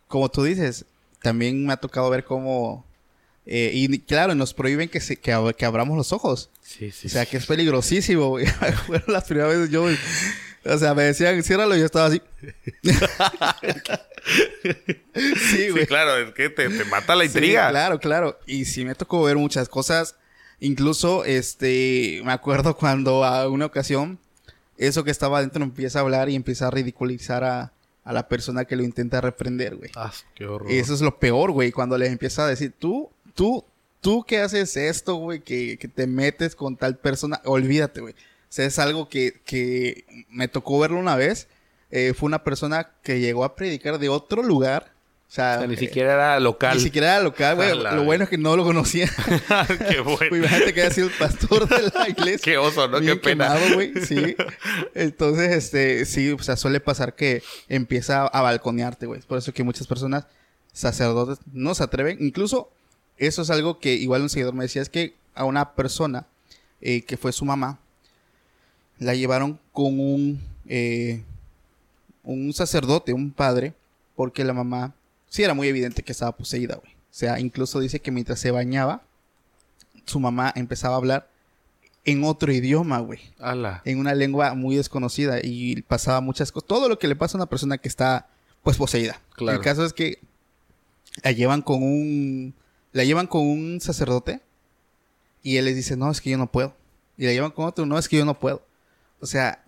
Como 0.08 0.30
tú 0.30 0.44
dices, 0.44 0.86
también 1.26 1.66
me 1.66 1.74
ha 1.74 1.78
tocado 1.78 2.10
ver 2.10 2.24
cómo... 2.24 2.86
eh, 3.46 3.72
y 3.74 4.00
claro, 4.00 4.34
nos 4.36 4.54
prohíben 4.54 4.88
que, 4.90 5.02
se, 5.02 5.18
que, 5.18 5.34
ab- 5.34 5.56
que 5.56 5.66
abramos 5.66 5.98
los 5.98 6.14
ojos. 6.14 6.50
Sí, 6.62 6.92
sí. 6.92 7.08
O 7.08 7.10
sea, 7.10 7.26
que 7.26 7.38
es 7.38 7.46
peligrosísimo, 7.46 8.30
güey. 8.30 8.46
Fueron 8.88 9.12
las 9.12 9.24
primeras 9.26 9.50
veces 9.52 9.70
yo... 9.72 9.86
O 10.68 10.78
sea, 10.80 10.96
me 10.96 11.04
decían, 11.04 11.44
ciérralo 11.44 11.76
y 11.76 11.80
yo 11.80 11.86
estaba 11.86 12.08
así. 12.08 12.22
sí, 15.52 15.70
güey. 15.70 15.86
claro, 15.86 16.18
es 16.18 16.34
que 16.34 16.50
te, 16.50 16.70
te 16.70 16.86
mata 16.86 17.16
la 17.16 17.22
Sí, 17.24 17.28
intriga. 17.28 17.70
claro, 17.70 18.00
claro. 18.00 18.40
Y 18.48 18.66
sí 18.66 18.84
me 18.86 18.96
tocó 18.96 19.24
ver 19.24 19.38
muchas 19.38 19.70
cosas. 19.70 20.16
Incluso, 20.60 21.26
este, 21.26 22.22
me 22.26 22.32
acuerdo 22.32 22.76
cuando 22.78 23.24
a 23.24 23.48
una 23.50 23.66
ocasión, 23.66 24.18
eso 24.78 25.04
que 25.04 25.12
estaba 25.12 25.38
adentro 25.40 25.64
empieza 25.64 26.00
a 26.00 26.02
hablar 26.02 26.30
y 26.30 26.36
empieza 26.36 26.68
a 26.68 26.72
ridiculizar 26.72 27.44
a, 27.44 27.72
a 28.06 28.14
la 28.14 28.28
persona 28.30 28.66
que 28.66 28.76
lo 28.76 28.84
intenta 28.84 29.20
reprender, 29.20 29.76
güey. 29.76 29.92
Ah, 29.96 30.14
qué 30.36 30.46
horror. 30.46 30.72
Y 30.72 30.78
eso 30.78 30.94
es 30.94 31.02
lo 31.02 31.20
peor, 31.20 31.52
güey, 31.52 31.72
cuando 31.72 31.98
les 31.98 32.12
empieza 32.12 32.46
a 32.46 32.48
decir, 32.48 32.72
tú, 32.78 33.10
tú, 33.34 33.66
tú 34.00 34.24
que 34.24 34.40
haces 34.40 34.78
esto, 34.78 35.16
güey, 35.16 35.42
que, 35.42 35.78
que 35.78 35.88
te 35.88 36.06
metes 36.06 36.56
con 36.56 36.78
tal 36.78 36.98
persona, 36.98 37.42
olvídate, 37.46 38.02
güey. 38.02 38.14
O 38.14 38.54
sea, 38.56 38.66
es 38.66 38.80
algo 38.80 39.10
que, 39.10 39.42
que 39.44 40.06
me 40.30 40.48
tocó 40.48 40.80
verlo 40.80 41.00
una 41.00 41.16
vez. 41.16 41.48
Eh, 41.90 42.14
fue 42.14 42.28
una 42.28 42.44
persona 42.44 42.92
que 43.04 43.20
llegó 43.20 43.44
a 43.44 43.56
predicar 43.56 44.00
de 44.00 44.08
otro 44.08 44.44
lugar. 44.44 44.94
O 45.36 45.38
sea, 45.38 45.56
O 45.56 45.58
sea, 45.58 45.68
ni 45.68 45.74
eh, 45.74 45.78
siquiera 45.78 46.14
era 46.14 46.40
local. 46.40 46.78
ni 46.78 46.84
siquiera 46.84 47.16
era 47.16 47.22
local, 47.22 47.58
güey. 47.58 47.78
Lo 47.78 48.06
bueno 48.06 48.24
es 48.24 48.30
que 48.30 48.38
no 48.38 48.56
lo 48.56 48.64
conocía. 48.64 49.12
qué 49.90 50.00
bueno. 50.02 50.38
Imagínate 50.38 50.74
que 50.74 50.82
haya 50.82 50.92
sido 50.92 51.08
el 51.08 51.14
pastor 51.14 51.68
de 51.68 51.92
la 51.94 52.08
iglesia. 52.08 52.40
Qué 52.42 52.58
oso, 52.58 52.88
¿no? 52.88 53.02
Bien 53.02 53.16
Qué 53.16 53.20
pena. 53.20 53.54
güey. 53.74 53.92
Sí. 54.06 54.38
Entonces, 54.94 55.52
este, 55.52 56.06
sí, 56.06 56.32
o 56.32 56.40
sea, 56.42 56.56
suele 56.56 56.80
pasar 56.80 57.16
que 57.16 57.44
empieza 57.68 58.26
a 58.28 58.42
balconearte, 58.44 59.08
güey. 59.08 59.20
Por 59.24 59.38
eso 59.38 59.52
que 59.52 59.66
muchas 59.66 59.88
personas, 59.88 60.26
sacerdotes, 60.72 61.40
no 61.52 61.76
se 61.76 61.84
atreven. 61.84 62.18
Incluso, 62.22 62.72
eso 63.18 63.42
es 63.42 63.50
algo 63.50 63.80
que 63.80 63.94
igual 63.94 64.22
un 64.22 64.30
seguidor 64.30 64.54
me 64.54 64.64
decía, 64.64 64.82
es 64.82 64.90
que 64.90 65.16
a 65.34 65.44
una 65.44 65.74
persona 65.74 66.28
eh, 66.80 67.02
que 67.02 67.18
fue 67.18 67.34
su 67.34 67.44
mamá, 67.44 67.78
la 69.00 69.16
llevaron 69.16 69.60
con 69.74 70.00
un, 70.00 70.42
eh, 70.70 71.24
un 72.24 72.54
sacerdote, 72.54 73.12
un 73.12 73.32
padre, 73.32 73.74
porque 74.16 74.46
la 74.46 74.54
mamá, 74.54 74.95
sí 75.30 75.44
era 75.44 75.54
muy 75.54 75.68
evidente 75.68 76.04
que 76.04 76.12
estaba 76.12 76.36
poseída, 76.36 76.76
güey. 76.76 76.94
O 76.94 77.18
sea, 77.18 77.40
incluso 77.40 77.80
dice 77.80 78.02
que 78.02 78.12
mientras 78.12 78.40
se 78.40 78.52
bañaba, 78.52 79.04
su 80.06 80.20
mamá 80.20 80.52
empezaba 80.56 80.96
a 80.96 80.98
hablar 80.98 81.30
en 82.04 82.24
otro 82.24 82.52
idioma, 82.52 83.00
güey. 83.00 83.20
Ala. 83.40 83.82
En 83.86 84.00
una 84.00 84.14
lengua 84.14 84.54
muy 84.54 84.76
desconocida 84.76 85.40
y 85.42 85.82
pasaba 85.84 86.22
muchas 86.22 86.52
cosas. 86.52 86.68
Todo 86.68 86.90
lo 86.90 87.00
que 87.00 87.08
le 87.08 87.16
pasa 87.16 87.38
a 87.38 87.40
una 87.40 87.50
persona 87.50 87.78
que 87.78 87.88
está, 87.88 88.28
pues, 88.64 88.78
poseída. 88.78 89.20
Claro. 89.34 89.58
El 89.58 89.64
caso 89.64 89.86
es 89.86 89.94
que 89.94 90.20
la 91.24 91.32
llevan 91.32 91.62
con 91.62 91.82
un... 91.82 92.54
La 92.92 93.04
llevan 93.04 93.28
con 93.28 93.42
un 93.42 93.82
sacerdote 93.82 94.42
y 95.44 95.58
él 95.58 95.66
les 95.66 95.76
dice, 95.76 95.98
no, 95.98 96.10
es 96.10 96.22
que 96.22 96.30
yo 96.30 96.38
no 96.38 96.52
puedo. 96.52 96.76
Y 97.18 97.26
la 97.26 97.32
llevan 97.32 97.52
con 97.52 97.66
otro, 97.66 97.86
no, 97.86 98.00
es 98.00 98.08
que 98.08 98.18
yo 98.18 98.26
no 98.26 98.40
puedo. 98.40 98.66
O 99.20 99.26
sea, 99.26 99.64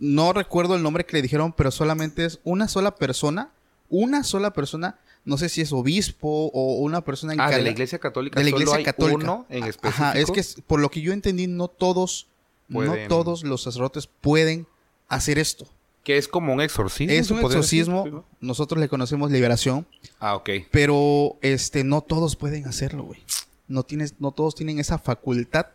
no 0.00 0.32
recuerdo 0.32 0.74
el 0.74 0.82
nombre 0.82 1.04
que 1.04 1.16
le 1.16 1.22
dijeron, 1.22 1.52
pero 1.52 1.70
solamente 1.70 2.24
es 2.24 2.40
una 2.44 2.68
sola 2.68 2.94
persona, 2.94 3.50
una 3.88 4.22
sola 4.24 4.52
persona, 4.52 4.98
no 5.24 5.36
sé 5.38 5.48
si 5.48 5.60
es 5.60 5.72
obispo 5.72 6.50
o 6.52 6.78
una 6.80 7.02
persona 7.02 7.32
Ah, 7.32 7.34
encargada. 7.34 7.56
de 7.58 7.64
la 7.64 7.70
iglesia 7.70 7.98
católica. 7.98 8.38
De 8.38 8.44
la 8.44 8.50
solo 8.50 8.60
iglesia 8.62 8.78
hay 8.78 8.84
católica. 8.84 9.16
uno 9.24 9.46
en 9.48 9.64
específico. 9.64 9.88
Ajá, 10.04 10.18
es 10.18 10.30
que 10.30 10.42
por 10.66 10.80
lo 10.80 10.90
que 10.90 11.00
yo 11.00 11.12
entendí, 11.12 11.46
no 11.46 11.68
todos, 11.68 12.28
no 12.68 12.94
todos 13.08 13.42
los 13.44 13.62
sacerdotes 13.62 14.06
pueden 14.06 14.66
hacer 15.08 15.38
esto. 15.38 15.66
Que 16.04 16.16
es 16.16 16.28
como 16.28 16.54
un 16.54 16.60
exorcismo. 16.62 17.12
Es 17.12 17.30
un 17.30 17.36
decir, 17.38 17.46
exorcismo, 17.50 18.24
nosotros 18.40 18.80
le 18.80 18.88
conocemos 18.88 19.30
liberación, 19.30 19.86
Ah, 20.18 20.36
ok. 20.36 20.50
pero 20.70 21.36
este 21.42 21.84
no 21.84 22.00
todos 22.00 22.36
pueden 22.36 22.66
hacerlo, 22.66 23.02
güey. 23.04 23.22
No 23.66 23.82
tienes 23.82 24.14
no 24.18 24.32
todos 24.32 24.54
tienen 24.54 24.78
esa 24.78 24.98
facultad 24.98 25.66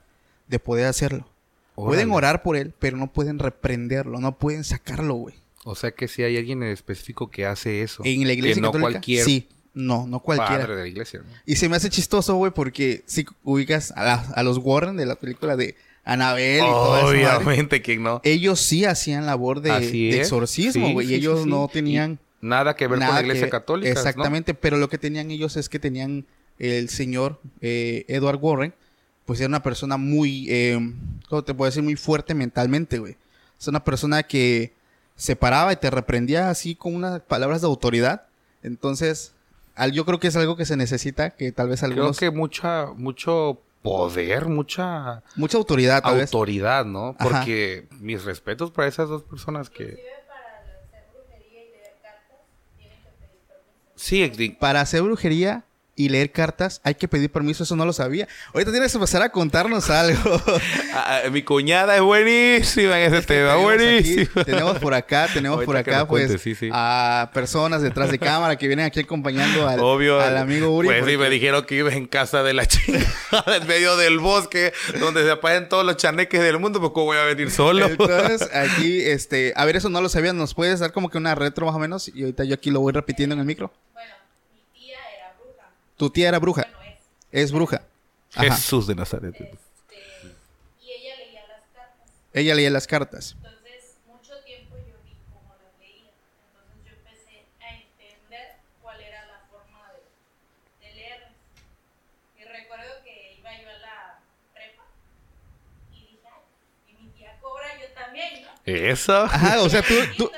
de 0.47 0.57
poder 0.59 0.87
hacerlo. 0.87 1.27
Pueden 1.75 2.11
orar 2.11 2.41
por 2.43 2.55
él, 2.55 2.73
pero 2.79 2.97
no 2.97 3.11
pueden 3.11 3.37
reprenderlo, 3.39 4.19
no 4.19 4.37
pueden 4.37 4.63
sacarlo, 4.63 5.15
güey. 5.15 5.35
O 5.65 5.75
sea 5.75 5.91
que 5.91 6.07
si 6.07 6.23
hay 6.23 6.37
alguien 6.37 6.61
en 6.63 6.69
específico 6.69 7.29
que 7.31 7.45
hace 7.45 7.81
eso. 7.83 8.03
En 8.05 8.25
la 8.27 8.33
iglesia 8.33 8.55
que 8.55 8.61
no 8.61 8.71
católica, 8.71 8.91
cualquier 8.91 9.25
sí. 9.25 9.47
No, 9.73 10.05
no 10.05 10.19
cualquiera. 10.19 10.61
Padre 10.61 10.75
de 10.75 10.81
la 10.83 10.87
iglesia, 10.87 11.21
¿no? 11.25 11.31
Y 11.45 11.55
se 11.55 11.67
me 11.67 11.75
hace 11.77 11.89
chistoso, 11.89 12.35
güey, 12.35 12.51
porque 12.53 13.03
si 13.07 13.25
ubicas 13.43 13.91
a, 13.95 14.03
la- 14.03 14.13
a 14.35 14.43
los 14.43 14.59
Warren 14.59 14.97
de 14.97 15.05
la 15.07 15.15
película 15.15 15.55
de 15.55 15.75
Anabel 16.03 16.57
y 16.57 16.67
esa 16.67 16.71
madre, 16.71 17.05
Obviamente, 17.07 17.81
¿quién 17.81 18.03
no? 18.03 18.21
ellos 18.23 18.59
sí 18.59 18.85
hacían 18.85 19.25
labor 19.25 19.61
de, 19.61 20.19
exorcismo, 20.19 20.91
güey. 20.91 21.07
sí, 21.07 21.13
y 21.13 21.15
ellos 21.15 21.43
sí, 21.43 21.49
no 21.49 21.65
Y 21.69 21.73
tenían 21.73 22.19
Nada 22.41 22.75
que 22.75 22.87
ver 22.87 22.99
con 22.99 23.07
la 23.13 23.21
iglesia 23.21 23.45
que- 23.45 23.51
católica. 23.51 23.93
¿no? 23.93 23.99
Exactamente, 23.99 24.53
pero 24.53 24.77
lo 24.77 24.89
que 24.89 24.97
tenían 24.97 25.31
ellos 25.31 25.55
es 25.57 25.69
que 25.69 25.79
tenían 25.79 26.25
el 26.59 26.89
señor 26.89 27.39
eh, 27.61 28.05
Edward 28.09 28.37
Warren, 28.41 28.73
pues 29.25 29.39
era 29.39 29.47
una 29.47 29.63
persona 29.63 29.95
muy, 29.97 30.45
eh, 30.51 30.77
¿cómo 31.29 31.43
te 31.43 31.53
puedo 31.53 31.71
decir? 31.71 31.81
Muy 31.81 31.95
fuerte 31.95 32.35
mentalmente, 32.35 32.99
güey. 32.99 33.15
Es 33.59 33.67
una 33.69 33.83
persona 33.83 34.21
que 34.23 34.73
se 35.15 35.35
paraba 35.35 35.71
y 35.73 35.75
te 35.77 35.89
reprendía 35.89 36.49
así 36.49 36.75
con 36.75 36.95
unas 36.95 37.21
palabras 37.21 37.61
de 37.61 37.67
autoridad. 37.67 38.23
Entonces, 38.61 39.33
al- 39.75 39.91
yo 39.91 40.05
creo 40.05 40.19
que 40.19 40.27
es 40.27 40.35
algo 40.35 40.55
que 40.55 40.65
se 40.65 40.77
necesita, 40.77 41.31
que 41.31 41.51
tal 41.51 41.69
vez 41.69 41.81
Creo 41.81 41.91
algunos... 41.91 42.19
que 42.19 42.31
mucha, 42.31 42.87
mucho 42.95 43.61
poder, 43.81 44.47
mucha 44.47 45.21
Mucha 45.35 45.57
autoridad, 45.57 46.01
tal 46.01 46.15
vez. 46.15 46.33
autoridad, 46.33 46.85
¿no? 46.85 47.15
Ajá. 47.19 47.29
Porque 47.29 47.87
mis 47.99 48.23
respetos 48.23 48.71
para 48.71 48.87
esas 48.87 49.09
dos 49.09 49.23
personas 49.23 49.69
que... 49.69 49.97
Sí, 53.95 54.55
Para 54.59 54.81
hacer 54.81 55.01
brujería 55.01 55.63
y 55.95 56.09
leer 56.09 56.31
cartas 56.31 56.81
hay 56.83 56.95
que 56.95 57.07
pedir 57.07 57.31
permiso, 57.31 57.63
eso 57.63 57.75
no 57.75 57.85
lo 57.85 57.93
sabía. 57.93 58.27
Ahorita 58.53 58.71
tienes 58.71 58.91
que 58.91 58.97
empezar 58.97 59.21
a 59.21 59.29
contarnos 59.29 59.89
algo. 59.89 60.41
Ah, 60.95 61.21
ah, 61.25 61.29
mi 61.31 61.41
cuñada 61.41 61.95
es 61.95 62.01
buenísima 62.03 62.99
en 63.01 63.11
ese 63.13 63.25
tema, 63.25 63.53
tenemos 63.55 63.73
aquí- 63.73 64.13
buenísima. 64.13 64.43
tenemos 64.43 64.77
por 64.79 64.93
acá, 64.93 65.27
tenemos 65.33 65.55
Ahorita 65.55 65.65
por 65.65 65.77
acá, 65.77 66.07
pues, 66.07 66.25
cuentes, 66.27 66.41
sí, 66.41 66.53
sí. 66.53 66.69
a 66.71 67.31
personas 67.33 67.81
detrás 67.81 68.11
de 68.11 68.19
cámara 68.19 68.55
que 68.57 68.67
vienen 68.67 68.85
aquí 68.85 68.99
acompañando 68.99 69.67
al, 69.67 69.79
Obvio. 69.79 70.19
al 70.21 70.37
amigo 70.37 70.69
Uri. 70.75 70.87
Pues 70.87 71.03
sí, 71.05 71.17
me 71.17 71.29
dijeron 71.31 71.65
que 71.65 71.75
ibas 71.75 71.95
en 71.95 72.05
casa 72.05 72.43
de 72.43 72.53
la 72.53 72.67
chingada, 72.67 73.07
en 73.59 73.67
medio 73.67 73.97
del 73.97 74.19
bosque, 74.19 74.71
donde 74.99 75.23
se 75.23 75.31
apagan 75.31 75.67
todos 75.67 75.83
los 75.83 75.97
chaneques 75.97 76.39
del 76.41 76.59
mundo, 76.59 76.79
pues 76.79 76.91
¿cómo 76.93 77.07
voy 77.07 77.17
a 77.17 77.23
venir 77.23 77.49
solo? 77.49 77.87
Entonces, 77.87 78.47
aquí, 78.53 79.01
este, 79.01 79.53
a 79.55 79.65
ver, 79.65 79.75
eso 79.75 79.89
no 79.89 79.99
lo 79.99 80.09
sabían, 80.09 80.37
¿nos 80.37 80.53
puedes 80.53 80.79
dar 80.79 80.91
como 80.91 81.09
que 81.09 81.17
una 81.17 81.33
retro 81.33 81.65
más 81.65 81.73
o 81.75 81.79
menos? 81.79 82.07
Y 82.13 82.21
ahorita 82.21 82.43
yo 82.43 82.53
aquí 82.53 82.69
lo 82.69 82.81
voy 82.81 82.93
repitiendo 82.93 83.33
en 83.33 83.39
el 83.39 83.45
micro. 83.47 83.73
Bueno, 83.93 84.13
mi 84.53 84.61
tía 84.79 84.97
era 85.17 85.33
bruja. 85.41 85.69
Tu 85.97 86.09
tía 86.09 86.29
era 86.29 86.39
bruja, 86.39 86.63
Bueno, 86.75 86.95
es. 87.31 87.43
es 87.43 87.51
bruja. 87.51 87.81
Ajá. 88.35 88.55
Jesús 88.55 88.87
de 88.87 88.95
Nazaret. 88.95 89.35
Este, 89.39 89.55
y 90.81 90.91
ella 90.91 91.15
leía 91.17 91.47
las 91.47 91.61
cartas. 91.73 92.09
Ella 92.33 92.55
leía 92.55 92.69
las 92.71 92.87
cartas. 92.87 93.35
Entonces, 93.37 93.95
mucho 94.07 94.33
tiempo 94.43 94.75
yo 94.77 94.95
vi 95.05 95.15
cómo 95.31 95.53
las 95.61 95.79
leía. 95.79 96.09
Entonces, 96.09 96.83
yo 96.83 96.91
empecé 96.97 97.45
a 97.61 97.75
entender 97.75 98.55
cuál 98.81 98.99
era 99.01 99.25
la 99.27 99.39
forma 99.51 99.91
de, 100.81 100.87
de 100.87 100.95
leerlas. 100.95 101.31
Y 102.39 102.43
recuerdo 102.43 102.91
que 103.03 103.35
iba 103.39 103.51
yo 103.61 103.69
a 103.69 103.73
la 103.77 104.19
prepa 104.53 104.83
y 105.91 105.99
dije, 106.01 106.17
y 106.87 106.93
mi 107.03 107.09
tía 107.11 107.37
cobra, 107.39 107.67
yo 107.79 107.87
también, 107.93 108.43
¿no? 108.43 108.49
Eso. 108.65 109.13
Ajá, 109.23 109.61
o 109.61 109.69
sea, 109.69 109.83
tú, 109.83 109.93
tú, 110.17 110.31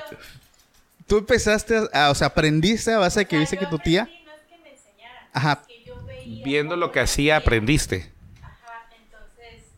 tú 1.06 1.18
empezaste 1.18 1.80
a, 1.94 2.10
o 2.10 2.14
sea, 2.14 2.26
aprendiste 2.26 2.92
a 2.92 2.98
base 2.98 3.20
de 3.20 3.26
que 3.26 3.36
O 3.36 3.38
sea, 3.38 3.40
viste 3.40 3.56
que 3.58 3.66
tu 3.66 3.78
tía... 3.78 4.02
aprendí, 4.02 4.24
No 4.26 4.32
es 4.34 4.40
que 4.48 4.58
me 4.58 4.70
enseñara, 4.72 5.25
Ajá. 5.36 5.60
es 5.60 5.66
que 5.66 5.84
yo 5.84 6.02
veía 6.06 6.42
Viendo 6.42 6.76
lo 6.76 6.92
que 6.92 7.00
hacía, 7.00 7.36
aprendiste. 7.36 8.10
Ajá, 8.42 8.88
entonces 8.96 9.68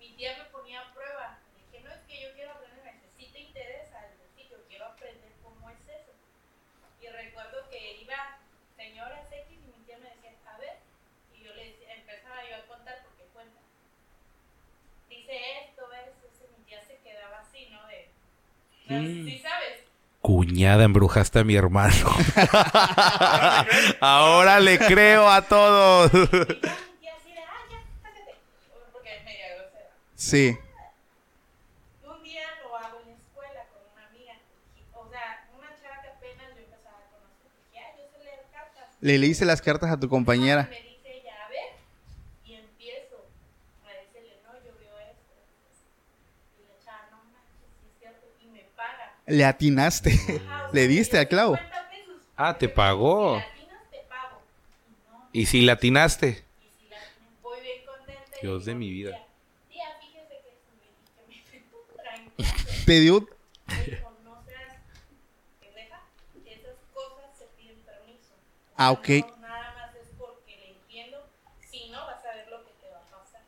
mi 0.00 0.08
tía 0.16 0.32
me 0.38 0.44
ponía 0.44 0.80
a 0.80 0.94
prueba. 0.94 1.38
Le 1.52 1.60
dije, 1.60 1.84
no 1.84 1.92
es 1.92 2.00
que 2.08 2.22
yo 2.22 2.32
quiero 2.32 2.52
aprender, 2.52 2.94
si 3.18 3.26
te 3.26 3.40
interesa, 3.40 4.00
sí, 4.34 4.48
yo 4.50 4.56
quiero 4.66 4.86
aprender 4.86 5.30
cómo 5.44 5.68
es 5.68 5.76
eso. 5.84 6.12
Y 7.02 7.08
recuerdo 7.08 7.68
que 7.68 8.00
iba 8.00 8.38
señoras 8.78 9.28
X 9.30 9.44
y 9.52 9.76
mi 9.76 9.84
tía 9.84 9.98
me 9.98 10.08
decía, 10.08 10.32
a 10.48 10.56
ver, 10.56 10.78
y 11.36 11.44
yo 11.44 11.52
le 11.52 11.68
decía, 11.68 11.94
empezaba 11.96 12.40
yo 12.48 12.56
a 12.56 12.66
contar 12.66 13.04
porque 13.04 13.24
cuenta. 13.34 13.60
Dice 15.10 15.36
esto, 15.68 15.84
eso, 15.92 16.16
eso, 16.32 16.48
mi 16.56 16.64
tía 16.64 16.80
se 16.80 16.96
quedaba 17.04 17.40
así, 17.40 17.68
¿no? 17.68 17.86
De, 17.92 18.08
sí 18.88 19.38
sabes. 19.38 19.83
Cuñada, 20.24 20.84
embrujaste 20.84 21.40
a 21.40 21.44
mi 21.44 21.54
hermano. 21.54 22.08
Ahora 24.00 24.58
le 24.58 24.78
creo 24.78 25.28
a 25.28 25.42
todos. 25.42 26.10
Y 26.14 26.16
ya 26.16 26.24
mi 26.24 26.96
tía 26.98 27.12
así 27.12 27.28
de, 27.28 27.40
ah, 27.40 27.60
ya, 27.70 27.82
sácate. 28.02 28.32
Porque 28.90 29.16
es 29.18 29.24
media 29.26 29.54
grosera. 29.54 29.90
Sí. 30.16 30.56
Un 32.04 32.22
día 32.24 32.40
lo 32.62 32.74
hago 32.74 33.00
en 33.02 33.10
la 33.10 33.16
escuela 33.16 33.66
con 33.70 33.82
una 33.92 34.06
amiga. 34.08 34.32
O 34.94 35.06
sea, 35.10 35.44
una 35.58 35.68
chava 35.76 36.00
que 36.00 36.08
apenas 36.08 36.56
yo 36.56 36.62
empezaba 36.64 36.96
a 36.96 37.04
conocer. 37.12 37.52
Dije, 37.68 37.84
ah, 37.84 37.92
yo 37.98 38.04
sé 38.10 38.24
leer 38.24 38.46
cartas. 38.50 38.84
Le 39.02 39.18
leíste 39.18 39.44
las 39.44 39.60
cartas 39.60 39.90
a 39.90 40.00
tu 40.00 40.08
compañera. 40.08 40.70
Y 40.72 40.74
me 40.74 40.88
dice 40.88 41.20
ella, 41.20 41.36
a 41.44 41.48
ver. 41.50 41.76
Y 42.46 42.54
empiezo 42.54 43.28
a 43.84 43.92
decirle, 43.92 44.40
no, 44.40 44.56
yo 44.64 44.72
veo 44.80 44.96
esto. 45.04 45.36
Y 46.56 46.64
la 46.64 46.80
chava, 46.82 47.12
no 47.12 47.18
manches, 47.28 47.76
sí 47.76 47.92
es 47.92 47.98
cierto. 48.00 48.24
Y 48.40 48.46
me 48.48 48.64
paga. 48.74 49.13
Le 49.26 49.44
atinaste. 49.44 50.10
Ajá, 50.12 50.70
Le 50.72 50.88
diste 50.88 51.18
al 51.18 51.28
clavo. 51.28 51.56
50 51.56 51.90
pesos. 51.90 52.14
Ah, 52.36 52.58
te 52.58 52.68
pagó. 52.68 53.42
Y 55.32 55.46
si 55.46 55.62
latinaste. 55.62 56.44
Dios 58.40 58.64
de 58.66 58.74
mi 58.74 58.90
vida. 58.90 59.18
Te 62.86 63.00
dio... 63.00 63.20
dijo, 63.20 64.12
no 64.22 64.42
seas 64.44 64.74
pendeja, 65.60 66.02
esas 66.44 66.76
cosas 66.92 67.30
se 67.38 67.46
piden 67.56 67.76
permiso. 67.86 68.34
O 68.34 68.74
Ah, 68.76 68.92
ok. 68.92 69.08
No, 69.08 69.38
nada 69.40 69.74
más 69.74 69.94
es 69.96 70.08
porque 70.18 70.56
le 70.58 70.72
entiendo, 70.72 71.26
si 71.70 71.88
no 71.88 72.04
vas 72.04 72.22
a 72.24 72.34
ver 72.36 72.48
lo 72.50 72.64
que 72.64 72.72
te 72.80 72.90
va 72.90 72.98
a 72.98 73.04
pasar. 73.10 73.42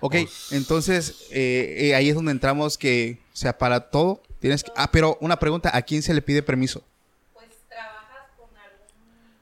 Ok, 0.00 0.16
entonces 0.50 1.28
eh, 1.30 1.76
eh, 1.78 1.94
ahí 1.94 2.08
es 2.08 2.14
donde 2.16 2.32
entramos 2.32 2.76
que, 2.76 3.18
o 3.32 3.36
sea, 3.36 3.56
para 3.56 3.90
todo 3.90 4.22
tienes 4.40 4.64
que... 4.64 4.72
Ah, 4.76 4.90
pero 4.90 5.16
una 5.20 5.38
pregunta, 5.38 5.70
¿a 5.76 5.82
quién 5.82 6.02
se 6.02 6.12
le 6.14 6.22
pide 6.22 6.42
permiso? 6.42 6.82
Pues 7.34 7.48
trabajas 7.68 8.26
con 8.36 8.48
algún 8.56 9.36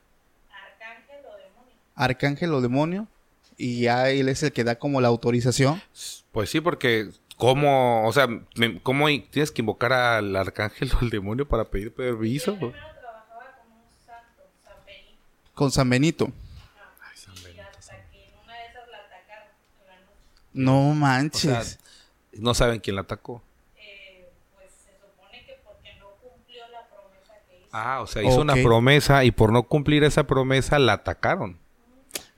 arcángel 0.51 1.25
o 1.27 1.37
demonio. 1.37 1.75
Arcángel 1.95 2.53
o 2.55 2.61
demonio 2.61 3.07
y 3.57 3.81
ya 3.83 4.11
él 4.11 4.29
es 4.29 4.43
el 4.43 4.53
que 4.53 4.65
da 4.65 4.77
como 4.79 5.01
la 5.01 5.09
autorización. 5.09 5.83
Pues 6.33 6.51
sí, 6.51 6.61
porque 6.61 7.11
¿cómo? 7.37 8.07
O 8.07 8.13
sea, 8.13 8.29
¿cómo 8.83 9.07
tienes 9.31 9.51
que 9.51 9.63
invocar 9.63 9.93
al 9.93 10.35
arcángel 10.37 10.91
o 10.95 10.99
al 11.01 11.11
demonio 11.11 11.47
para 11.49 11.65
pedir 11.65 11.93
permiso? 11.95 12.53
Yo 12.53 12.59
primero 12.71 12.87
trabajaba 13.01 13.57
con 13.63 13.73
un 13.73 13.83
santo, 14.07 14.43
San 14.65 14.77
Benito, 14.87 15.19
Con 15.55 15.71
San 15.73 15.91
Benito. 15.91 16.33
y 17.55 17.59
hasta 17.61 17.97
que 18.11 18.25
en 18.29 18.35
una 18.45 18.55
de 18.55 18.67
esas 18.67 18.89
la 18.89 18.99
atacaron 18.99 19.49
en 19.81 19.87
la 19.89 19.95
noche. 19.97 20.13
No 20.53 20.91
O 20.91 20.95
manches. 20.95 21.41
sea, 21.69 21.79
no 22.41 22.55
saben 22.55 22.79
quién 22.81 22.95
la 22.95 23.03
atacó. 23.03 23.43
Eh, 23.77 24.29
pues 24.55 24.69
se 24.71 24.93
supone 25.01 25.45
que 25.45 25.59
porque 25.65 25.95
no 25.99 26.11
cumplió 26.23 26.69
la 26.69 26.87
promesa 26.89 27.35
que 27.49 27.57
hizo. 27.59 27.68
Ah, 27.79 28.01
o 28.01 28.07
sea, 28.07 28.23
hizo 28.23 28.41
una 28.41 28.55
promesa 28.55 29.25
y 29.25 29.31
por 29.31 29.53
no 29.53 29.65
cumplir 29.65 30.05
esa 30.05 30.27
promesa 30.27 30.79
la 30.79 30.95
atacaron. 30.95 31.59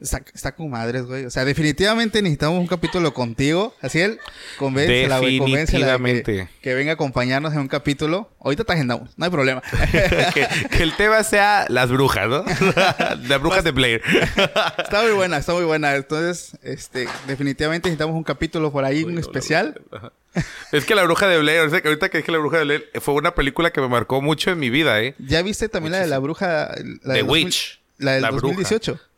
Está, 0.01 0.23
está 0.35 0.53
con 0.55 0.71
madres, 0.71 1.05
güey. 1.05 1.27
O 1.27 1.31
sea, 1.31 1.45
definitivamente 1.45 2.23
necesitamos 2.23 2.59
un 2.59 2.67
capítulo 2.67 3.13
contigo. 3.13 3.75
Así 3.83 4.01
él, 4.01 4.19
convéncela, 4.59 5.19
güey. 5.19 5.39
Convéncela 5.39 5.99
de 5.99 6.49
que, 6.63 6.75
venga 6.75 6.93
a 6.93 6.95
acompañarnos 6.95 7.53
en 7.53 7.61
un 7.61 7.69
capítulo. 7.69 8.31
Ahorita 8.41 8.65
te 8.65 8.73
agendamos, 8.73 9.11
no 9.19 9.25
hay 9.27 9.31
problema. 9.31 9.63
que, 10.35 10.49
que 10.71 10.83
el 10.83 10.97
tema 10.97 11.23
sea 11.23 11.67
las 11.69 11.91
brujas, 11.91 12.29
¿no? 12.29 12.45
las 13.29 13.41
brujas 13.41 13.63
de 13.63 13.73
Blair. 13.73 14.03
está 14.79 15.03
muy 15.03 15.13
buena, 15.13 15.37
está 15.37 15.53
muy 15.53 15.65
buena. 15.65 15.95
Entonces, 15.95 16.57
este, 16.63 17.07
definitivamente 17.27 17.89
necesitamos 17.89 18.17
un 18.17 18.25
capítulo 18.25 18.73
por 18.73 18.85
ahí, 18.85 19.05
un 19.05 19.19
especial. 19.19 19.83
Es 20.73 20.85
que 20.85 20.95
la 20.95 21.03
bruja 21.03 21.27
de 21.27 21.39
Blair, 21.39 21.61
o 21.61 21.71
sea, 21.71 21.83
que 21.83 21.89
ahorita 21.89 22.09
que 22.09 22.19
dije 22.19 22.33
la 22.33 22.39
bruja 22.39 22.59
de 22.59 22.65
Blair, 22.65 22.91
fue 23.01 23.15
una 23.15 23.35
película 23.35 23.71
que 23.71 23.81
me 23.81 23.89
marcó 23.89 24.23
mucho 24.23 24.51
en 24.51 24.59
mi 24.59 24.71
vida, 24.71 25.03
¿eh? 25.03 25.15
¿Ya 25.19 25.43
viste 25.43 25.69
también 25.69 25.93
la 25.93 25.99
de 25.99 26.07
la 26.07 26.19
bruja? 26.19 26.71
La 27.03 27.15
The 27.15 27.23
2000 27.23 27.31
Witch. 27.31 27.81
La 27.99 28.13
del 28.13 28.23
La 28.23 28.31
bruja. 28.31 28.59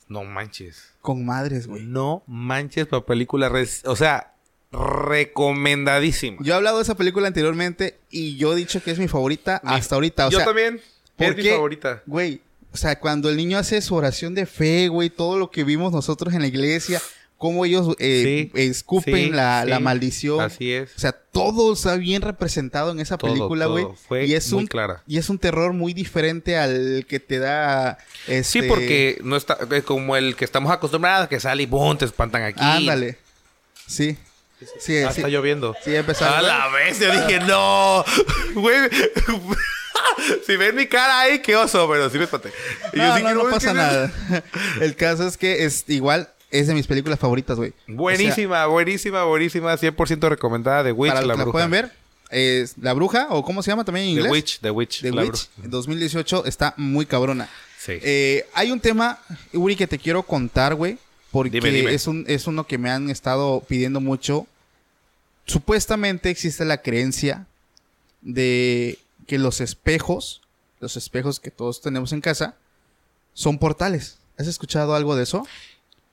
2018. 0.09 0.12
No 0.12 0.24
manches. 0.24 0.92
Con 1.00 1.24
madres, 1.24 1.66
güey. 1.66 1.82
No 1.84 2.22
manches 2.26 2.86
para 2.86 3.05
película, 3.05 3.50
o 3.84 3.96
sea, 3.96 4.34
recomendadísima. 4.72 6.38
Yo 6.40 6.55
he 6.55 6.57
hablado 6.57 6.78
de 6.78 6.82
esa 6.84 6.96
película 6.96 7.26
anteriormente 7.26 7.98
y 8.11 8.36
yo 8.36 8.53
he 8.53 8.57
dicho 8.57 8.82
que 8.82 8.90
es 8.90 8.98
mi 8.98 9.09
favorita 9.09 9.61
hasta 9.64 9.94
ahorita. 9.94 10.28
O 10.28 10.30
Yo 10.30 10.38
sea, 10.38 10.46
también. 10.46 10.80
¿por 11.16 11.26
Es 11.26 11.36
mi 11.36 11.44
favorita. 11.44 12.03
Güey, 12.07 12.40
o 12.72 12.76
sea, 12.76 12.98
cuando 12.98 13.28
el 13.28 13.36
niño 13.36 13.59
hace 13.59 13.80
su 13.82 13.94
oración 13.94 14.34
de 14.34 14.46
fe, 14.46 14.88
güey, 14.88 15.11
todo 15.11 15.38
lo 15.38 15.50
que 15.50 15.62
vimos 15.62 15.92
nosotros 15.92 16.32
en 16.32 16.40
la 16.40 16.46
iglesia, 16.46 17.03
cómo 17.43 17.64
ellos 17.64 17.97
eh, 17.99 18.51
Sí, 18.55 18.61
escupen 18.61 19.14
sí, 19.16 19.30
la, 19.30 19.62
sí. 19.64 19.70
la 19.70 19.80
maldición. 19.80 20.40
Así 20.40 20.72
es. 20.72 20.90
O 20.97 21.01
sea, 21.01 21.11
todo 21.11 21.72
está 21.72 21.97
bien 21.97 22.22
representado 22.22 22.93
en 22.93 23.01
esa 23.01 23.18
Todo, 23.18 23.32
película, 23.32 23.66
güey. 23.66 23.84
Y 24.24 24.34
es 24.34 24.53
muy 24.53 24.62
un 24.62 24.66
clara. 24.68 25.03
y 25.09 25.18
es 25.18 25.28
un 25.28 25.38
terror 25.38 25.72
muy 25.72 25.93
diferente 25.93 26.57
al 26.57 27.05
que 27.09 27.18
te 27.18 27.40
da 27.40 27.99
Sí, 28.26 28.32
este 28.34 28.62
porque 28.68 29.18
no 29.24 29.34
está 29.34 29.59
eh, 29.72 29.82
como 29.82 30.14
el 30.16 30.36
que 30.36 30.45
estamos 30.45 30.70
acostumbrados, 30.70 31.26
que 31.28 31.40
sale 31.40 31.64
y 31.64 31.66
boom, 31.66 31.99
te 31.99 32.05
espantan 32.05 32.45
aquí. 32.45 32.61
Ándale. 32.62 33.18
Sí. 33.88 34.16
Sí, 34.78 34.99
Ah, 35.03 35.11
sí. 35.12 35.18
está 35.20 35.28
lloviendo. 35.28 35.74
Sí, 35.84 35.93
empezaron. 35.97 36.38
A 36.38 36.43
la 36.43 36.68
vez, 36.68 37.01
yo 37.01 37.11
dije, 37.11 37.40
no. 37.40 38.05
Güey. 38.55 38.76
Si 40.47 40.57
ven 40.57 40.74
mi 40.76 40.86
cara 40.86 41.20
ahí, 41.20 41.40
qué 41.40 41.57
oso, 41.57 41.88
pero 41.90 42.09
sí 42.11 42.18
me 42.18 42.24
espanté. 42.24 42.51
Y 42.93 42.99
yo 42.99 43.03
No, 43.05 43.16
sí 43.16 43.22
no, 43.22 43.34
no 43.34 43.51
pasa 43.51 43.72
nada. 43.72 44.12
El 44.80 44.95
caso 44.95 45.26
es 45.26 45.36
que 45.36 45.64
es 45.64 45.84
igual, 45.88 46.28
es 46.53 46.68
de 46.68 46.74
mis 46.74 46.86
películas 46.86 47.18
favoritas, 47.18 47.57
güey. 47.57 47.72
Buenísima, 47.88 48.66
buenísima, 48.66 49.24
buenísima. 49.24 49.74
100% 49.76 50.28
recomendada 50.28 50.84
de 50.84 50.92
O 50.92 50.94
Witch, 50.94 51.12
para 51.12 51.26
la 51.26 51.32
que 51.34 51.38
la 51.38 51.44
bruja. 51.44 51.53
pueden 51.53 51.70
ver, 51.70 51.92
es 52.30 52.74
La 52.80 52.92
Bruja, 52.92 53.26
o 53.30 53.42
¿cómo 53.42 53.62
se 53.62 53.70
llama 53.70 53.84
también 53.84 54.07
en 54.07 54.14
The 54.14 54.20
inglés? 54.20 54.32
Witch, 54.32 54.61
The 54.61 54.70
Witch. 54.70 55.00
The 55.03 55.11
la 55.11 55.22
Witch, 55.22 55.48
bruja. 55.57 55.68
2018, 55.68 56.44
está 56.46 56.74
muy 56.76 57.05
cabrona. 57.07 57.48
Sí. 57.78 57.98
Eh, 58.00 58.46
hay 58.55 58.70
un 58.70 58.78
tema, 58.80 59.18
Uri, 59.53 59.74
que 59.74 59.86
te 59.88 59.98
quiero 59.98 60.22
contar, 60.22 60.74
güey. 60.76 60.98
Porque 61.32 61.50
Dime, 61.50 61.70
dime. 61.70 61.94
Es, 61.94 62.07
un, 62.07 62.24
es 62.28 62.46
uno 62.46 62.66
que 62.66 62.78
me 62.78 62.90
han 62.90 63.09
estado 63.11 63.61
pidiendo 63.66 64.00
mucho. 64.00 64.46
Supuestamente 65.46 66.30
existe 66.30 66.64
la 66.64 66.82
creencia 66.82 67.46
de 68.20 68.98
que 69.26 69.38
los 69.38 69.61
espejos, 69.61 70.42
los 70.80 70.96
espejos 70.96 71.40
que 71.40 71.50
todos 71.50 71.80
tenemos 71.80 72.12
en 72.12 72.20
casa, 72.20 72.55
son 73.34 73.59
portales. 73.59 74.18
¿Has 74.38 74.46
escuchado 74.46 74.94
algo 74.94 75.16
de 75.16 75.24
eso? 75.24 75.46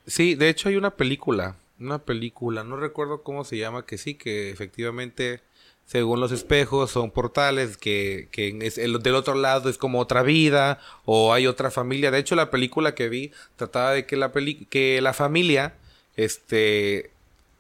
Sí, 0.09 0.35
de 0.35 0.49
hecho 0.49 0.69
hay 0.69 0.75
una 0.75 0.95
película, 0.97 1.55
una 1.79 1.99
película, 1.99 2.63
no 2.63 2.77
recuerdo 2.77 3.23
cómo 3.23 3.45
se 3.45 3.57
llama, 3.57 3.85
que 3.85 3.97
sí, 3.97 4.15
que 4.15 4.49
efectivamente, 4.49 5.41
según 5.85 6.19
los 6.19 6.31
espejos, 6.31 6.91
son 6.91 7.11
portales, 7.11 7.77
que, 7.77 8.27
que 8.31 8.57
es- 8.61 8.77
el- 8.77 8.99
del 9.03 9.15
otro 9.15 9.35
lado 9.35 9.69
es 9.69 9.77
como 9.77 9.99
otra 9.99 10.23
vida, 10.23 10.79
o 11.05 11.33
hay 11.33 11.47
otra 11.47 11.71
familia. 11.71 12.11
De 12.11 12.19
hecho, 12.19 12.35
la 12.35 12.51
película 12.51 12.95
que 12.95 13.09
vi 13.09 13.31
trataba 13.55 13.93
de 13.93 14.05
que 14.05 14.17
la, 14.17 14.31
peli 14.31 14.65
que 14.69 15.01
la 15.01 15.13
familia, 15.13 15.75
este, 16.15 17.11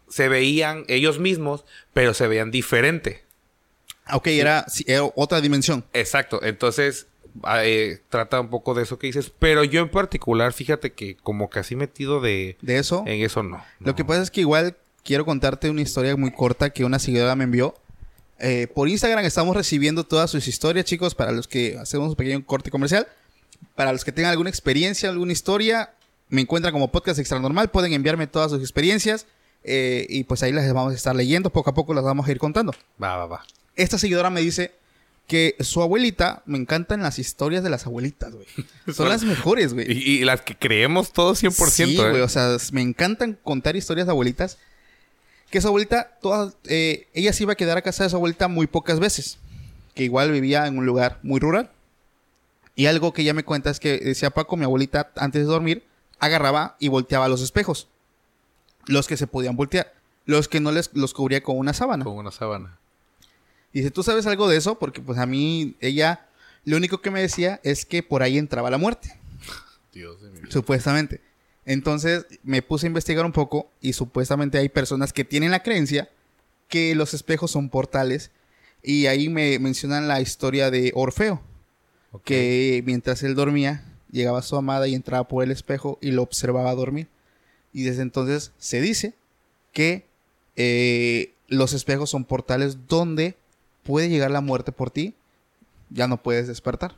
se 0.09 0.27
veían 0.29 0.85
ellos 0.87 1.19
mismos, 1.19 1.65
pero 1.93 2.13
se 2.13 2.27
veían 2.27 2.51
diferente. 2.51 3.23
Ah, 4.05 4.17
Ok, 4.17 4.27
era, 4.27 4.65
sí, 4.69 4.83
era 4.87 5.03
otra 5.15 5.41
dimensión. 5.41 5.85
Exacto, 5.93 6.41
entonces 6.43 7.07
eh, 7.63 8.01
trata 8.09 8.39
un 8.39 8.49
poco 8.49 8.73
de 8.73 8.83
eso 8.83 8.99
que 8.99 9.07
dices, 9.07 9.31
pero 9.37 9.63
yo 9.63 9.81
en 9.81 9.89
particular, 9.89 10.53
fíjate 10.53 10.93
que 10.93 11.15
como 11.15 11.49
casi 11.49 11.75
metido 11.75 12.21
de... 12.21 12.57
De 12.61 12.77
eso. 12.77 13.03
En 13.05 13.21
eso 13.21 13.43
no. 13.43 13.63
Lo 13.79 13.95
que 13.95 14.05
pasa 14.05 14.21
es 14.21 14.31
que 14.31 14.41
igual 14.41 14.75
quiero 15.03 15.25
contarte 15.25 15.69
una 15.69 15.81
historia 15.81 16.15
muy 16.15 16.31
corta 16.31 16.69
que 16.71 16.85
una 16.85 16.99
seguidora 16.99 17.35
me 17.35 17.45
envió. 17.45 17.75
Eh, 18.39 18.67
por 18.73 18.87
Instagram 18.87 19.25
estamos 19.25 19.55
recibiendo 19.55 20.05
todas 20.05 20.31
sus 20.31 20.47
historias, 20.47 20.85
chicos, 20.85 21.15
para 21.15 21.31
los 21.31 21.47
que 21.47 21.77
hacemos 21.77 22.09
un 22.09 22.15
pequeño 22.15 22.45
corte 22.45 22.71
comercial. 22.71 23.07
Para 23.75 23.91
los 23.91 24.05
que 24.05 24.11
tengan 24.11 24.31
alguna 24.31 24.49
experiencia, 24.49 25.09
alguna 25.09 25.33
historia, 25.33 25.93
me 26.29 26.41
encuentran 26.41 26.71
como 26.73 26.91
podcast 26.91 27.19
extra 27.19 27.39
normal. 27.39 27.69
Pueden 27.69 27.93
enviarme 27.93 28.27
todas 28.27 28.51
sus 28.51 28.61
experiencias 28.61 29.25
eh, 29.63 30.05
y 30.09 30.23
pues 30.23 30.43
ahí 30.43 30.51
las 30.51 30.71
vamos 30.73 30.93
a 30.93 30.95
estar 30.95 31.15
leyendo. 31.15 31.49
Poco 31.49 31.69
a 31.71 31.73
poco 31.73 31.93
las 31.93 32.03
vamos 32.03 32.27
a 32.27 32.31
ir 32.31 32.39
contando. 32.39 32.73
Va, 33.01 33.17
va, 33.17 33.25
va. 33.25 33.45
Esta 33.75 33.97
seguidora 33.97 34.29
me 34.29 34.41
dice 34.41 34.71
que 35.29 35.55
su 35.59 35.83
abuelita, 35.83 36.41
me 36.47 36.57
encantan 36.57 37.03
las 37.03 37.19
historias 37.19 37.63
de 37.63 37.69
las 37.69 37.85
abuelitas, 37.85 38.33
güey. 38.33 38.47
Son 38.93 39.07
las 39.07 39.23
mejores, 39.23 39.75
güey. 39.75 39.85
Y, 39.89 40.21
y 40.21 40.25
las 40.25 40.41
que 40.41 40.57
creemos 40.57 41.13
todos 41.13 41.41
100%. 41.41 41.69
Sí, 41.69 42.01
¿eh? 42.01 42.09
güey, 42.09 42.21
o 42.21 42.27
sea, 42.27 42.57
me 42.71 42.81
encantan 42.81 43.37
contar 43.43 43.75
historias 43.75 44.07
de 44.07 44.11
abuelitas. 44.11 44.57
Que 45.51 45.61
su 45.61 45.67
abuelita, 45.67 46.17
todas, 46.19 46.57
eh, 46.65 47.07
ella 47.13 47.31
se 47.31 47.43
iba 47.43 47.53
a 47.53 47.55
quedar 47.55 47.77
a 47.77 47.83
casa 47.83 48.03
de 48.03 48.09
su 48.09 48.15
abuelita 48.15 48.47
muy 48.47 48.65
pocas 48.65 48.99
veces. 48.99 49.37
Que 49.93 50.03
igual 50.03 50.31
vivía 50.31 50.65
en 50.65 50.79
un 50.79 50.87
lugar 50.87 51.19
muy 51.21 51.39
rural. 51.39 51.69
Y 52.75 52.87
algo 52.87 53.13
que 53.13 53.21
ella 53.21 53.35
me 53.35 53.43
cuenta 53.43 53.69
es 53.69 53.79
que 53.79 53.99
decía 53.99 54.31
Paco, 54.31 54.57
mi 54.57 54.63
abuelita, 54.63 55.11
antes 55.15 55.43
de 55.43 55.47
dormir, 55.47 55.83
agarraba 56.17 56.75
y 56.79 56.87
volteaba 56.87 57.27
los 57.27 57.41
espejos. 57.41 57.87
Los 58.87 59.05
que 59.05 59.15
se 59.15 59.27
podían 59.27 59.55
voltear. 59.55 59.93
Los 60.25 60.47
que 60.47 60.59
no 60.59 60.71
les 60.71 60.89
los 60.95 61.13
cubría 61.13 61.43
con 61.43 61.55
una 61.55 61.73
sábana. 61.73 62.03
Con 62.03 62.17
una 62.17 62.31
sábana. 62.31 62.78
Dice, 63.73 63.91
¿tú 63.91 64.03
sabes 64.03 64.25
algo 64.25 64.47
de 64.47 64.57
eso? 64.57 64.79
Porque 64.79 65.01
pues 65.01 65.19
a 65.19 65.25
mí, 65.25 65.75
ella, 65.79 66.27
lo 66.65 66.77
único 66.77 67.01
que 67.01 67.11
me 67.11 67.21
decía 67.21 67.59
es 67.63 67.85
que 67.85 68.03
por 68.03 68.23
ahí 68.23 68.37
entraba 68.37 68.69
la 68.69 68.77
muerte. 68.77 69.19
Dios 69.93 70.21
de 70.21 70.29
mi 70.31 70.39
vida. 70.39 70.51
Supuestamente. 70.51 71.21
Entonces 71.65 72.25
me 72.43 72.61
puse 72.61 72.87
a 72.87 72.89
investigar 72.89 73.25
un 73.25 73.31
poco 73.31 73.69
y 73.79 73.93
supuestamente 73.93 74.57
hay 74.57 74.69
personas 74.69 75.13
que 75.13 75.23
tienen 75.23 75.51
la 75.51 75.61
creencia 75.61 76.09
que 76.67 76.95
los 76.95 77.13
espejos 77.13 77.51
son 77.51 77.69
portales 77.69 78.31
y 78.81 79.07
ahí 79.07 79.29
me 79.29 79.59
mencionan 79.59 80.07
la 80.07 80.21
historia 80.21 80.71
de 80.71 80.91
Orfeo, 80.95 81.41
que 82.23 82.81
mientras 82.85 83.21
él 83.23 83.35
dormía 83.35 83.83
llegaba 84.11 84.41
su 84.41 84.55
amada 84.55 84.87
y 84.87 84.95
entraba 84.95 85.27
por 85.27 85.43
el 85.43 85.51
espejo 85.51 85.97
y 86.01 86.11
lo 86.11 86.23
observaba 86.23 86.73
dormir. 86.73 87.07
Y 87.73 87.83
desde 87.83 88.01
entonces 88.01 88.51
se 88.57 88.81
dice 88.81 89.13
que 89.73 90.07
eh, 90.55 91.33
los 91.47 91.73
espejos 91.73 92.09
son 92.09 92.25
portales 92.25 92.87
donde 92.87 93.37
puede 93.89 94.07
llegar 94.07 94.29
la 94.29 94.41
muerte 94.41 94.71
por 94.71 94.91
ti, 94.91 95.15
ya 95.89 96.07
no 96.07 96.21
puedes 96.21 96.47
despertar, 96.47 96.95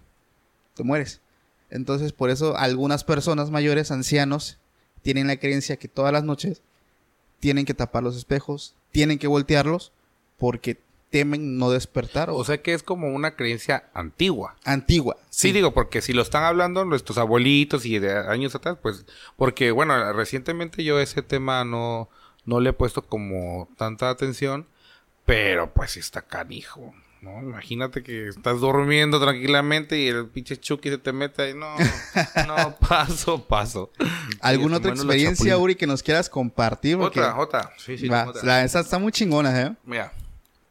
te 0.73 0.83
mueres. 0.83 1.21
Entonces, 1.69 2.11
por 2.11 2.29
eso 2.29 2.57
algunas 2.57 3.05
personas 3.05 3.49
mayores, 3.49 3.91
ancianos, 3.91 4.57
tienen 5.01 5.27
la 5.27 5.37
creencia 5.37 5.77
que 5.77 5.87
todas 5.87 6.11
las 6.11 6.25
noches 6.25 6.61
tienen 7.39 7.63
que 7.63 7.73
tapar 7.73 8.03
los 8.03 8.17
espejos, 8.17 8.75
tienen 8.91 9.19
que 9.19 9.27
voltearlos, 9.27 9.93
porque 10.37 10.81
temen 11.09 11.57
no 11.57 11.71
despertar. 11.71 12.29
O, 12.29 12.43
sea 12.43 12.61
que 12.61 12.73
es 12.73 12.83
como 12.83 13.07
una 13.07 13.37
creencia 13.37 13.85
antigua. 13.93 14.57
antigua. 14.65 15.15
Sí, 15.29 15.53
digo, 15.53 15.73
porque 15.73 16.01
si 16.01 16.11
lo 16.11 16.21
están 16.21 16.43
hablando 16.43 16.83
nuestros 16.83 17.17
abuelitos 17.17 17.85
y 17.85 17.99
de 17.99 18.17
años 18.17 18.53
atrás, 18.53 18.77
pues, 18.81 19.05
porque 19.37 19.71
bueno, 19.71 20.11
recientemente 20.11 20.83
yo 20.83 20.99
ese 20.99 21.21
tema 21.21 21.63
no, 21.63 22.09
no 22.43 22.59
le 22.59 22.71
he 22.71 22.73
puesto 22.73 23.01
como 23.01 23.69
tanta 23.77 24.09
atención, 24.09 24.67
pero 25.25 25.71
pues 25.73 25.91
sí 25.91 25.99
está 25.99 26.21
canijo, 26.21 26.93
¿no? 27.21 27.39
Imagínate 27.41 28.03
que 28.03 28.27
estás 28.27 28.59
durmiendo 28.59 29.19
tranquilamente 29.21 29.97
y 29.99 30.07
el 30.07 30.27
pinche 30.27 30.57
Chucky 30.57 30.89
se 30.89 30.97
te 30.97 31.13
mete 31.13 31.41
ahí, 31.43 31.53
no, 31.53 31.75
no, 32.47 32.75
paso, 32.77 33.43
paso. 33.45 33.91
¿Alguna 34.41 34.77
otra 34.77 34.91
experiencia. 34.91 35.57
Uri, 35.57 35.75
que 35.75 35.87
nos 35.87 36.01
quieras 36.03 36.29
compartir? 36.29 36.97
Porque- 36.97 37.19
Otra, 37.19 37.37
otra, 37.37 37.73
sí, 37.77 37.97
sí, 37.97 38.07
Va, 38.07 38.27
otra. 38.29 38.41
la- 38.43 38.63
esa 38.63 38.79
está 38.79 38.97
muy 38.99 39.11
chingona, 39.11 39.61
¿eh? 39.61 39.75
Mira, 39.85 40.11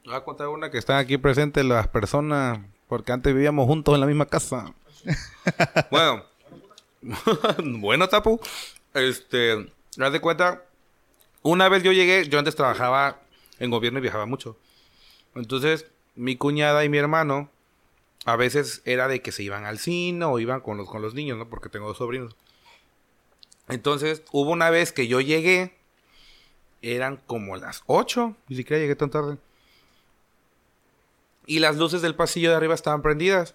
voy 0.05 0.15
a 0.15 0.21
contar 0.25 0.49
una 0.49 0.71
que 0.71 0.79
están 0.79 0.97
aquí 0.99 1.17
presentes 1.19 1.65
las 1.65 1.89
personas, 1.89 2.59
porque 2.89 3.13
antes 3.13 3.33
vivíamos 3.35 3.67
juntos 3.67 3.95
en 3.95 4.01
la 4.01 4.07
misma 4.07 4.27
casa. 4.27 4.73
bueno, 5.91 6.25
bueno, 7.79 8.09
Tapu, 8.09 8.41
este, 8.95 9.73
haz 9.99 10.13
de 10.13 10.21
cuenta, 10.21 10.63
una 11.43 11.69
vez 11.69 11.83
yo 11.83 11.93
llegué, 11.93 12.29
yo 12.29 12.39
antes 12.39 12.55
trabajaba 12.57 13.21
en 13.61 13.71
gobierno 13.71 14.01
y 14.01 14.03
viajaba 14.03 14.27
mucho. 14.27 14.57
Entonces, 15.37 15.87
mi 16.17 16.37
cuñada 16.37 16.85
y 16.85 16.89
mi 16.89 16.99
hermano, 16.99 17.51
a 18.25 18.37
veces 18.37 18.83
era 18.85 19.07
de 19.07 19.23
que 19.23 19.31
se 19.31 19.43
iban 19.43 19.65
al 19.65 19.79
cine 19.79 20.25
o 20.25 20.39
iban 20.39 20.61
con 20.61 20.77
los, 20.77 20.89
con 20.91 21.03
los 21.03 21.15
niños, 21.15 21.39
¿no? 21.39 21.49
Porque 21.49 21.69
tengo 21.69 21.87
dos 21.87 21.99
sobrinos. 21.99 22.35
Entonces, 23.69 24.25
hubo 24.33 24.51
una 24.51 24.71
vez 24.71 24.93
que 24.93 25.07
yo 25.07 25.21
llegué, 25.21 25.77
eran 26.83 27.19
como 27.19 27.57
las 27.57 27.83
8, 27.87 28.35
ni 28.49 28.57
siquiera 28.57 28.81
llegué 28.81 28.97
tan 28.97 29.11
tarde. 29.11 29.39
Y 31.47 31.61
las 31.61 31.77
luces 31.77 32.03
del 32.03 32.15
pasillo 32.15 32.51
de 32.51 32.57
arriba 32.57 32.75
estaban 32.75 33.03
prendidas. 33.03 33.55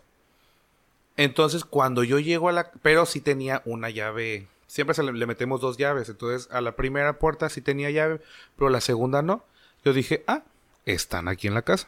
Entonces, 1.17 1.63
cuando 1.65 2.03
yo 2.03 2.19
llego 2.19 2.49
a 2.49 2.51
la... 2.51 2.71
Pero 2.81 3.05
sí 3.05 3.21
tenía 3.21 3.61
una 3.65 3.89
llave. 3.89 4.47
Siempre 4.67 5.01
le, 5.03 5.13
le 5.13 5.25
metemos 5.25 5.61
dos 5.61 5.77
llaves. 5.77 6.09
Entonces, 6.09 6.51
a 6.51 6.61
la 6.61 6.75
primera 6.75 7.19
puerta 7.19 7.49
sí 7.49 7.61
tenía 7.61 7.89
llave, 7.91 8.21
pero 8.57 8.69
la 8.69 8.81
segunda 8.81 9.21
no. 9.21 9.43
Yo 9.85 9.93
dije, 9.93 10.23
ah, 10.25 10.41
están 10.85 11.27
aquí 11.27 11.47
en 11.47 11.53
la 11.53 11.61
casa. 11.61 11.87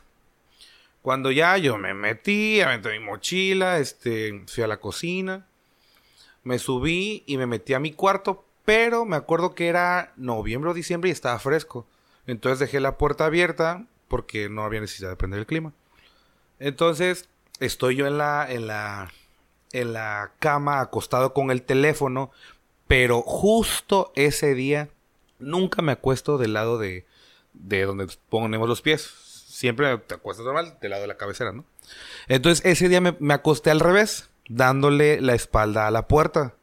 Cuando 1.02 1.32
ya 1.32 1.58
yo 1.58 1.80
me 1.80 1.96
metí, 1.96 2.62
aventé 2.62 2.92
mi 2.92 3.04
mochila, 3.04 3.80
este, 3.80 4.44
fui 4.48 4.64
a 4.64 4.68
la 4.68 4.80
cocina, 4.80 5.48
me 6.44 6.60
subí 6.60 7.24
y 7.26 7.38
me 7.38 7.48
metí 7.48 7.74
a 7.74 7.80
mi 7.80 7.92
cuarto, 7.92 8.46
pero 8.66 9.06
me 9.06 9.16
acuerdo 9.16 9.56
que 9.56 9.68
era 9.68 10.14
noviembre 10.16 10.70
o 10.70 10.74
diciembre 10.76 11.10
y 11.10 11.12
estaba 11.12 11.40
fresco. 11.40 11.88
Entonces 12.28 12.60
dejé 12.60 12.80
la 12.80 12.98
puerta 13.00 13.26
abierta 13.26 13.88
porque 14.08 14.48
no 14.48 14.64
había 14.64 14.82
necesidad 14.82 15.10
de 15.10 15.16
prender 15.16 15.40
el 15.40 15.48
clima. 15.48 15.74
Entonces 16.60 17.28
estoy 17.60 17.96
yo 17.96 18.06
en 18.06 18.20
la, 18.20 18.46
en 18.48 18.68
la, 18.68 19.12
en 19.72 19.94
la 19.94 20.34
cama 20.38 20.82
acostado 20.82 21.34
con 21.34 21.50
el 21.50 21.64
teléfono, 21.64 22.30
pero 22.88 23.24
justo 23.24 24.12
ese 24.16 24.54
día 24.54 24.90
nunca 25.40 25.82
me 25.82 25.94
acuesto 25.94 26.38
del 26.38 26.54
lado 26.54 26.78
de, 26.78 27.06
de 27.60 27.86
donde 27.86 28.08
ponemos 28.30 28.68
los 28.68 28.82
pies. 28.82 29.02
Siempre 29.02 29.98
te 30.00 30.16
acuestas 30.16 30.46
normal 30.46 30.78
del 30.82 30.92
lado 30.92 31.02
de 31.02 31.08
la 31.08 31.18
cabecera, 31.18 31.52
¿no? 31.52 31.66
Entonces 32.28 32.66
ese 32.66 32.90
día 32.90 33.02
me, 33.02 33.34
acosté 33.34 33.72
al 33.72 33.80
revés, 33.80 34.30
dándole 34.48 35.22
la 35.22 35.34
espalda 35.34 35.88
a 35.88 35.92
la 35.92 36.08
puerta. 36.08 36.56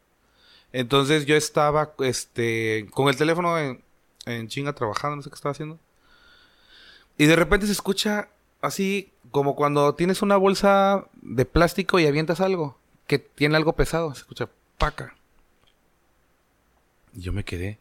Entonces 0.72 1.26
yo 1.26 1.36
estaba 1.36 1.94
este, 2.00 2.86
con 2.90 3.08
el 3.08 3.16
teléfono 3.16 3.58
en, 3.58 3.82
en 4.26 4.48
chinga 4.48 4.72
trabajando, 4.72 5.16
no 5.16 5.22
sé 5.22 5.30
qué 5.30 5.34
estaba 5.34 5.52
haciendo. 5.52 5.78
Y 7.16 7.26
de 7.26 7.36
repente 7.36 7.66
se 7.66 7.72
escucha 7.72 8.28
así 8.60 9.12
como 9.30 9.54
cuando 9.56 9.94
tienes 9.94 10.22
una 10.22 10.36
bolsa 10.36 11.06
de 11.22 11.44
plástico 11.44 11.98
y 11.98 12.06
avientas 12.06 12.40
algo 12.40 12.78
que 13.06 13.18
tiene 13.18 13.56
algo 13.56 13.74
pesado. 13.74 14.12
Se 14.14 14.20
escucha 14.20 14.48
paca. 14.78 15.14
Y 17.12 17.20
yo 17.20 17.32
me 17.32 17.44
quedé 17.44 17.78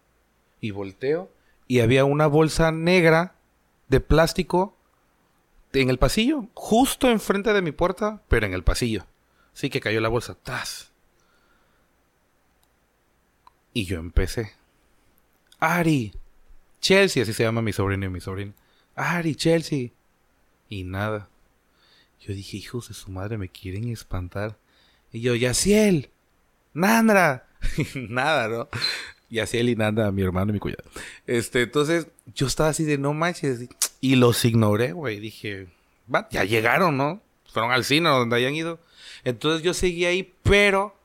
y 0.61 0.71
volteo 0.71 1.29
y 1.67 1.79
había 1.79 2.05
una 2.05 2.27
bolsa 2.27 2.71
negra 2.71 3.35
de 3.87 3.99
plástico 3.99 4.75
en 5.73 5.89
el 5.89 5.97
pasillo, 5.97 6.47
justo 6.53 7.09
enfrente 7.09 7.53
de 7.53 7.61
mi 7.61 7.71
puerta, 7.71 8.21
pero 8.27 8.45
en 8.45 8.53
el 8.53 8.63
pasillo. 8.63 9.05
Sí 9.53 9.69
que 9.69 9.81
cayó 9.81 10.01
la 10.01 10.09
bolsa. 10.09 10.35
¡Tas! 10.35 10.91
Y 13.73 13.85
yo 13.85 13.99
empecé. 13.99 14.53
Ari, 15.59 16.13
Chelsea, 16.79 17.23
así 17.23 17.33
se 17.33 17.43
llama 17.43 17.61
mi 17.61 17.73
sobrino 17.73 18.05
y 18.05 18.09
mi 18.09 18.19
sobrina. 18.19 18.53
Ari, 18.95 19.35
Chelsea. 19.35 19.89
Y 20.69 20.83
nada. 20.83 21.29
Yo 22.19 22.33
dije, 22.33 22.57
hijos 22.57 22.87
de 22.89 22.93
su 22.93 23.11
madre, 23.11 23.37
me 23.37 23.49
quieren 23.49 23.89
espantar. 23.89 24.57
Y 25.11 25.21
yo, 25.21 25.35
Yaciel, 25.35 26.11
Nandra. 26.73 27.47
nada, 27.95 28.47
¿no? 28.47 28.69
Y 29.41 29.75
Nandra, 29.75 30.11
mi 30.11 30.21
hermano 30.21 30.51
y 30.51 30.53
mi 30.53 30.59
cuñado. 30.59 30.83
Este, 31.25 31.63
entonces, 31.63 32.07
yo 32.35 32.47
estaba 32.47 32.69
así 32.69 32.83
de 32.83 32.97
no 32.97 33.13
manches. 33.13 33.67
Y 33.99 34.15
los 34.15 34.45
ignoré, 34.45 34.93
güey. 34.93 35.19
Dije, 35.19 35.67
va, 36.13 36.27
ya 36.29 36.43
llegaron, 36.43 36.97
¿no? 36.97 37.21
Fueron 37.51 37.71
al 37.71 37.83
cine 37.83 38.09
donde 38.09 38.35
hayan 38.35 38.55
ido. 38.55 38.79
Entonces 39.23 39.63
yo 39.63 39.73
seguí 39.73 40.05
ahí, 40.05 40.33
pero 40.43 40.95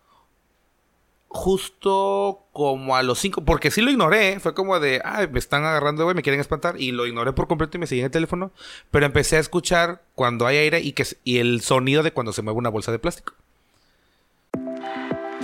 justo 1.28 2.46
como 2.52 2.96
a 2.96 3.02
los 3.02 3.18
cinco, 3.18 3.44
porque 3.44 3.70
sí 3.70 3.82
lo 3.82 3.90
ignoré, 3.90 4.32
¿eh? 4.32 4.40
fue 4.40 4.54
como 4.54 4.80
de, 4.80 5.00
ay, 5.04 5.28
me 5.28 5.38
están 5.38 5.64
agarrando, 5.64 6.04
güey, 6.04 6.16
me 6.16 6.22
quieren 6.22 6.40
espantar, 6.40 6.80
y 6.80 6.90
lo 6.90 7.06
ignoré 7.06 7.34
por 7.34 7.46
completo 7.46 7.76
y 7.76 7.80
me 7.80 7.86
seguí 7.86 8.00
en 8.00 8.06
el 8.06 8.10
teléfono, 8.10 8.50
pero 8.90 9.04
empecé 9.04 9.36
a 9.36 9.40
escuchar 9.40 10.02
cuando 10.14 10.46
hay 10.46 10.56
aire 10.56 10.80
y, 10.80 10.92
que, 10.92 11.06
y 11.24 11.38
el 11.38 11.60
sonido 11.60 12.02
de 12.02 12.12
cuando 12.12 12.32
se 12.32 12.42
mueve 12.42 12.58
una 12.58 12.70
bolsa 12.70 12.90
de 12.92 12.98
plástico. 12.98 13.34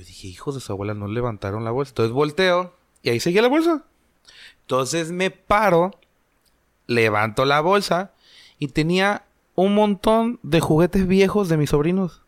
Yo 0.00 0.06
dije, 0.06 0.28
hijos 0.28 0.54
de 0.54 0.62
su 0.62 0.72
abuela, 0.72 0.94
no 0.94 1.08
levantaron 1.08 1.62
la 1.62 1.70
bolsa. 1.72 1.90
Entonces 1.90 2.14
volteo 2.14 2.72
y 3.02 3.10
ahí 3.10 3.20
seguía 3.20 3.42
la 3.42 3.48
bolsa. 3.48 3.84
Entonces 4.62 5.12
me 5.12 5.30
paro, 5.30 5.90
levanto 6.86 7.44
la 7.44 7.60
bolsa 7.60 8.12
y 8.58 8.68
tenía 8.68 9.26
un 9.56 9.74
montón 9.74 10.40
de 10.42 10.60
juguetes 10.60 11.06
viejos 11.06 11.50
de 11.50 11.58
mis 11.58 11.68
sobrinos. 11.68 12.22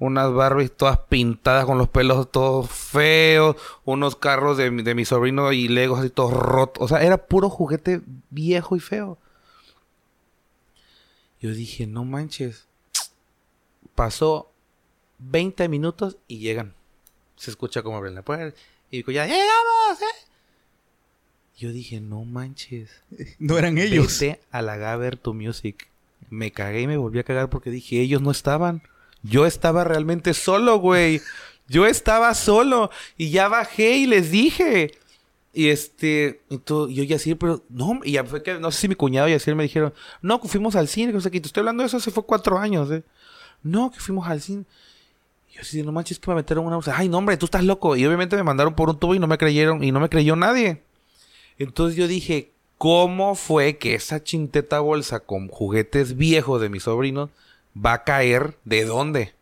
Unas 0.00 0.32
Barbies 0.32 0.76
todas 0.76 0.98
pintadas 0.98 1.64
con 1.64 1.78
los 1.78 1.86
pelos 1.86 2.28
todos 2.32 2.68
feos, 2.68 3.54
unos 3.84 4.16
carros 4.16 4.56
de, 4.56 4.68
de 4.68 4.94
mi 4.96 5.04
sobrino 5.04 5.52
y 5.52 5.68
Legos 5.68 6.00
así 6.00 6.10
todos 6.10 6.32
rotos. 6.32 6.82
O 6.82 6.88
sea, 6.88 7.04
era 7.04 7.18
puro 7.18 7.48
juguete 7.50 8.02
viejo 8.30 8.74
y 8.74 8.80
feo. 8.80 9.16
Yo 11.40 11.52
dije, 11.52 11.86
no 11.86 12.04
manches. 12.04 12.66
Pasó 13.94 14.50
20 15.20 15.68
minutos 15.68 16.16
y 16.26 16.38
llegan. 16.40 16.79
Se 17.40 17.50
escucha 17.50 17.82
como 17.82 17.96
abren 17.96 18.14
la 18.14 18.20
puerta. 18.20 18.54
Y 18.90 18.98
digo, 18.98 19.12
ya 19.12 19.24
llegamos, 19.24 20.02
¿eh? 20.02 20.26
Yo 21.56 21.72
dije, 21.72 21.98
no 21.98 22.26
manches. 22.26 22.90
No 23.38 23.56
eran 23.56 23.78
ellos. 23.78 24.20
Vete 24.20 24.40
a 24.50 24.60
la 24.60 24.76
Gaber 24.76 25.16
to 25.16 25.32
Music. 25.32 25.88
Me 26.28 26.52
cagué 26.52 26.82
y 26.82 26.86
me 26.86 26.98
volví 26.98 27.18
a 27.18 27.24
cagar 27.24 27.48
porque 27.48 27.70
dije, 27.70 27.98
ellos 27.98 28.20
no 28.20 28.30
estaban. 28.30 28.82
Yo 29.22 29.46
estaba 29.46 29.84
realmente 29.84 30.34
solo, 30.34 30.80
güey. 30.80 31.22
Yo 31.66 31.86
estaba 31.86 32.34
solo. 32.34 32.90
Y 33.16 33.30
ya 33.30 33.48
bajé 33.48 33.96
y 33.96 34.06
les 34.06 34.30
dije. 34.30 34.92
Y 35.54 35.68
este, 35.68 36.42
y 36.50 36.58
todo, 36.58 36.90
y 36.90 36.96
yo 36.96 37.04
ya 37.04 37.18
sí, 37.18 37.34
pero 37.36 37.64
no, 37.70 38.00
y 38.04 38.12
ya 38.12 38.24
fue 38.24 38.42
que, 38.42 38.58
no 38.58 38.70
sé 38.70 38.82
si 38.82 38.88
mi 38.88 38.96
cuñado 38.96 39.28
y 39.30 39.32
así 39.32 39.52
me 39.54 39.62
dijeron, 39.62 39.94
no, 40.22 40.40
que 40.42 40.46
fuimos 40.46 40.76
al 40.76 40.88
cine, 40.88 41.08
que 41.08 41.14
no 41.14 41.20
sé 41.22 41.30
qué, 41.30 41.40
te 41.40 41.48
estoy 41.48 41.62
hablando 41.62 41.82
de 41.82 41.88
eso 41.88 41.96
hace 41.96 42.12
fue 42.12 42.22
cuatro 42.22 42.58
años, 42.58 42.88
eh. 42.92 43.02
No, 43.62 43.90
que 43.90 43.98
fuimos 43.98 44.28
al 44.28 44.40
cine. 44.40 44.64
Yo 45.52 45.62
así, 45.62 45.82
no 45.82 45.92
manches, 45.92 46.18
que 46.18 46.30
me 46.30 46.36
metieron 46.36 46.66
una 46.66 46.76
bolsa. 46.76 46.94
Ay, 46.96 47.08
no, 47.08 47.18
hombre, 47.18 47.36
tú 47.36 47.46
estás 47.46 47.64
loco. 47.64 47.96
Y 47.96 48.06
obviamente 48.06 48.36
me 48.36 48.42
mandaron 48.42 48.74
por 48.74 48.88
un 48.88 48.98
tubo 48.98 49.14
y 49.14 49.18
no 49.18 49.26
me 49.26 49.38
creyeron, 49.38 49.82
y 49.82 49.92
no 49.92 50.00
me 50.00 50.08
creyó 50.08 50.36
nadie. 50.36 50.82
Entonces 51.58 51.96
yo 51.96 52.06
dije, 52.08 52.52
¿cómo 52.78 53.34
fue 53.34 53.76
que 53.76 53.94
esa 53.94 54.22
chinteta 54.22 54.80
bolsa 54.80 55.20
con 55.20 55.48
juguetes 55.48 56.16
viejos 56.16 56.60
de 56.60 56.68
mis 56.68 56.84
sobrinos 56.84 57.30
va 57.76 57.94
a 57.94 58.04
caer? 58.04 58.56
¿De 58.64 58.84
dónde? 58.84 59.34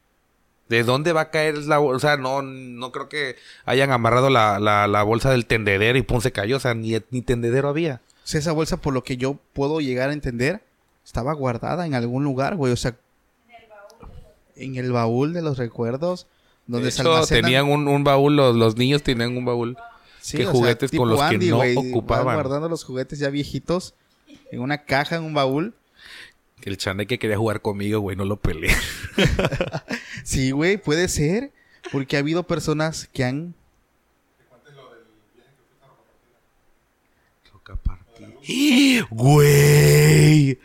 ¿De 0.69 0.83
dónde 0.83 1.13
va 1.13 1.23
a 1.23 1.31
caer 1.31 1.59
la 1.59 1.79
bolsa? 1.79 1.97
O 1.97 2.01
sea, 2.01 2.17
no, 2.17 2.43
no 2.43 2.93
creo 2.93 3.09
que 3.09 3.37
hayan 3.65 3.91
amarrado 3.91 4.31
la, 4.31 4.59
la, 4.59 4.87
la 4.87 5.03
bolsa 5.03 5.31
del 5.31 5.47
tendedero 5.47 5.97
y 5.99 6.03
pum, 6.03 6.21
se 6.21 6.33
cayó. 6.33 6.57
O 6.57 6.61
sea, 6.61 6.75
ni, 6.75 6.99
ni 7.11 7.23
tendedero 7.23 7.69
había. 7.69 8.01
O 8.25 8.27
sea, 8.27 8.41
esa 8.41 8.53
bolsa, 8.53 8.79
por 8.79 8.93
lo 8.93 9.05
que 9.05 9.17
yo 9.17 9.39
puedo 9.53 9.81
llegar 9.81 10.11
a 10.11 10.13
entender, 10.13 10.63
estaba 11.05 11.33
guardada 11.33 11.87
en 11.87 11.95
algún 11.95 12.25
lugar, 12.25 12.57
güey. 12.57 12.73
O 12.73 12.77
sea, 12.77 12.97
en 14.59 14.77
el 14.77 14.93
baúl 14.93 15.33
de 15.33 15.43
los 15.43 15.57
recuerdos, 15.59 16.27
donde 16.67 16.87
De 16.87 16.91
se 16.93 17.03
hecho, 17.03 17.13
almacenan. 17.13 17.43
tenían 17.43 17.67
un, 17.67 17.89
un 17.89 18.05
baúl, 18.05 18.37
los, 18.37 18.55
los 18.55 18.77
niños 18.77 19.03
tenían 19.03 19.37
un 19.37 19.45
baúl. 19.45 19.77
Sí, 20.21 20.37
que 20.37 20.43
sea, 20.43 20.53
juguetes 20.53 20.91
con 20.91 21.09
los 21.09 21.21
Andy, 21.21 21.47
que 21.47 21.51
no 21.75 21.81
ocupaban. 21.81 22.35
guardando 22.35 22.69
los 22.69 22.85
juguetes 22.85 23.19
ya 23.19 23.31
viejitos 23.31 23.95
en 24.51 24.61
una 24.61 24.85
caja, 24.85 25.17
en 25.17 25.23
un 25.25 25.33
baúl. 25.35 25.75
Que 26.61 26.71
el 26.71 26.77
chaneque 26.77 27.19
quería 27.19 27.39
jugar 27.39 27.63
conmigo, 27.63 28.01
güey, 28.01 28.17
no 28.17 28.25
lo 28.25 28.37
peleé. 28.37 28.75
Sí, 30.25 30.51
güey, 30.51 30.77
puede 30.77 31.09
ser. 31.09 31.53
Porque 31.91 32.17
ha 32.17 32.21
habido 32.21 32.43
personas 32.43 33.09
que 33.13 33.25
han... 33.25 33.55
Güey. 39.11 40.59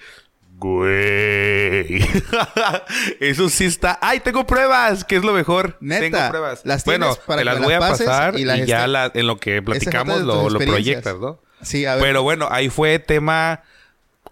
Güey. 0.64 1.99
Eso 3.20 3.49
sí 3.49 3.66
está. 3.66 3.99
¡Ay, 4.01 4.22
tengo 4.22 4.47
pruebas! 4.47 5.03
Que 5.03 5.18
es 5.18 5.24
lo 5.24 5.34
mejor. 5.34 5.76
Neta, 5.82 5.99
Tengo 6.01 6.30
pruebas. 6.30 6.61
las 6.64 6.86
bueno, 6.86 7.14
para 7.26 7.38
te 7.38 7.41
que 7.41 7.45
las 7.45 7.59
me 7.59 7.66
voy 7.66 7.74
a 7.74 7.80
las 7.80 7.89
pases 7.91 8.07
pasar 8.07 8.39
y 8.39 8.45
ya 8.66 8.88
la- 8.88 9.11
en 9.14 9.28
lo 9.28 9.38
que 9.38 9.61
platicamos 9.61 10.22
lo, 10.22 10.49
lo 10.49 10.59
proyectas, 10.59 11.18
¿no? 11.20 11.39
Sí, 11.61 11.86
a 11.86 11.95
ver, 11.95 12.03
Pero 12.03 12.24
bueno, 12.24 12.47
ahí 12.49 12.70
fue 12.70 12.97
tema 12.99 13.61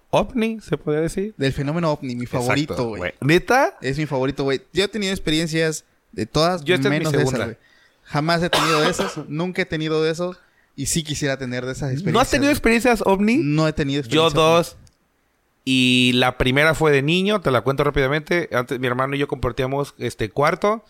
ovni, 0.10 0.60
se 0.62 0.78
podría 0.78 1.02
decir. 1.02 1.34
del 1.38 1.52
fenómeno 1.54 1.92
ovni, 1.92 2.16
mi 2.16 2.26
favorito, 2.26 2.82
güey. 2.86 3.14
¿Neta? 3.20 3.78
Es 3.82 3.98
mi 3.98 4.06
favorito, 4.06 4.44
güey. 4.44 4.62
Yo 4.72 4.86
he 4.86 4.88
tenido 4.88 5.12
experiencias 5.12 5.84
de 6.14 6.26
todas, 6.26 6.64
Yo 6.64 6.78
menos 6.80 7.12
de 7.12 7.24
esas, 7.24 7.40
güey. 7.40 7.58
Jamás 8.06 8.42
he 8.42 8.50
tenido 8.50 8.82
de 8.82 8.90
esas, 8.90 9.14
nunca 9.28 9.62
he 9.62 9.66
tenido 9.66 10.02
de 10.02 10.12
esos. 10.12 10.38
Y 10.74 10.86
sí 10.86 11.04
quisiera 11.04 11.38
tener 11.38 11.66
de 11.66 11.74
esas 11.74 11.92
experiencias. 11.92 12.14
¿No 12.14 12.20
has 12.22 12.30
tenido 12.30 12.50
experiencias 12.52 13.04
ovni? 13.06 13.38
No 13.38 13.68
he 13.68 13.74
tenido 13.74 14.02
Yo 14.04 14.28
experiencias. 14.28 14.34
dos. 14.34 14.78
Y 15.64 16.12
la 16.16 16.38
primera 16.38 16.74
fue 16.74 16.91
de 16.91 17.03
niño, 17.03 17.41
te 17.41 17.51
la 17.51 17.62
cuento 17.62 17.84
rápidamente. 17.84 18.49
Antes 18.51 18.80
mi 18.80 18.88
hermano 18.88 19.16
y 19.16 19.20
yo 19.20 19.28
compartíamos 19.28 19.93
este 19.99 20.30
cuarto. 20.30 20.84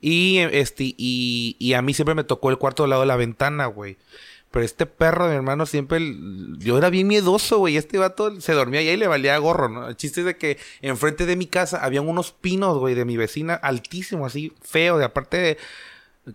Y 0.00 0.38
este, 0.38 0.94
y, 0.96 1.56
y 1.58 1.74
a 1.74 1.82
mí 1.82 1.94
siempre 1.94 2.14
me 2.14 2.24
tocó 2.24 2.50
el 2.50 2.58
cuarto 2.58 2.84
al 2.84 2.90
lado 2.90 3.02
de 3.02 3.08
la 3.08 3.16
ventana, 3.16 3.66
güey. 3.66 3.96
Pero 4.50 4.64
este 4.64 4.86
perro 4.86 5.28
mi 5.28 5.34
hermano 5.34 5.66
siempre. 5.66 6.00
Yo 6.58 6.78
era 6.78 6.88
bien 6.88 7.06
miedoso, 7.08 7.58
güey. 7.58 7.76
Este 7.76 7.98
vato 7.98 8.40
se 8.40 8.52
dormía 8.52 8.80
y 8.82 8.88
ahí 8.88 8.96
le 8.96 9.06
valía 9.06 9.36
gorro, 9.38 9.68
¿no? 9.68 9.88
El 9.88 9.96
chiste 9.96 10.20
es 10.20 10.26
de 10.26 10.36
que 10.36 10.58
enfrente 10.82 11.26
de 11.26 11.36
mi 11.36 11.46
casa 11.46 11.84
habían 11.84 12.08
unos 12.08 12.32
pinos, 12.32 12.78
güey, 12.78 12.94
de 12.94 13.04
mi 13.04 13.16
vecina, 13.16 13.54
altísimos, 13.54 14.28
así, 14.28 14.52
feo. 14.62 14.98
De 14.98 15.04
aparte 15.04 15.36
de. 15.36 15.58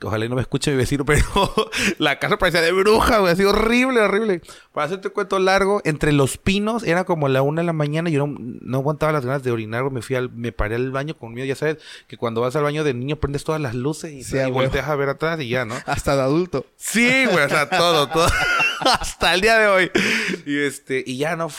Ojalá 0.01 0.25
y 0.25 0.29
no 0.29 0.35
me 0.35 0.41
escuche 0.41 0.71
mi 0.71 0.77
vecino, 0.77 1.03
pero 1.05 1.23
la 1.97 2.17
casa 2.19 2.37
parecía 2.37 2.61
de 2.61 2.71
bruja, 2.71 3.19
güey. 3.19 3.33
Así 3.33 3.43
horrible, 3.43 3.99
horrible. 3.99 4.41
Para 4.71 4.85
hacerte 4.85 5.09
un 5.09 5.13
cuento 5.13 5.37
largo, 5.39 5.81
entre 5.83 6.13
los 6.13 6.37
pinos 6.37 6.83
era 6.83 7.03
como 7.03 7.27
la 7.27 7.41
una 7.41 7.61
de 7.61 7.65
la 7.65 7.73
mañana 7.73 8.09
yo 8.09 8.25
no, 8.25 8.35
no 8.39 8.77
aguantaba 8.77 9.11
las 9.11 9.25
ganas 9.25 9.43
de 9.43 9.51
orinar, 9.51 9.83
güey. 9.83 9.93
Me 9.93 10.01
fui 10.01 10.15
al, 10.15 10.31
me 10.31 10.51
paré 10.51 10.75
al 10.75 10.91
baño 10.91 11.15
con 11.17 11.33
miedo. 11.33 11.45
Ya 11.45 11.55
sabes 11.55 11.77
que 12.07 12.15
cuando 12.17 12.41
vas 12.41 12.55
al 12.55 12.63
baño 12.63 12.83
de 12.83 12.93
niño 12.93 13.17
prendes 13.17 13.43
todas 13.43 13.59
las 13.59 13.75
luces 13.75 14.11
y, 14.11 14.23
Sí, 14.23 14.37
y 14.37 14.51
volteas 14.51 14.87
a 14.87 14.95
ver 14.95 15.09
atrás 15.09 15.39
y 15.41 15.49
ya, 15.49 15.65
¿no? 15.65 15.75
Hasta 15.85 16.15
de 16.15 16.21
adulto. 16.21 16.65
Sí, 16.77 17.25
güey, 17.25 17.45
o 17.45 17.49
sea, 17.49 17.69
todo, 17.69 18.07
todo. 18.07 18.27
Hasta 18.79 19.33
el 19.33 19.41
día 19.41 19.57
de 19.57 19.67
hoy. 19.67 19.91
Y 20.45 20.57
este, 20.59 21.03
y 21.05 21.17
ya 21.17 21.35
no, 21.35 21.49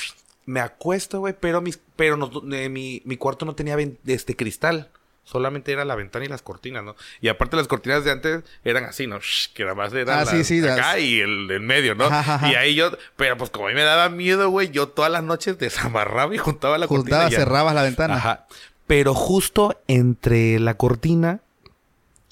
me 0.46 0.60
acuesto, 0.60 1.20
güey, 1.20 1.34
pero 1.38 1.60
mis, 1.60 1.78
pero 1.96 2.16
no, 2.16 2.30
eh, 2.52 2.68
mi, 2.68 3.02
mi 3.04 3.16
cuarto 3.16 3.44
no 3.44 3.54
tenía 3.54 3.76
este 4.06 4.36
cristal. 4.36 4.90
Solamente 5.24 5.70
era 5.72 5.84
la 5.84 5.94
ventana 5.94 6.24
y 6.24 6.28
las 6.28 6.42
cortinas, 6.42 6.82
¿no? 6.82 6.96
Y 7.20 7.28
aparte 7.28 7.56
las 7.56 7.68
cortinas 7.68 8.04
de 8.04 8.10
antes 8.10 8.42
eran 8.64 8.84
así, 8.84 9.06
¿no? 9.06 9.18
Que 9.54 9.62
nada 9.62 9.74
más 9.76 9.92
eran 9.92 10.18
Ah, 10.18 10.24
las- 10.24 10.30
sí, 10.30 10.42
sí, 10.44 10.58
acá 10.60 10.76
las- 10.94 10.98
y 11.00 11.20
el 11.20 11.48
en 11.50 11.64
medio, 11.64 11.94
¿no? 11.94 12.04
Ajá, 12.06 12.18
ajá, 12.20 12.34
ajá. 12.34 12.50
Y 12.50 12.54
ahí 12.56 12.74
yo, 12.74 12.90
pero 13.16 13.36
pues 13.36 13.48
como 13.50 13.66
a 13.66 13.68
mí 13.68 13.74
me 13.74 13.84
daba 13.84 14.08
miedo, 14.08 14.50
güey, 14.50 14.70
yo 14.70 14.88
todas 14.88 15.12
las 15.12 15.22
noches 15.22 15.58
desamarraba 15.58 16.34
y 16.34 16.38
juntaba 16.38 16.76
la 16.76 16.88
cortina. 16.88 17.18
Juntaba, 17.18 17.30
y 17.32 17.34
cerrabas 17.36 17.74
la 17.74 17.82
ventana. 17.84 18.16
Ajá. 18.16 18.46
Pero 18.88 19.14
justo 19.14 19.80
entre 19.86 20.58
la 20.58 20.74
cortina, 20.76 21.40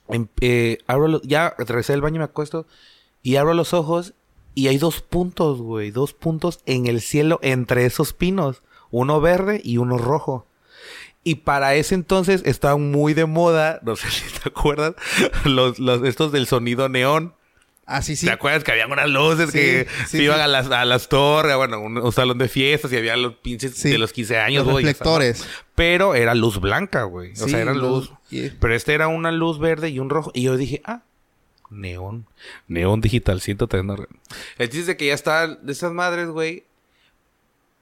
em- 0.08 0.26
eh, 0.40 0.78
abro 0.88 1.06
los- 1.08 1.22
ya 1.22 1.54
regresé 1.58 1.92
del 1.92 2.02
baño, 2.02 2.18
me 2.18 2.24
acuesto 2.24 2.66
y 3.22 3.36
abro 3.36 3.54
los 3.54 3.72
ojos 3.72 4.14
y 4.54 4.66
hay 4.68 4.78
dos 4.78 5.00
puntos, 5.00 5.60
güey, 5.60 5.92
dos 5.92 6.12
puntos 6.12 6.58
en 6.66 6.86
el 6.86 7.00
cielo 7.00 7.38
entre 7.42 7.86
esos 7.86 8.12
pinos. 8.12 8.62
Uno 8.90 9.20
verde 9.20 9.60
y 9.62 9.76
uno 9.78 9.96
rojo. 9.96 10.46
Y 11.22 11.36
para 11.36 11.74
ese 11.74 11.94
entonces 11.94 12.42
estaban 12.46 12.90
muy 12.90 13.12
de 13.14 13.26
moda, 13.26 13.78
no 13.84 13.96
sé 13.96 14.10
si 14.10 14.24
te 14.38 14.48
acuerdas, 14.48 14.94
los, 15.44 15.78
los, 15.78 16.02
estos 16.04 16.32
del 16.32 16.46
sonido 16.46 16.88
neón. 16.88 17.34
Ah, 17.92 18.02
sí, 18.02 18.14
sí. 18.14 18.26
¿Te 18.26 18.32
acuerdas 18.32 18.62
que 18.62 18.70
habían 18.70 18.92
unas 18.92 19.10
luces 19.10 19.50
Sí, 19.50 19.58
que 19.58 19.86
sí, 20.06 20.22
iban 20.22 20.36
sí. 20.36 20.42
a 20.42 20.46
las, 20.46 20.70
a 20.70 20.84
las 20.84 21.08
torres, 21.08 21.56
bueno, 21.56 21.80
un, 21.80 21.98
un 21.98 22.12
salón 22.12 22.38
de 22.38 22.46
fiestas 22.48 22.92
y 22.92 22.96
había 22.96 23.16
los 23.16 23.34
pinches 23.34 23.82
de 23.82 23.98
los 23.98 24.12
15 24.12 24.38
años, 24.38 24.64
Los 24.64 24.74
güey, 24.74 24.84
reflectores. 24.84 25.44
Pero 25.74 26.14
era 26.14 26.36
luz 26.36 26.60
blanca, 26.60 27.02
güey. 27.02 27.32
O 27.32 27.48
sea, 27.48 27.60
era 27.60 27.74
luz- 27.74 28.12
Pero 28.30 28.74
este 28.76 28.94
era 28.94 29.08
una 29.08 29.32
luz 29.32 29.58
verde 29.58 29.88
y 29.88 29.98
un 29.98 30.08
rojo. 30.08 30.30
Y 30.34 30.42
yo 30.42 30.56
dije, 30.56 30.82
ah, 30.84 31.02
neón. 31.68 32.26
Neón 32.68 33.00
digital, 33.00 33.40
siento 33.40 33.66
tener. 33.66 34.06
El 34.58 34.70
chiste 34.70 34.96
que 34.96 35.06
ya 35.08 35.14
estaban 35.14 35.58
de 35.66 35.72
esas 35.72 35.92
madres, 35.92 36.28
güey. 36.28 36.64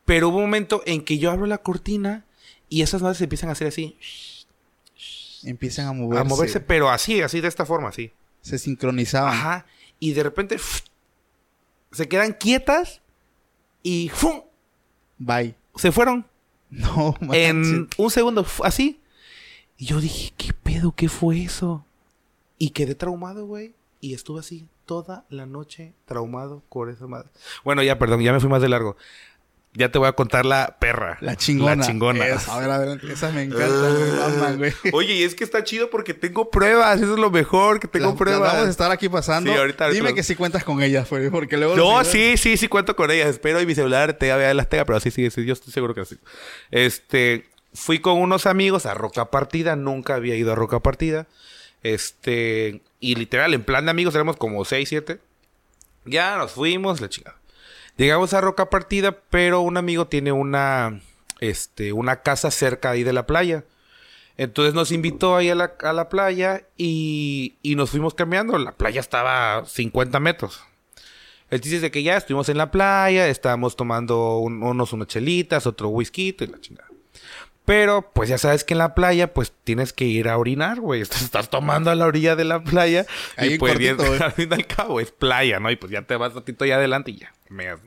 Pero 0.06 0.28
hubo 0.30 0.36
un 0.38 0.44
momento 0.44 0.82
en 0.86 1.02
que 1.04 1.18
yo 1.18 1.30
abro 1.30 1.44
la 1.44 1.58
cortina 1.58 2.24
y 2.68 2.82
esas 2.82 3.02
madres 3.02 3.18
se 3.18 3.24
empiezan 3.24 3.48
a 3.48 3.52
hacer 3.52 3.68
así. 3.68 3.96
Empiezan 5.44 5.86
a 5.86 5.92
moverse. 5.92 6.20
A 6.20 6.24
moverse, 6.24 6.60
pero 6.60 6.90
así, 6.90 7.22
así, 7.22 7.40
de 7.40 7.48
esta 7.48 7.64
forma, 7.64 7.88
así. 7.88 8.12
Se 8.42 8.58
sincronizaban. 8.58 9.32
Ajá. 9.32 9.66
Y 10.00 10.12
de 10.12 10.22
repente 10.22 10.56
se 11.92 12.08
quedan 12.08 12.32
quietas 12.32 13.00
y 13.82 14.10
¡fum! 14.12 14.42
Bye. 15.18 15.54
se 15.76 15.92
fueron. 15.92 16.26
No, 16.70 17.14
en 17.32 17.62
manches. 17.62 17.98
un 17.98 18.10
segundo, 18.10 18.46
así. 18.62 19.00
Y 19.76 19.86
yo 19.86 20.00
dije, 20.00 20.32
¿qué 20.36 20.52
pedo? 20.52 20.92
¿Qué 20.94 21.08
fue 21.08 21.42
eso? 21.42 21.84
Y 22.58 22.70
quedé 22.70 22.94
traumado, 22.94 23.46
güey. 23.46 23.74
Y 24.00 24.14
estuve 24.14 24.40
así 24.40 24.66
toda 24.84 25.24
la 25.28 25.46
noche 25.46 25.94
traumado 26.04 26.62
con 26.68 26.90
esa 26.90 27.06
madre. 27.06 27.30
Bueno, 27.64 27.82
ya, 27.82 27.98
perdón, 27.98 28.20
ya 28.20 28.32
me 28.32 28.40
fui 28.40 28.48
más 28.48 28.62
de 28.62 28.68
largo. 28.68 28.96
Ya 29.78 29.92
te 29.92 29.98
voy 29.98 30.08
a 30.08 30.12
contar 30.12 30.44
la 30.44 30.76
perra. 30.80 31.18
La 31.20 31.36
chingona. 31.36 31.76
La 31.76 31.86
chingona. 31.86 32.26
Esa, 32.26 32.56
a 32.56 32.58
ver, 32.58 32.68
a 32.70 32.78
ver, 32.78 33.00
esas 33.08 33.32
me 33.32 33.46
maman, 33.46 34.58
güey. 34.58 34.72
Oye, 34.92 35.14
y 35.14 35.22
es 35.22 35.36
que 35.36 35.44
está 35.44 35.62
chido 35.62 35.88
porque 35.88 36.14
tengo 36.14 36.50
pruebas. 36.50 37.00
Eso 37.00 37.12
es 37.14 37.20
lo 37.20 37.30
mejor, 37.30 37.78
que 37.78 37.86
tengo 37.86 38.16
pruebas. 38.16 38.52
vamos 38.54 38.66
a 38.66 38.70
estar 38.70 38.90
aquí 38.90 39.08
pasando. 39.08 39.52
Sí, 39.52 39.56
ahorita- 39.56 39.84
ahorita 39.84 40.02
Dime 40.02 40.14
que 40.16 40.24
sí 40.24 40.34
cuentas 40.34 40.64
con 40.64 40.82
ellas, 40.82 41.08
güey, 41.08 41.30
porque 41.30 41.56
luego... 41.56 41.76
No, 41.76 42.04
sí, 42.04 42.36
sí, 42.36 42.56
sí 42.56 42.66
cuento 42.66 42.96
con 42.96 43.10
ellas. 43.12 43.28
Espero 43.28 43.60
y 43.60 43.66
mi 43.66 43.76
celular 43.76 44.14
te 44.14 44.34
vea 44.34 44.52
las 44.52 44.68
tenga, 44.68 44.84
pero 44.84 44.98
sí, 44.98 45.12
sí, 45.12 45.30
sí, 45.30 45.44
yo 45.44 45.52
estoy 45.52 45.72
seguro 45.72 45.94
que 45.94 46.04
sí. 46.04 46.18
Este, 46.72 47.46
fui 47.72 48.00
con 48.00 48.18
unos 48.18 48.46
amigos 48.46 48.84
a 48.84 48.94
Roca 48.94 49.26
Partida, 49.30 49.76
nunca 49.76 50.16
había 50.16 50.34
ido 50.34 50.50
a 50.50 50.54
Roca 50.56 50.80
Partida. 50.80 51.28
Este, 51.84 52.82
y 52.98 53.14
literal, 53.14 53.54
en 53.54 53.62
plan 53.62 53.84
de 53.84 53.92
amigos 53.92 54.14
éramos 54.16 54.36
como 54.36 54.64
6, 54.64 54.88
7. 54.88 55.20
Ya 56.04 56.36
nos 56.36 56.50
fuimos, 56.52 57.00
la 57.00 57.08
chingada. 57.08 57.36
Llegamos 57.98 58.32
a 58.32 58.40
Roca 58.40 58.70
Partida, 58.70 59.12
pero 59.28 59.60
un 59.60 59.76
amigo 59.76 60.06
tiene 60.06 60.32
una, 60.32 61.00
este, 61.40 61.92
una 61.92 62.22
casa 62.22 62.50
cerca 62.50 62.90
ahí 62.90 63.02
de 63.02 63.12
la 63.12 63.26
playa. 63.26 63.64
Entonces 64.36 64.72
nos 64.72 64.92
invitó 64.92 65.36
ahí 65.36 65.50
a 65.50 65.56
la, 65.56 65.74
a 65.82 65.92
la 65.92 66.08
playa 66.08 66.62
y, 66.76 67.56
y 67.60 67.74
nos 67.74 67.90
fuimos 67.90 68.14
cambiando. 68.14 68.56
La 68.56 68.72
playa 68.72 69.00
estaba 69.00 69.58
a 69.58 69.66
50 69.66 70.20
metros. 70.20 70.62
El 71.50 71.60
chiste 71.60 71.76
es 71.76 71.82
de 71.82 71.90
que 71.90 72.02
ya 72.04 72.16
estuvimos 72.16 72.48
en 72.48 72.56
la 72.58 72.70
playa, 72.70 73.26
estábamos 73.26 73.74
tomando 73.74 74.38
un- 74.38 74.62
unos 74.62 74.92
unas 74.92 75.08
chelitas, 75.08 75.66
otro 75.66 75.88
whisky 75.88 76.36
y 76.38 76.46
la 76.46 76.60
chingada. 76.60 76.88
Pero, 77.68 78.10
pues 78.14 78.30
ya 78.30 78.38
sabes 78.38 78.64
que 78.64 78.72
en 78.72 78.78
la 78.78 78.94
playa, 78.94 79.34
pues 79.34 79.52
tienes 79.62 79.92
que 79.92 80.06
ir 80.06 80.30
a 80.30 80.38
orinar, 80.38 80.80
güey. 80.80 81.02
Estás, 81.02 81.50
tomando 81.50 81.90
a 81.90 81.94
la 81.94 82.06
orilla 82.06 82.34
de 82.34 82.46
la 82.46 82.64
playa. 82.64 83.04
Ahí 83.36 83.52
y 83.52 83.58
pues, 83.58 83.74
cortito, 83.74 83.96
bien, 83.96 84.08
güey. 84.08 84.22
al 84.22 84.32
fin 84.32 84.48
y 84.50 84.54
al 84.54 84.66
cabo, 84.66 85.00
es 85.00 85.12
playa, 85.12 85.60
¿no? 85.60 85.70
Y 85.70 85.76
pues 85.76 85.92
ya 85.92 86.00
te 86.00 86.16
vas 86.16 86.32
ratito 86.32 86.64
allá 86.64 86.76
adelante 86.76 87.10
y 87.10 87.18
ya. 87.18 87.34
meas. 87.50 87.78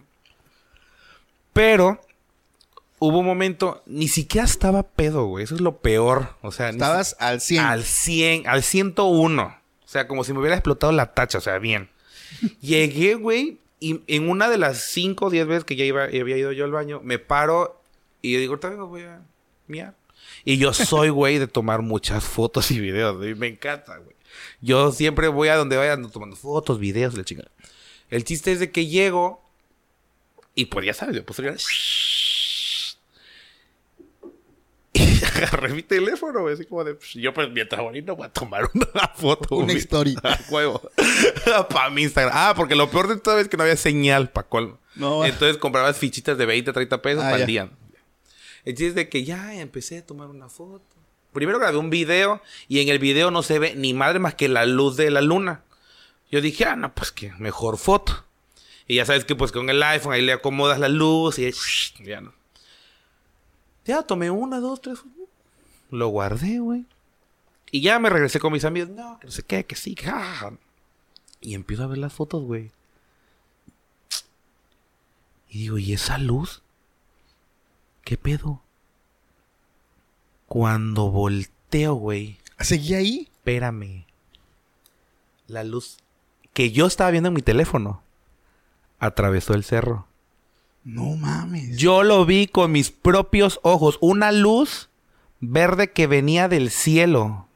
Pero, 1.52 2.00
hubo 3.00 3.22
un 3.22 3.26
momento, 3.26 3.82
ni 3.88 4.08
siquiera 4.08 4.46
estaba 4.46 4.84
pedo, 4.84 5.26
güey. 5.26 5.46
Eso 5.46 5.56
es 5.56 5.62
lo 5.62 5.78
peor. 5.78 6.36
O 6.44 6.52
sea, 6.52 6.68
ni 6.68 6.74
Estabas 6.74 7.16
al 7.20 7.42
100. 7.42 7.64
al 7.66 7.84
100, 7.84 8.48
al 8.48 8.62
101. 8.62 9.44
O 9.44 9.88
sea, 9.88 10.08
como 10.08 10.24
si 10.24 10.32
me 10.32 10.42
hubiera 10.42 10.58
explotado 10.58 10.94
la 10.94 11.16
tacha, 11.16 11.40
o 11.40 11.42
sea, 11.42 11.58
bien. 11.58 11.90
Llegué, 12.62 13.16
güey, 13.16 13.58
y 13.80 14.04
en 14.06 14.30
una 14.30 14.48
de 14.48 14.60
las 14.60 14.78
5 14.92 15.26
o 15.26 15.30
10 15.32 15.48
veces 15.48 15.64
que 15.64 15.76
ya 15.76 15.86
iba, 15.86 16.04
había 16.04 16.38
ido 16.38 16.52
yo 16.52 16.66
al 16.66 16.72
baño, 16.72 17.02
me 17.04 17.18
paro 17.18 17.82
y 18.22 18.34
yo 18.34 18.40
digo, 18.40 18.52
ahorita 18.52 18.70
vengo, 18.70 18.86
voy 18.86 19.02
a 19.02 19.22
miar. 19.72 19.96
Y 20.46 20.58
yo 20.58 20.74
soy, 20.74 21.10
güey, 21.10 21.40
de 21.40 21.48
tomar 21.48 21.82
muchas 21.82 22.24
fotos 22.24 22.70
y 22.72 22.80
videos. 22.80 23.18
güey, 23.18 23.36
Me 23.36 23.48
encanta, 23.48 23.98
güey. 23.98 24.16
Yo 24.62 24.92
siempre 24.92 25.28
voy 25.28 25.48
a 25.50 25.56
donde 25.56 25.78
vaya 25.78 25.94
ando 25.94 26.10
tomando 26.10 26.36
fotos, 26.36 26.80
videos, 26.80 27.16
la 27.16 27.24
chingada. 27.24 27.52
El 28.10 28.24
chiste 28.24 28.52
es 28.52 28.60
de 28.60 28.72
que 28.72 28.88
llego 28.88 29.44
y 30.56 30.66
pues 30.66 30.86
ya 30.86 30.94
sabes, 30.94 31.16
yo 31.16 31.26
puse 31.26 31.44
y 34.94 35.24
agarré 35.24 35.70
mi 35.70 35.82
teléfono, 35.84 36.42
güey, 36.42 36.54
así 36.56 36.66
como 36.66 36.84
de, 36.84 36.98
yo 37.16 37.34
pues 37.34 37.50
mientras 37.50 37.80
ahorita 37.80 38.12
voy 38.12 38.26
a 38.26 38.30
tomar 38.30 38.70
una 38.74 39.08
foto. 39.16 39.56
Una 39.56 39.66
güey. 39.68 39.78
story. 39.78 40.16
A 40.24 40.38
huevo. 40.50 40.82
para 41.70 41.90
mi 41.90 42.04
Instagram. 42.04 42.34
Ah, 42.36 42.54
porque 42.56 42.76
lo 42.76 42.90
peor 42.92 43.08
de 43.08 43.18
todo 43.18 43.40
es 43.40 43.48
que 43.48 43.56
no 43.58 43.64
había 43.64 43.78
señal 43.78 44.30
para 44.30 44.48
colmo. 44.48 44.80
No. 44.96 45.24
Entonces 45.26 45.58
comprabas 45.58 45.98
fichitas 45.98 46.38
de 46.38 46.46
20, 46.46 46.74
30 46.74 47.02
pesos 47.02 47.24
Ah, 47.24 47.30
para 47.32 47.42
el 47.42 47.48
día. 47.48 47.70
El 48.66 48.82
es 48.82 48.96
de 48.96 49.10
que 49.10 49.24
ya 49.24 49.56
empecé 49.56 50.00
a 50.00 50.06
tomar 50.06 50.28
una 50.28 50.50
foto. 50.50 50.86
Primero 51.34 51.60
grabé 51.60 51.78
un 51.78 51.90
video 51.90 52.42
y 52.68 52.82
en 52.82 52.90
el 52.90 53.00
video 53.00 53.32
no 53.32 53.42
se 53.42 53.60
ve 53.60 53.76
ni 53.76 53.94
madre 53.94 54.20
más 54.20 54.36
que 54.36 54.50
la 54.50 54.66
luz 54.66 54.98
de 54.98 55.10
la 55.10 55.22
luna. 55.22 55.64
Yo 56.30 56.42
dije, 56.42 56.66
ah, 56.66 56.76
no, 56.76 56.94
pues 56.94 57.12
que 57.12 57.32
mejor 57.34 57.78
foto. 57.78 58.26
Y 58.88 58.96
ya 58.96 59.06
sabes 59.06 59.26
que 59.26 59.36
pues 59.36 59.52
con 59.52 59.70
el 59.70 59.82
iPhone 59.82 60.14
ahí 60.14 60.22
le 60.22 60.34
acomodas 60.34 60.80
la 60.80 60.90
luz 60.90 61.40
y 61.40 61.52
ya 62.04 62.22
no. 62.22 62.34
Ya 63.86 64.04
tomé 64.04 64.30
una, 64.30 64.60
dos, 64.60 64.82
tres. 64.82 65.00
Lo 65.90 66.10
guardé, 66.10 66.60
güey. 66.60 66.86
Y 67.72 67.82
ya 67.82 68.00
me 68.00 68.10
regresé 68.10 68.40
con 68.40 68.54
mis 68.54 68.66
amigos. 68.66 68.90
No, 68.90 69.18
que 69.20 69.28
no 69.28 69.32
sé 69.32 69.44
qué, 69.44 69.66
que 69.66 69.76
sí, 69.76 69.96
ah. 70.06 70.52
Y 71.40 71.56
empiezo 71.56 71.84
a 71.84 71.88
ver 71.88 71.98
las 71.98 72.14
fotos, 72.14 72.44
güey. 72.44 72.72
Y 75.50 75.60
digo, 75.60 75.78
¿y 75.78 75.94
esa 75.94 76.18
luz? 76.18 76.62
¿Qué 78.04 78.18
pedo? 78.18 78.62
Cuando 80.48 81.10
volteo, 81.10 81.96
güey. 81.96 82.38
¿Seguía 82.60 82.98
ahí? 82.98 83.30
Espérame. 83.32 84.06
La 85.48 85.64
luz 85.64 85.98
que 86.54 86.72
yo 86.72 86.86
estaba 86.88 87.12
viendo 87.12 87.30
en 87.30 87.36
mi 87.36 87.42
teléfono 87.42 88.02
atravesó 89.00 89.54
el 89.54 89.64
cerro. 89.64 90.08
No 90.84 91.16
mames. 91.16 91.78
Yo 91.78 92.04
lo 92.04 92.26
vi 92.26 92.48
con 92.48 92.72
mis 92.72 92.92
propios 92.92 93.60
ojos. 93.64 93.98
Una 94.02 94.32
luz 94.32 94.90
verde 95.40 95.92
que 95.92 96.08
venía 96.08 96.48
del 96.48 96.72
cielo. 96.72 97.48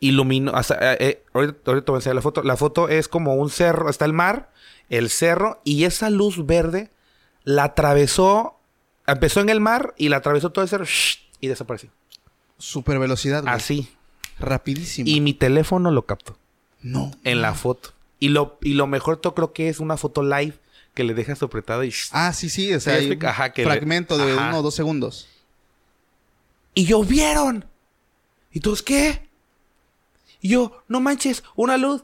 Iluminó. 0.00 0.52
o 0.52 0.62
sea, 0.62 0.94
eh, 0.94 0.96
eh, 1.00 1.24
ahorita, 1.32 1.58
ahorita 1.66 1.84
te 1.84 1.90
voy 1.92 1.96
a 1.96 1.98
enseñar 1.98 2.16
la 2.16 2.22
foto. 2.22 2.42
La 2.42 2.56
foto 2.56 2.88
es 2.88 3.08
como 3.08 3.34
un 3.34 3.50
cerro. 3.50 3.88
Está 3.88 4.04
el 4.04 4.12
mar, 4.12 4.50
el 4.88 5.10
cerro. 5.10 5.60
Y 5.64 5.84
esa 5.84 6.10
luz 6.10 6.46
verde 6.46 6.90
la 7.44 7.64
atravesó. 7.64 8.57
Empezó 9.08 9.40
en 9.40 9.48
el 9.48 9.60
mar 9.60 9.94
y 9.96 10.08
la 10.08 10.18
atravesó 10.18 10.50
todo. 10.50 10.64
¡shh! 10.84 11.18
y 11.40 11.48
desapareció. 11.48 11.90
Super 12.58 12.98
velocidad, 12.98 13.42
güey. 13.42 13.54
Así. 13.54 13.88
Rapidísimo. 14.38 15.08
Y 15.08 15.20
mi 15.20 15.34
teléfono 15.34 15.90
lo 15.90 16.06
captó. 16.06 16.36
No. 16.82 17.10
En 17.24 17.42
la 17.42 17.54
foto. 17.54 17.90
Y 18.20 18.28
lo, 18.28 18.58
y 18.60 18.74
lo 18.74 18.86
mejor 18.86 19.16
todo 19.16 19.34
creo 19.34 19.52
que 19.52 19.68
es 19.68 19.80
una 19.80 19.96
foto 19.96 20.22
live 20.22 20.54
que 20.94 21.04
le 21.04 21.14
dejas 21.14 21.42
apretado 21.42 21.84
y... 21.84 21.94
Ah, 22.12 22.32
sí, 22.32 22.48
sí. 22.50 22.72
O 22.74 22.80
sea, 22.80 22.94
hay 22.94 23.10
un 23.12 23.24
ajá, 23.24 23.52
que 23.52 23.62
le- 23.62 23.68
fragmento 23.70 24.18
de 24.18 24.32
ajá. 24.32 24.48
uno 24.48 24.58
o 24.58 24.62
dos 24.62 24.74
segundos. 24.74 25.28
Y 26.74 26.84
yo, 26.84 27.02
¿vieron? 27.02 27.64
¿Y 28.52 28.60
todos 28.60 28.82
qué? 28.82 29.28
Y 30.40 30.50
yo, 30.50 30.82
no 30.88 31.00
manches, 31.00 31.42
una 31.56 31.76
luz. 31.76 32.02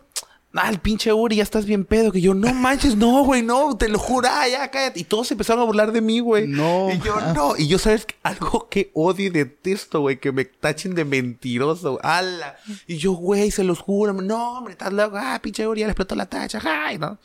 Ah, 0.57 0.71
el 0.71 0.79
pinche 0.79 1.13
Uri, 1.13 1.37
ya 1.37 1.43
estás 1.43 1.67
bien 1.67 1.85
pedo. 1.85 2.13
Que 2.13 2.21
yo, 2.21 2.33
no 2.33 2.55
manches, 2.55 2.97
no, 2.97 3.25
güey, 3.25 3.43
no, 3.43 3.77
te 3.77 3.89
lo 3.89 3.99
juro, 3.99 4.29
ah, 4.31 4.47
ya, 4.47 4.71
cállate. 4.71 5.01
Y 5.01 5.05
todos 5.05 5.29
empezaron 5.33 5.63
a 5.63 5.67
burlar 5.67 5.91
de 5.91 6.01
mí, 6.01 6.21
güey. 6.21 6.47
No, 6.47 6.91
Y 6.93 7.01
yo, 7.01 7.21
no. 7.35 7.57
Y 7.57 7.67
yo, 7.67 7.79
¿sabes? 7.79 8.07
qué? 8.07 8.15
Algo 8.23 8.69
que 8.69 8.91
odio 8.95 9.27
y 9.27 9.31
detesto, 9.31 10.01
güey, 10.01 10.21
que 10.21 10.31
me 10.31 10.45
tachen 10.45 10.95
de 10.95 11.05
mentiroso. 11.05 11.99
¡Hala! 12.03 12.57
Y 12.87 12.99
yo, 12.99 13.13
güey, 13.13 13.51
se 13.51 13.65
los 13.65 13.81
juro. 13.81 14.13
No, 14.13 14.59
hombre, 14.59 14.73
estás 14.73 14.93
loco. 14.93 15.17
Ah, 15.19 15.41
pinche 15.43 15.67
Uri, 15.67 15.81
ya 15.81 15.87
le 15.87 15.91
explotó 15.91 16.15
la 16.15 16.27
tacha. 16.27 16.61
¡Ay, 16.65 16.99
no! 16.99 17.19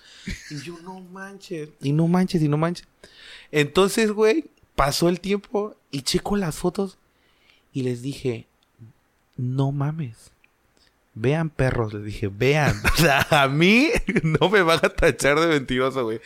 Y 0.49 0.59
yo, 0.61 0.77
no 0.83 0.99
manches. 0.99 1.69
Y 1.81 1.91
no 1.91 2.07
manches, 2.07 2.41
y 2.41 2.47
no 2.47 2.57
manches. 2.57 2.87
Entonces, 3.51 4.11
güey, 4.11 4.45
pasó 4.75 5.07
el 5.07 5.19
tiempo 5.19 5.75
y 5.91 6.01
checo 6.01 6.35
las 6.35 6.55
fotos 6.55 6.97
y 7.73 7.83
les 7.83 8.01
dije, 8.01 8.47
no 9.37 9.71
mames. 9.71 10.31
Vean 11.15 11.49
perros, 11.49 11.93
les 11.93 12.03
dije, 12.05 12.27
vean. 12.27 12.79
O 12.93 12.97
sea, 13.01 13.25
a 13.31 13.47
mí 13.47 13.89
no 14.23 14.49
me 14.49 14.61
van 14.61 14.79
a 14.83 14.89
tachar 14.89 15.39
de 15.39 15.47
mentiroso, 15.47 16.03
güey. 16.03 16.19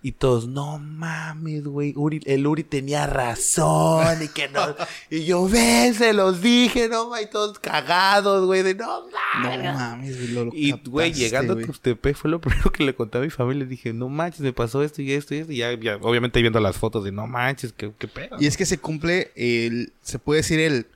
Y 0.00 0.12
todos, 0.12 0.46
no 0.46 0.78
mames, 0.78 1.64
güey. 1.64 1.92
Uri, 1.96 2.20
el 2.24 2.46
Uri 2.46 2.62
tenía 2.62 3.08
razón 3.08 4.22
y 4.22 4.28
que 4.28 4.48
no. 4.48 4.76
y 5.10 5.24
yo, 5.24 5.48
ven, 5.48 5.92
se 5.92 6.12
los 6.12 6.40
dije, 6.40 6.88
no, 6.88 7.08
mames. 7.10 7.30
Todos 7.30 7.58
cagados, 7.58 8.46
güey. 8.46 8.62
De 8.62 8.76
no 8.76 9.06
mames. 9.42 9.64
No 9.64 9.72
mames, 9.72 10.16
güey. 10.16 10.28
lo- 10.28 10.44
lo 10.44 10.50
Y, 10.54 10.70
güey, 10.86 11.12
llegando 11.12 11.54
a. 11.54 11.56
Tuxtepec 11.60 12.14
fue 12.16 12.30
lo 12.30 12.40
primero 12.40 12.70
que 12.70 12.84
le 12.84 12.94
conté 12.94 13.18
a 13.18 13.22
mi 13.22 13.30
familia. 13.30 13.66
Dije, 13.66 13.92
no 13.92 14.08
manches, 14.08 14.40
me 14.40 14.52
pasó 14.52 14.84
esto 14.84 15.02
y 15.02 15.10
esto 15.12 15.34
y 15.34 15.38
esto. 15.38 15.52
Y 15.52 15.56
ya, 15.56 15.72
ya, 15.74 15.96
obviamente 15.96 16.40
viendo 16.40 16.60
las 16.60 16.76
fotos 16.76 17.02
de 17.02 17.10
no 17.10 17.26
manches, 17.26 17.72
qué, 17.72 17.90
qué 17.98 18.06
pedo. 18.06 18.36
Y 18.38 18.46
es 18.46 18.56
que 18.56 18.66
se 18.66 18.78
cumple 18.78 19.32
el, 19.34 19.92
se 20.02 20.20
puede 20.20 20.42
decir 20.42 20.60
el, 20.60 20.86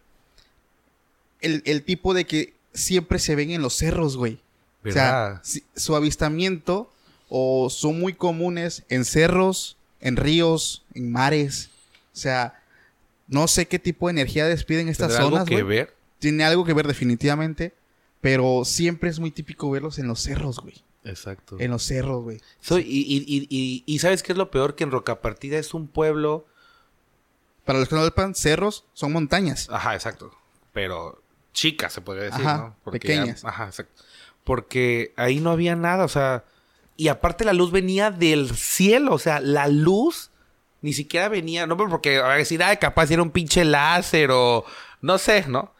el, 1.40 1.62
el 1.66 1.82
tipo 1.82 2.14
de 2.14 2.24
que 2.24 2.54
siempre 2.72 3.18
se 3.18 3.34
ven 3.34 3.50
en 3.50 3.62
los 3.62 3.74
cerros, 3.74 4.16
güey. 4.16 4.40
O 4.84 4.90
sea, 4.90 5.42
su 5.76 5.94
avistamiento 5.94 6.90
o 7.28 7.70
son 7.70 8.00
muy 8.00 8.14
comunes 8.14 8.82
en 8.88 9.04
cerros, 9.04 9.76
en 10.00 10.16
ríos, 10.16 10.84
en 10.94 11.12
mares. 11.12 11.70
O 12.12 12.16
sea, 12.16 12.60
no 13.28 13.46
sé 13.48 13.66
qué 13.66 13.78
tipo 13.78 14.08
de 14.08 14.12
energía 14.12 14.46
despiden 14.46 14.88
estas 14.88 15.08
¿Tendrá 15.08 15.24
zonas, 15.24 15.40
algo 15.42 15.56
que 15.56 15.62
ver? 15.62 15.94
Tiene 16.18 16.44
algo 16.44 16.64
que 16.64 16.74
ver 16.74 16.86
definitivamente, 16.86 17.74
pero 18.20 18.64
siempre 18.64 19.08
es 19.08 19.18
muy 19.20 19.30
típico 19.30 19.70
verlos 19.70 19.98
en 19.98 20.08
los 20.08 20.20
cerros, 20.20 20.58
güey. 20.58 20.82
Exacto. 21.04 21.56
En 21.58 21.70
los 21.70 21.84
cerros, 21.84 22.22
güey. 22.22 22.40
Y, 22.70 22.76
y, 22.76 23.24
y, 23.26 23.46
y, 23.48 23.84
y 23.86 23.98
¿sabes 24.00 24.22
qué 24.22 24.32
es 24.32 24.38
lo 24.38 24.50
peor? 24.50 24.74
Que 24.74 24.84
en 24.84 24.90
Rocapartida 24.90 25.58
es 25.58 25.74
un 25.74 25.86
pueblo... 25.88 26.46
Para 27.64 27.78
los 27.78 27.88
que 27.88 27.94
no 27.94 28.00
lo 28.00 28.08
sepan, 28.08 28.34
cerros 28.34 28.84
son 28.92 29.12
montañas. 29.12 29.68
Ajá, 29.70 29.94
exacto. 29.94 30.32
Pero 30.72 31.21
chicas, 31.52 31.92
se 31.92 32.00
podría 32.00 32.24
decir, 32.24 32.46
Ajá, 32.46 32.74
¿no? 32.84 32.92
pequeñas. 32.92 33.42
ya- 33.42 33.48
ajá, 33.48 33.66
exacto. 33.66 34.02
Porque 34.44 35.12
ahí 35.16 35.40
no 35.40 35.50
había 35.50 35.76
nada, 35.76 36.04
o 36.04 36.08
sea... 36.08 36.44
Y 36.96 37.08
aparte 37.08 37.44
la 37.44 37.52
luz 37.54 37.70
venía 37.72 38.10
del 38.10 38.54
cielo, 38.54 39.14
o 39.14 39.18
sea, 39.18 39.40
la 39.40 39.66
luz 39.68 40.30
ni 40.82 40.92
siquiera 40.92 41.28
venía... 41.28 41.66
No, 41.66 41.76
porque 41.76 42.18
a 42.18 42.28
decir, 42.34 42.62
ay, 42.62 42.76
capaz 42.76 43.10
era 43.10 43.22
un 43.22 43.30
pinche 43.30 43.64
láser 43.64 44.30
o... 44.32 44.64
No 45.00 45.18
sé, 45.18 45.44
¿no? 45.48 45.72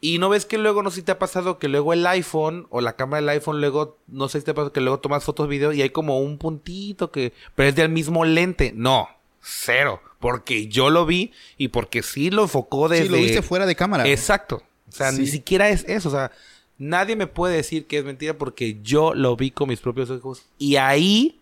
Y 0.00 0.18
no 0.18 0.28
ves 0.28 0.46
que 0.46 0.58
luego, 0.58 0.82
no 0.82 0.90
sé 0.90 0.96
si 0.96 1.02
te 1.02 1.12
ha 1.12 1.18
pasado 1.18 1.58
que 1.58 1.68
luego 1.68 1.92
el 1.92 2.06
iPhone 2.06 2.66
o 2.70 2.80
la 2.80 2.94
cámara 2.94 3.20
del 3.20 3.28
iPhone, 3.30 3.60
luego, 3.60 3.98
no 4.06 4.28
sé 4.28 4.38
si 4.40 4.44
te 4.44 4.52
ha 4.52 4.54
pasado 4.54 4.72
que 4.72 4.80
luego 4.80 5.00
tomas 5.00 5.24
fotos, 5.24 5.48
videos 5.48 5.74
y 5.74 5.82
hay 5.82 5.90
como 5.90 6.20
un 6.20 6.38
puntito 6.38 7.10
que, 7.10 7.32
pero 7.54 7.68
es 7.68 7.74
del 7.74 7.88
mismo 7.88 8.24
lente. 8.24 8.72
No, 8.76 9.08
cero. 9.40 10.00
Porque 10.20 10.68
yo 10.68 10.90
lo 10.90 11.04
vi 11.06 11.32
y 11.56 11.68
porque 11.68 12.02
sí 12.02 12.30
lo 12.30 12.42
enfocó 12.42 12.88
desde. 12.88 13.04
Sí, 13.04 13.08
lo 13.10 13.16
viste 13.18 13.42
fuera 13.42 13.66
de 13.66 13.74
cámara. 13.76 14.06
Exacto. 14.06 14.62
O 14.88 14.92
sea, 14.96 15.12
ni 15.12 15.26
siquiera 15.26 15.68
es 15.68 15.84
eso. 15.88 16.08
O 16.08 16.12
sea, 16.12 16.30
nadie 16.78 17.16
me 17.16 17.26
puede 17.26 17.56
decir 17.56 17.86
que 17.86 17.98
es 17.98 18.04
mentira 18.04 18.34
porque 18.34 18.78
yo 18.82 19.14
lo 19.14 19.36
vi 19.36 19.50
con 19.50 19.68
mis 19.68 19.80
propios 19.80 20.10
ojos. 20.10 20.42
Y 20.58 20.76
ahí, 20.76 21.40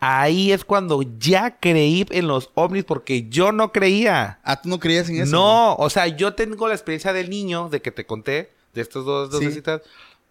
ahí 0.00 0.52
es 0.52 0.64
cuando 0.64 1.02
ya 1.18 1.58
creí 1.58 2.06
en 2.10 2.26
los 2.26 2.50
ovnis 2.54 2.84
porque 2.84 3.28
yo 3.28 3.52
no 3.52 3.72
creía. 3.72 4.38
Ah, 4.44 4.60
tú 4.60 4.68
no 4.68 4.78
creías 4.78 5.08
en 5.08 5.16
eso. 5.22 5.32
No, 5.32 5.74
o 5.76 5.90
sea, 5.90 6.06
yo 6.08 6.34
tengo 6.34 6.68
la 6.68 6.74
experiencia 6.74 7.12
del 7.12 7.30
niño, 7.30 7.68
de 7.68 7.82
que 7.82 7.90
te 7.90 8.06
conté, 8.06 8.50
de 8.74 8.80
estos 8.80 9.04
dos, 9.04 9.30
dos 9.30 9.40
Sí. 9.40 9.50
citas, 9.52 9.82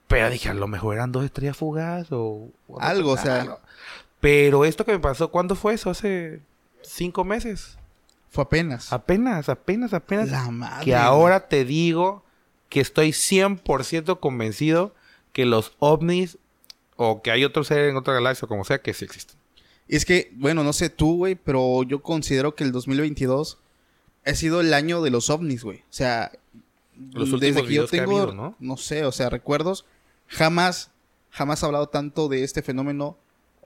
pero 0.08 0.30
dije, 0.30 0.50
a 0.50 0.54
lo 0.56 0.68
mejor 0.68 0.95
eran 0.95 1.12
dos 1.12 1.24
estrellas 1.24 1.56
fugaz 1.58 2.08
o... 2.12 2.50
o 2.68 2.80
Algo, 2.82 3.12
o 3.12 3.18
sea. 3.18 3.58
Pero 4.20 4.66
esto 4.66 4.84
que 4.84 4.91
me 4.91 5.00
pasó, 5.00 5.30
¿cuándo 5.30 5.56
fue 5.56 5.76
eso? 5.76 5.89
Hace 5.91 6.41
cinco 6.82 7.24
meses. 7.24 7.78
Fue 8.32 8.43
apenas. 8.43 8.91
Apenas, 8.91 9.50
apenas, 9.50 9.93
apenas. 9.93 10.30
La 10.30 10.50
madre. 10.52 10.86
que 10.86 10.95
ahora 10.95 11.47
te 11.47 11.64
digo 11.64 12.24
que 12.70 12.80
estoy 12.80 13.09
100% 13.09 14.20
convencido 14.20 14.93
que 15.34 15.45
los 15.45 15.74
ovnis 15.80 16.38
o 16.95 17.22
que 17.22 17.32
hay 17.32 17.43
otro 17.43 17.63
ser 17.63 17.89
en 17.89 17.97
otra 17.97 18.13
galaxia 18.13 18.45
o 18.45 18.49
como 18.49 18.63
sea 18.63 18.82
que 18.82 18.93
sí 18.93 19.05
existen. 19.05 19.38
Es 19.88 20.05
que, 20.05 20.32
bueno, 20.36 20.63
no 20.63 20.72
sé 20.72 20.89
tú, 20.89 21.17
güey, 21.17 21.36
pero 21.36 21.84
yo 21.84 22.01
considero 22.01 22.53
que 22.53 22.63
el 22.63 22.72
2022 22.72 23.57
ha 24.26 24.36
sido 24.36 24.61
el 24.61 24.74
año 24.74 25.01
de 25.01 25.09
los 25.09 25.30
ovnis, 25.30 25.63
güey. 25.63 25.80
O 25.80 25.93
sea, 25.93 26.32
Los 27.13 27.32
últimos 27.32 27.67
videos 27.67 27.89
que 27.89 27.99
ha 27.99 28.03
habido, 28.03 28.55
¿no? 28.59 28.78
sé, 28.78 29.05
o 29.05 29.11
sea, 29.11 29.30
recuerdos, 29.30 29.86
jamás, 30.28 30.91
jamás 31.32 31.63
he 31.63 31.65
hablado 31.65 31.88
tanto 31.88 32.28
de 32.28 32.43
este 32.43 32.61
fenómeno 32.61 33.17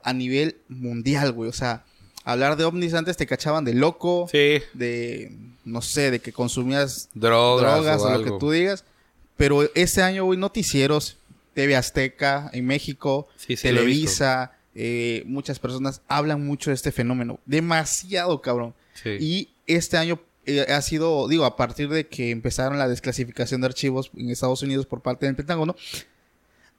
a 0.01 0.14
nivel 0.14 0.58
mundial, 0.70 1.34
güey. 1.34 1.49
O 1.49 1.54
sea, 1.54 1.84
hablar 2.24 2.56
de 2.56 2.64
ovnis 2.64 2.93
antes 2.93 3.18
te 3.18 3.28
cachaban 3.28 3.66
de 3.66 3.74
loco, 3.74 4.28
Sí, 4.32 4.62
de, 4.74 5.36
no 5.66 5.82
sé, 5.82 6.12
de 6.12 6.20
que 6.20 6.32
consumías 6.32 7.10
drogas, 7.14 7.84
drogas 7.84 8.01
o, 8.01 8.06
o, 8.06 8.18
lo 8.18 8.24
que 8.24 8.39
tú 8.39 8.51
digas. 8.51 8.86
Pero 9.38 9.70
este 9.76 10.02
año, 10.02 10.26
güey, 10.26 10.40
noticieros, 10.40 11.18
TV 11.54 11.76
Azteca 11.76 12.50
en 12.54 12.66
México, 12.66 13.28
Sí, 13.36 13.56
sí, 13.56 13.64
Televisa, 13.64 14.54
eh, 14.76 15.24
muchas 15.26 15.60
personas 15.60 16.02
hablan 16.08 16.46
mucho 16.46 16.70
de 16.70 16.76
este 16.76 16.92
fenómeno. 16.92 17.40
Demasiado, 17.46 18.42
cabrón. 18.42 18.74
Sí. 18.94 19.18
Y 19.20 19.50
este 19.68 19.98
año 19.98 20.20
eh, 20.46 20.66
ha 20.70 20.82
sido, 20.82 21.28
digo, 21.28 21.46
a 21.46 21.56
partir 21.56 21.90
de 21.90 22.08
que 22.08 22.32
empezaron 22.32 22.78
la 22.78 22.88
desclasificación 22.88 23.62
de 23.62 23.68
archivos 23.68 24.12
en 24.16 24.30
Estados 24.30 24.62
Unidos 24.62 24.86
por 24.86 25.02
parte 25.02 25.26
del 25.26 25.36
Pentágono, 25.36 25.76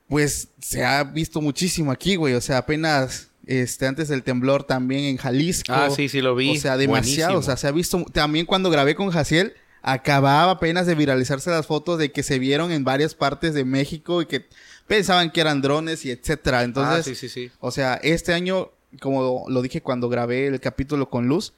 pues 0.08 0.48
se 0.60 0.84
ha 0.84 1.02
visto 1.04 1.40
muchísimo 1.40 1.90
aquí, 1.90 2.16
güey. 2.16 2.34
O 2.34 2.40
sea, 2.40 2.58
apenas 2.58 3.30
este, 3.46 3.86
antes 3.86 4.08
del 4.08 4.22
temblor 4.22 4.64
también 4.64 5.04
en 5.04 5.16
Jalisco. 5.16 5.72
Ah, 5.72 5.90
sí, 5.90 6.08
sí 6.08 6.20
lo 6.20 6.34
vi. 6.34 6.56
O 6.56 6.60
sea, 6.60 6.76
demasiado. 6.76 7.32
Buenísimo. 7.32 7.38
O 7.38 7.42
sea, 7.42 7.56
se 7.56 7.66
ha 7.66 7.70
visto. 7.70 8.04
También 8.12 8.46
cuando 8.46 8.70
grabé 8.70 8.94
con 8.94 9.10
Jaciel, 9.10 9.54
acababa 9.84 10.50
apenas 10.52 10.86
de 10.86 10.94
viralizarse 10.94 11.50
las 11.50 11.66
fotos 11.66 11.98
de 11.98 12.10
que 12.10 12.22
se 12.22 12.38
vieron 12.38 12.72
en 12.72 12.82
varias 12.84 13.14
partes 13.14 13.54
de 13.54 13.64
México 13.64 14.22
y 14.22 14.26
que 14.26 14.46
pensaban 14.86 15.30
que 15.30 15.40
eran 15.40 15.62
drones 15.62 16.04
y 16.04 16.10
etcétera. 16.10 16.62
Entonces, 16.64 16.98
ah, 17.00 17.02
sí, 17.02 17.14
sí, 17.14 17.28
sí. 17.28 17.50
o 17.60 17.70
sea, 17.70 17.94
este 18.02 18.32
año, 18.32 18.70
como 19.00 19.44
lo 19.48 19.62
dije 19.62 19.80
cuando 19.82 20.08
grabé 20.08 20.46
el 20.46 20.58
capítulo 20.60 21.08
con 21.10 21.28
Luz, 21.28 21.52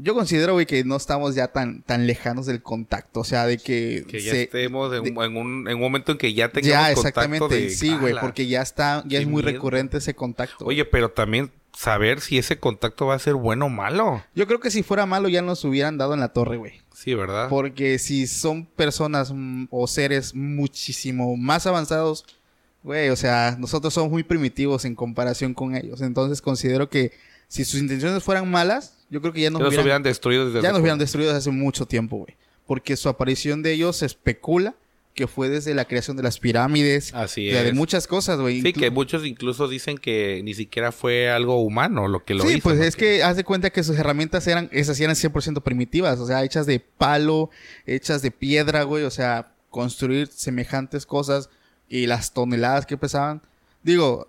yo 0.00 0.14
considero, 0.14 0.52
güey, 0.52 0.64
que 0.64 0.84
no 0.84 0.94
estamos 0.96 1.34
ya 1.34 1.48
tan, 1.48 1.82
tan 1.82 2.06
lejanos 2.06 2.46
del 2.46 2.62
contacto. 2.62 3.18
O 3.18 3.24
sea, 3.24 3.46
de 3.46 3.58
que. 3.58 4.04
Que 4.08 4.22
ya 4.22 4.30
se- 4.30 4.42
estemos 4.44 4.94
en, 4.94 5.02
de- 5.02 5.10
un- 5.10 5.24
en 5.24 5.36
un, 5.36 5.68
en 5.68 5.74
un 5.74 5.80
momento 5.80 6.12
en 6.12 6.18
que 6.18 6.32
ya 6.34 6.50
tengamos 6.50 6.68
ya, 6.88 6.94
contacto 6.94 7.08
exactamente. 7.08 7.54
de... 7.62 7.70
sí, 7.70 7.96
güey, 7.96 8.14
porque 8.20 8.46
ya 8.46 8.62
está, 8.62 9.02
ya 9.08 9.18
es 9.18 9.26
muy 9.26 9.42
miedo. 9.42 9.54
recurrente 9.56 9.98
ese 9.98 10.14
contacto. 10.14 10.64
Oye, 10.64 10.84
pero 10.84 11.10
también 11.10 11.50
saber 11.72 12.20
si 12.20 12.38
ese 12.38 12.58
contacto 12.58 13.06
va 13.06 13.14
a 13.14 13.18
ser 13.18 13.34
bueno 13.34 13.66
o 13.66 13.68
malo. 13.68 14.22
Yo 14.34 14.46
creo 14.46 14.60
que 14.60 14.70
si 14.70 14.82
fuera 14.82 15.06
malo 15.06 15.28
ya 15.28 15.42
nos 15.42 15.64
hubieran 15.64 15.98
dado 15.98 16.14
en 16.14 16.20
la 16.20 16.32
torre, 16.32 16.56
güey. 16.56 16.80
Sí, 16.94 17.14
¿verdad? 17.14 17.48
Porque 17.48 17.98
si 17.98 18.26
son 18.26 18.66
personas 18.66 19.32
mm, 19.32 19.66
o 19.70 19.86
seres 19.86 20.34
muchísimo 20.34 21.36
más 21.36 21.66
avanzados, 21.66 22.24
güey, 22.82 23.10
o 23.10 23.16
sea, 23.16 23.56
nosotros 23.58 23.94
somos 23.94 24.10
muy 24.10 24.24
primitivos 24.24 24.84
en 24.84 24.94
comparación 24.94 25.54
con 25.54 25.76
ellos. 25.76 26.00
Entonces 26.00 26.42
considero 26.42 26.88
que 26.88 27.12
si 27.46 27.64
sus 27.64 27.80
intenciones 27.80 28.22
fueran 28.22 28.50
malas, 28.50 28.94
yo 29.10 29.20
creo 29.20 29.32
que 29.32 29.42
ya 29.42 29.50
nos 29.50 29.60
hubieran, 29.62 29.80
hubieran 29.80 30.02
destruido 30.02 30.46
desde 30.46 30.62
ya 30.62 30.72
nos 30.72 30.80
hubieran 30.80 30.98
destruido 30.98 31.32
desde 31.32 31.50
hace 31.50 31.50
mucho 31.50 31.86
tiempo, 31.86 32.18
güey. 32.18 32.36
Porque 32.66 32.96
su 32.96 33.08
aparición 33.08 33.62
de 33.62 33.72
ellos 33.72 33.96
se 33.96 34.06
especula 34.06 34.74
que 35.18 35.26
fue 35.26 35.48
desde 35.48 35.74
la 35.74 35.84
creación 35.84 36.16
de 36.16 36.22
las 36.22 36.38
pirámides, 36.38 37.12
Así 37.12 37.48
o 37.48 37.52
sea, 37.52 37.64
de 37.64 37.70
es. 37.70 37.74
muchas 37.74 38.06
cosas, 38.06 38.38
güey. 38.38 38.60
Sí, 38.62 38.68
Inclu- 38.72 38.78
que 38.78 38.90
muchos 38.92 39.26
incluso 39.26 39.66
dicen 39.66 39.98
que 39.98 40.40
ni 40.44 40.54
siquiera 40.54 40.92
fue 40.92 41.28
algo 41.28 41.60
humano 41.60 42.06
lo 42.06 42.24
que 42.24 42.34
lo 42.34 42.44
sí, 42.44 42.50
hizo. 42.58 42.62
pues 42.62 42.78
¿no? 42.78 42.84
es 42.84 42.94
que 42.94 43.24
haz 43.24 43.36
de 43.36 43.42
cuenta 43.42 43.70
que 43.70 43.82
sus 43.82 43.98
herramientas 43.98 44.46
eran, 44.46 44.68
esas 44.70 44.96
sí 44.96 45.02
eran 45.02 45.16
100% 45.16 45.60
primitivas, 45.64 46.20
o 46.20 46.26
sea, 46.28 46.44
hechas 46.44 46.66
de 46.66 46.78
palo, 46.78 47.50
hechas 47.84 48.22
de 48.22 48.30
piedra, 48.30 48.84
güey, 48.84 49.02
o 49.02 49.10
sea, 49.10 49.52
construir 49.70 50.28
semejantes 50.28 51.04
cosas 51.04 51.50
y 51.88 52.06
las 52.06 52.32
toneladas 52.32 52.86
que 52.86 52.96
pesaban. 52.96 53.42
Digo, 53.82 54.28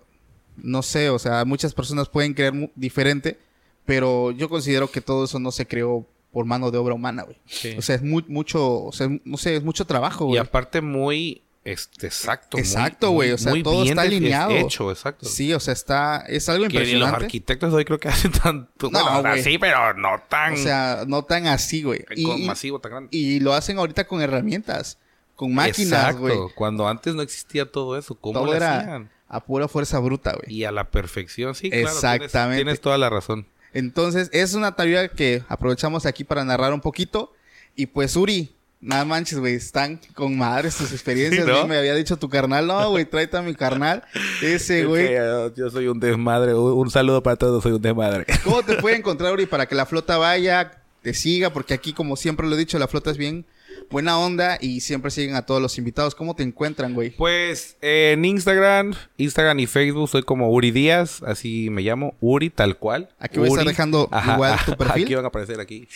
no 0.56 0.82
sé, 0.82 1.08
o 1.10 1.20
sea, 1.20 1.44
muchas 1.44 1.72
personas 1.72 2.08
pueden 2.08 2.34
creer 2.34 2.72
diferente, 2.74 3.38
pero 3.86 4.32
yo 4.32 4.48
considero 4.48 4.90
que 4.90 5.00
todo 5.00 5.24
eso 5.26 5.38
no 5.38 5.52
se 5.52 5.66
creó 5.66 6.04
por 6.32 6.44
mano 6.44 6.70
de 6.70 6.78
obra 6.78 6.94
humana, 6.94 7.22
güey. 7.24 7.36
Sí. 7.46 7.74
O 7.78 7.82
sea, 7.82 7.96
es 7.96 8.02
mu- 8.02 8.22
mucho, 8.28 8.84
o 8.84 8.92
sea, 8.92 9.08
no 9.24 9.36
sé, 9.36 9.56
es 9.56 9.62
mucho 9.64 9.84
trabajo, 9.86 10.24
Y 10.24 10.28
güey. 10.28 10.38
aparte 10.38 10.80
muy 10.80 11.42
este, 11.62 12.06
exacto. 12.06 12.56
Exacto, 12.56 13.10
güey, 13.10 13.32
o 13.32 13.38
sea, 13.38 13.50
muy 13.52 13.62
todo 13.62 13.82
bien 13.82 13.98
está 13.98 14.02
alineado. 14.02 14.50
Hecho, 14.52 14.90
exacto. 14.90 15.26
Sí, 15.26 15.52
o 15.52 15.60
sea, 15.60 15.72
está, 15.74 16.24
es 16.26 16.48
algo 16.48 16.62
que 16.68 16.68
ni 16.72 16.78
los 16.78 16.84
impresionante. 16.88 17.24
arquitectos 17.26 17.74
hoy 17.74 17.84
creo 17.84 17.98
que 18.00 18.08
hacen 18.30 18.32
tanto. 18.32 18.90
No, 18.90 19.02
bueno, 19.02 19.18
o 19.18 19.22
sea, 19.22 19.30
güey. 19.32 19.42
sí, 19.42 19.58
pero 19.58 19.92
no 19.94 20.22
tan 20.28 20.54
O 20.54 20.56
sea, 20.56 21.04
no 21.06 21.22
tan 21.24 21.46
así, 21.48 21.82
güey. 21.82 22.04
Y- 22.16 22.24
con- 22.24 22.38
y- 22.38 22.46
masivo, 22.46 22.78
tan 22.80 22.92
grande. 22.92 23.08
Y 23.12 23.40
lo 23.40 23.52
hacen 23.52 23.78
ahorita 23.78 24.06
con 24.06 24.22
herramientas, 24.22 24.98
con 25.36 25.52
máquinas, 25.54 25.92
Exacto, 25.92 26.20
güey. 26.20 26.38
Cuando 26.54 26.88
antes 26.88 27.14
no 27.14 27.22
existía 27.22 27.70
todo 27.70 27.98
eso, 27.98 28.14
¿cómo 28.14 28.34
Todo 28.40 28.46
lo 28.46 28.54
era 28.54 28.78
hacían? 28.78 29.10
a 29.28 29.44
pura 29.44 29.68
fuerza 29.68 29.98
bruta, 29.98 30.32
güey. 30.32 30.54
Y 30.56 30.64
a 30.64 30.70
la 30.72 30.90
perfección, 30.90 31.54
sí, 31.54 31.68
claro. 31.70 31.84
tienes- 31.88 31.94
Exactamente. 31.96 32.64
Tienes, 32.64 32.80
toda 32.80 32.96
la 32.96 33.10
razón. 33.10 33.46
Entonces, 33.72 34.28
es 34.32 34.54
una 34.54 34.74
teoría 34.74 35.08
que 35.08 35.42
aprovechamos 35.48 36.06
aquí 36.06 36.24
para 36.24 36.44
narrar 36.44 36.72
un 36.72 36.80
poquito. 36.80 37.32
Y 37.76 37.86
pues, 37.86 38.16
Uri, 38.16 38.54
nada 38.80 39.04
manches, 39.04 39.38
güey, 39.38 39.54
están 39.54 40.00
con 40.14 40.36
madres 40.36 40.76
tus 40.76 40.92
experiencias. 40.92 41.44
Sí, 41.46 41.50
¿no? 41.52 41.66
Me 41.66 41.76
había 41.78 41.94
dicho 41.94 42.16
tu 42.16 42.28
carnal, 42.28 42.66
no, 42.66 42.90
güey, 42.90 43.04
tráete 43.04 43.36
a 43.36 43.42
mi 43.42 43.54
carnal. 43.54 44.02
Ese, 44.42 44.84
güey. 44.84 45.14
Yo- 45.14 45.54
yo 45.54 45.70
soy 45.70 45.86
un 45.88 46.00
desmadre. 46.00 46.54
Un, 46.54 46.72
un 46.72 46.90
saludo 46.90 47.22
para 47.22 47.36
todos, 47.36 47.62
soy 47.62 47.72
un 47.72 47.82
desmadre. 47.82 48.26
¿Cómo 48.44 48.62
te 48.62 48.76
puede 48.76 48.96
encontrar, 48.98 49.32
Uri, 49.32 49.46
para 49.46 49.66
que 49.66 49.74
la 49.74 49.86
flota 49.86 50.18
vaya, 50.18 50.82
te 51.02 51.14
siga? 51.14 51.50
Porque 51.52 51.74
aquí, 51.74 51.92
como 51.92 52.16
siempre 52.16 52.46
lo 52.48 52.54
he 52.56 52.58
dicho, 52.58 52.78
la 52.78 52.88
flota 52.88 53.10
es 53.10 53.16
bien 53.18 53.44
buena 53.90 54.18
onda 54.18 54.56
y 54.60 54.80
siempre 54.80 55.10
siguen 55.10 55.34
a 55.34 55.44
todos 55.44 55.60
los 55.60 55.76
invitados. 55.76 56.14
¿Cómo 56.14 56.34
te 56.34 56.42
encuentran, 56.42 56.94
güey? 56.94 57.10
Pues 57.10 57.76
eh, 57.82 58.12
en 58.14 58.24
Instagram, 58.24 58.94
Instagram 59.16 59.58
y 59.58 59.66
Facebook 59.66 60.08
soy 60.08 60.22
como 60.22 60.50
Uri 60.50 60.70
Díaz, 60.70 61.22
así 61.24 61.68
me 61.70 61.82
llamo, 61.82 62.14
Uri 62.20 62.50
tal 62.50 62.78
cual. 62.78 63.10
Aquí 63.18 63.38
voy 63.38 63.48
a 63.48 63.50
estar 63.50 63.66
dejando 63.66 64.08
igual 64.34 64.58
tu 64.64 64.76
perfil. 64.78 65.04
Aquí 65.04 65.14
van 65.14 65.24
a 65.24 65.28
aparecer 65.28 65.60
aquí. 65.60 65.88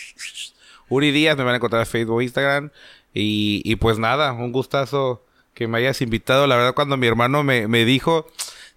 Uri 0.89 1.11
Díaz, 1.11 1.37
me 1.37 1.43
van 1.43 1.53
a 1.53 1.57
encontrar 1.57 1.81
en 1.81 1.87
Facebook, 1.87 2.21
Instagram. 2.21 2.69
Y, 3.13 3.61
y 3.63 3.77
pues 3.77 3.97
nada, 3.97 4.33
un 4.33 4.51
gustazo 4.51 5.23
que 5.53 5.67
me 5.67 5.77
hayas 5.77 6.01
invitado. 6.01 6.47
La 6.47 6.57
verdad, 6.57 6.75
cuando 6.75 6.97
mi 6.97 7.07
hermano 7.07 7.43
me, 7.43 7.67
me 7.67 7.85
dijo, 7.85 8.27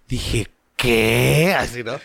dije, 0.07 0.47
¿qué? 0.77 1.53
Así, 1.57 1.83
¿no? 1.83 1.99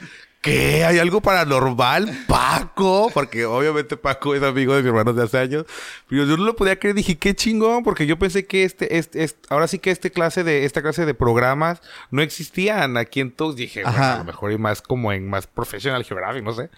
¿Qué? 0.45 0.85
¿Hay 0.85 0.99
algo 0.99 1.21
paranormal? 1.23 2.25
Paco, 2.29 3.11
porque 3.15 3.47
obviamente 3.47 3.97
Paco 3.97 4.35
es 4.35 4.43
amigo 4.43 4.75
de 4.77 4.83
mi 4.83 4.89
hermano 4.89 5.13
de 5.15 5.25
hace 5.25 5.39
años. 5.39 5.65
Pero 6.09 6.25
yo 6.27 6.37
no 6.37 6.45
lo 6.45 6.55
podía 6.55 6.79
creer, 6.79 6.95
dije, 6.95 7.17
qué 7.17 7.35
chingón, 7.35 7.83
porque 7.83 8.07
yo 8.07 8.19
pensé 8.19 8.47
que 8.47 8.65
este, 8.65 8.99
este, 8.99 9.25
este- 9.25 9.47
ahora 9.49 9.67
sí 9.69 9.79
que 9.79 9.91
este 9.91 10.11
clase 10.11 10.45
de, 10.45 10.65
esta 10.67 10.83
clase 10.83 11.07
de 11.07 11.15
programas 11.15 11.81
no 12.11 12.21
existían 12.23 12.97
aquí 12.99 13.21
en 13.21 13.31
todos. 13.33 13.57
Dije, 13.57 13.83
bueno, 13.83 13.97
Ajá. 13.97 14.15
a 14.17 14.19
lo 14.19 14.25
mejor 14.25 14.53
y 14.53 14.59
más 14.59 14.83
como 14.83 15.13
en 15.13 15.29
más 15.29 15.47
profesional 15.47 16.05
geográfico, 16.05 16.45
no 16.45 16.53
sé. 16.53 16.69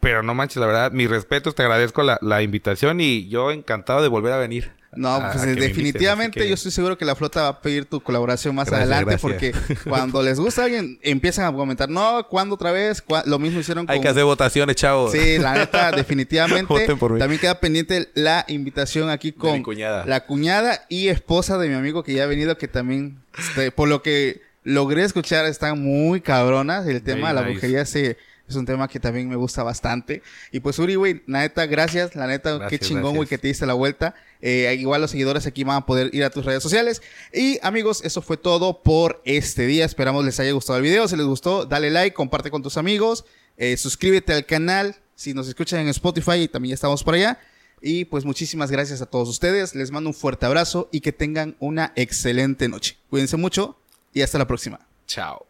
Pero 0.00 0.22
no 0.22 0.32
manches, 0.34 0.56
la 0.56 0.66
verdad, 0.66 0.92
mis 0.92 1.10
respetos, 1.10 1.54
te 1.54 1.62
agradezco 1.62 2.02
la, 2.02 2.18
la 2.22 2.40
invitación 2.42 3.00
y 3.02 3.28
yo 3.28 3.50
encantado 3.50 4.00
de 4.02 4.08
volver 4.08 4.32
a 4.32 4.38
venir. 4.38 4.72
No, 4.92 5.08
a- 5.14 5.30
pues 5.32 5.44
a 5.44 5.46
definitivamente 5.46 6.46
yo 6.48 6.54
estoy 6.54 6.72
seguro 6.72 6.98
que 6.98 7.04
la 7.04 7.14
flota 7.14 7.42
va 7.42 7.48
a 7.48 7.60
pedir 7.62 7.84
tu 7.84 8.00
colaboración 8.00 8.54
más 8.56 8.66
Gracias, 8.68 8.90
adelante 8.90 9.10
gracias. 9.10 9.20
porque 9.22 9.78
cuando 9.88 10.22
les 10.22 10.40
gusta 10.40 10.62
a 10.62 10.64
alguien 10.64 10.98
empiezan 11.02 11.44
a 11.46 11.52
comentar, 11.52 11.88
no, 11.88 12.26
¿cuándo 12.28 12.56
otra 12.56 12.72
vez? 12.72 13.00
¿Cuá-?" 13.00 13.22
Lo 13.26 13.38
mismo 13.38 13.60
hicieron 13.60 13.86
con... 13.86 13.94
Hay 13.94 14.00
que 14.00 14.08
hacer 14.08 14.24
votaciones, 14.24 14.74
chavos. 14.76 15.12
Sí, 15.12 15.38
la 15.38 15.54
neta, 15.54 15.92
definitivamente. 15.96 16.66
Voten 16.72 16.98
por 16.98 17.12
mí. 17.12 17.18
También 17.20 17.40
queda 17.40 17.60
pendiente 17.60 18.10
la 18.14 18.44
invitación 18.48 19.10
aquí 19.10 19.30
con 19.32 19.52
mi 19.52 19.62
cuñada. 19.62 20.04
la 20.06 20.26
cuñada 20.26 20.84
y 20.88 21.06
esposa 21.08 21.56
de 21.58 21.68
mi 21.68 21.74
amigo 21.74 22.02
que 22.02 22.14
ya 22.14 22.24
ha 22.24 22.26
venido, 22.26 22.58
que 22.58 22.66
también, 22.66 23.20
este, 23.38 23.70
por 23.70 23.88
lo 23.88 24.02
que 24.02 24.42
logré 24.64 25.04
escuchar, 25.04 25.46
están 25.46 25.80
muy 25.80 26.20
cabronas. 26.20 26.86
El 26.86 27.02
tema 27.02 27.28
de 27.28 27.34
la 27.34 27.40
nice. 27.42 27.52
brujería 27.52 27.86
se, 27.86 28.16
es 28.50 28.56
un 28.56 28.66
tema 28.66 28.88
que 28.88 29.00
también 29.00 29.28
me 29.28 29.36
gusta 29.36 29.62
bastante. 29.62 30.22
Y 30.52 30.60
pues, 30.60 30.78
Uri, 30.78 30.94
güey, 30.94 31.22
la 31.26 31.40
neta, 31.40 31.66
gracias. 31.66 32.14
La 32.14 32.26
neta, 32.26 32.66
qué 32.68 32.78
chingón, 32.78 33.16
güey, 33.16 33.28
que 33.28 33.38
te 33.38 33.48
diste 33.48 33.66
la 33.66 33.74
vuelta. 33.74 34.14
Eh, 34.42 34.74
igual 34.78 35.00
los 35.00 35.10
seguidores 35.10 35.46
aquí 35.46 35.64
van 35.64 35.76
a 35.76 35.86
poder 35.86 36.14
ir 36.14 36.24
a 36.24 36.30
tus 36.30 36.44
redes 36.44 36.62
sociales. 36.62 37.02
Y 37.32 37.58
amigos, 37.62 38.02
eso 38.04 38.22
fue 38.22 38.36
todo 38.36 38.82
por 38.82 39.22
este 39.24 39.66
día. 39.66 39.84
Esperamos 39.84 40.24
les 40.24 40.38
haya 40.40 40.52
gustado 40.52 40.78
el 40.78 40.84
video. 40.84 41.08
Si 41.08 41.16
les 41.16 41.26
gustó, 41.26 41.64
dale 41.64 41.90
like, 41.90 42.14
comparte 42.14 42.50
con 42.50 42.62
tus 42.62 42.76
amigos. 42.76 43.24
Eh, 43.56 43.76
suscríbete 43.76 44.32
al 44.32 44.46
canal. 44.46 44.96
Si 45.14 45.34
nos 45.34 45.48
escuchan 45.48 45.80
en 45.80 45.88
Spotify, 45.88 46.48
también 46.48 46.70
ya 46.70 46.74
estamos 46.74 47.04
por 47.04 47.14
allá. 47.14 47.38
Y 47.82 48.04
pues 48.06 48.24
muchísimas 48.24 48.70
gracias 48.70 49.00
a 49.00 49.06
todos 49.06 49.28
ustedes. 49.28 49.74
Les 49.74 49.90
mando 49.90 50.10
un 50.10 50.14
fuerte 50.14 50.46
abrazo 50.46 50.88
y 50.92 51.00
que 51.00 51.12
tengan 51.12 51.56
una 51.60 51.92
excelente 51.96 52.68
noche. 52.68 52.96
Cuídense 53.08 53.36
mucho 53.36 53.78
y 54.12 54.22
hasta 54.22 54.38
la 54.38 54.46
próxima. 54.46 54.80
Chao. 55.06 55.49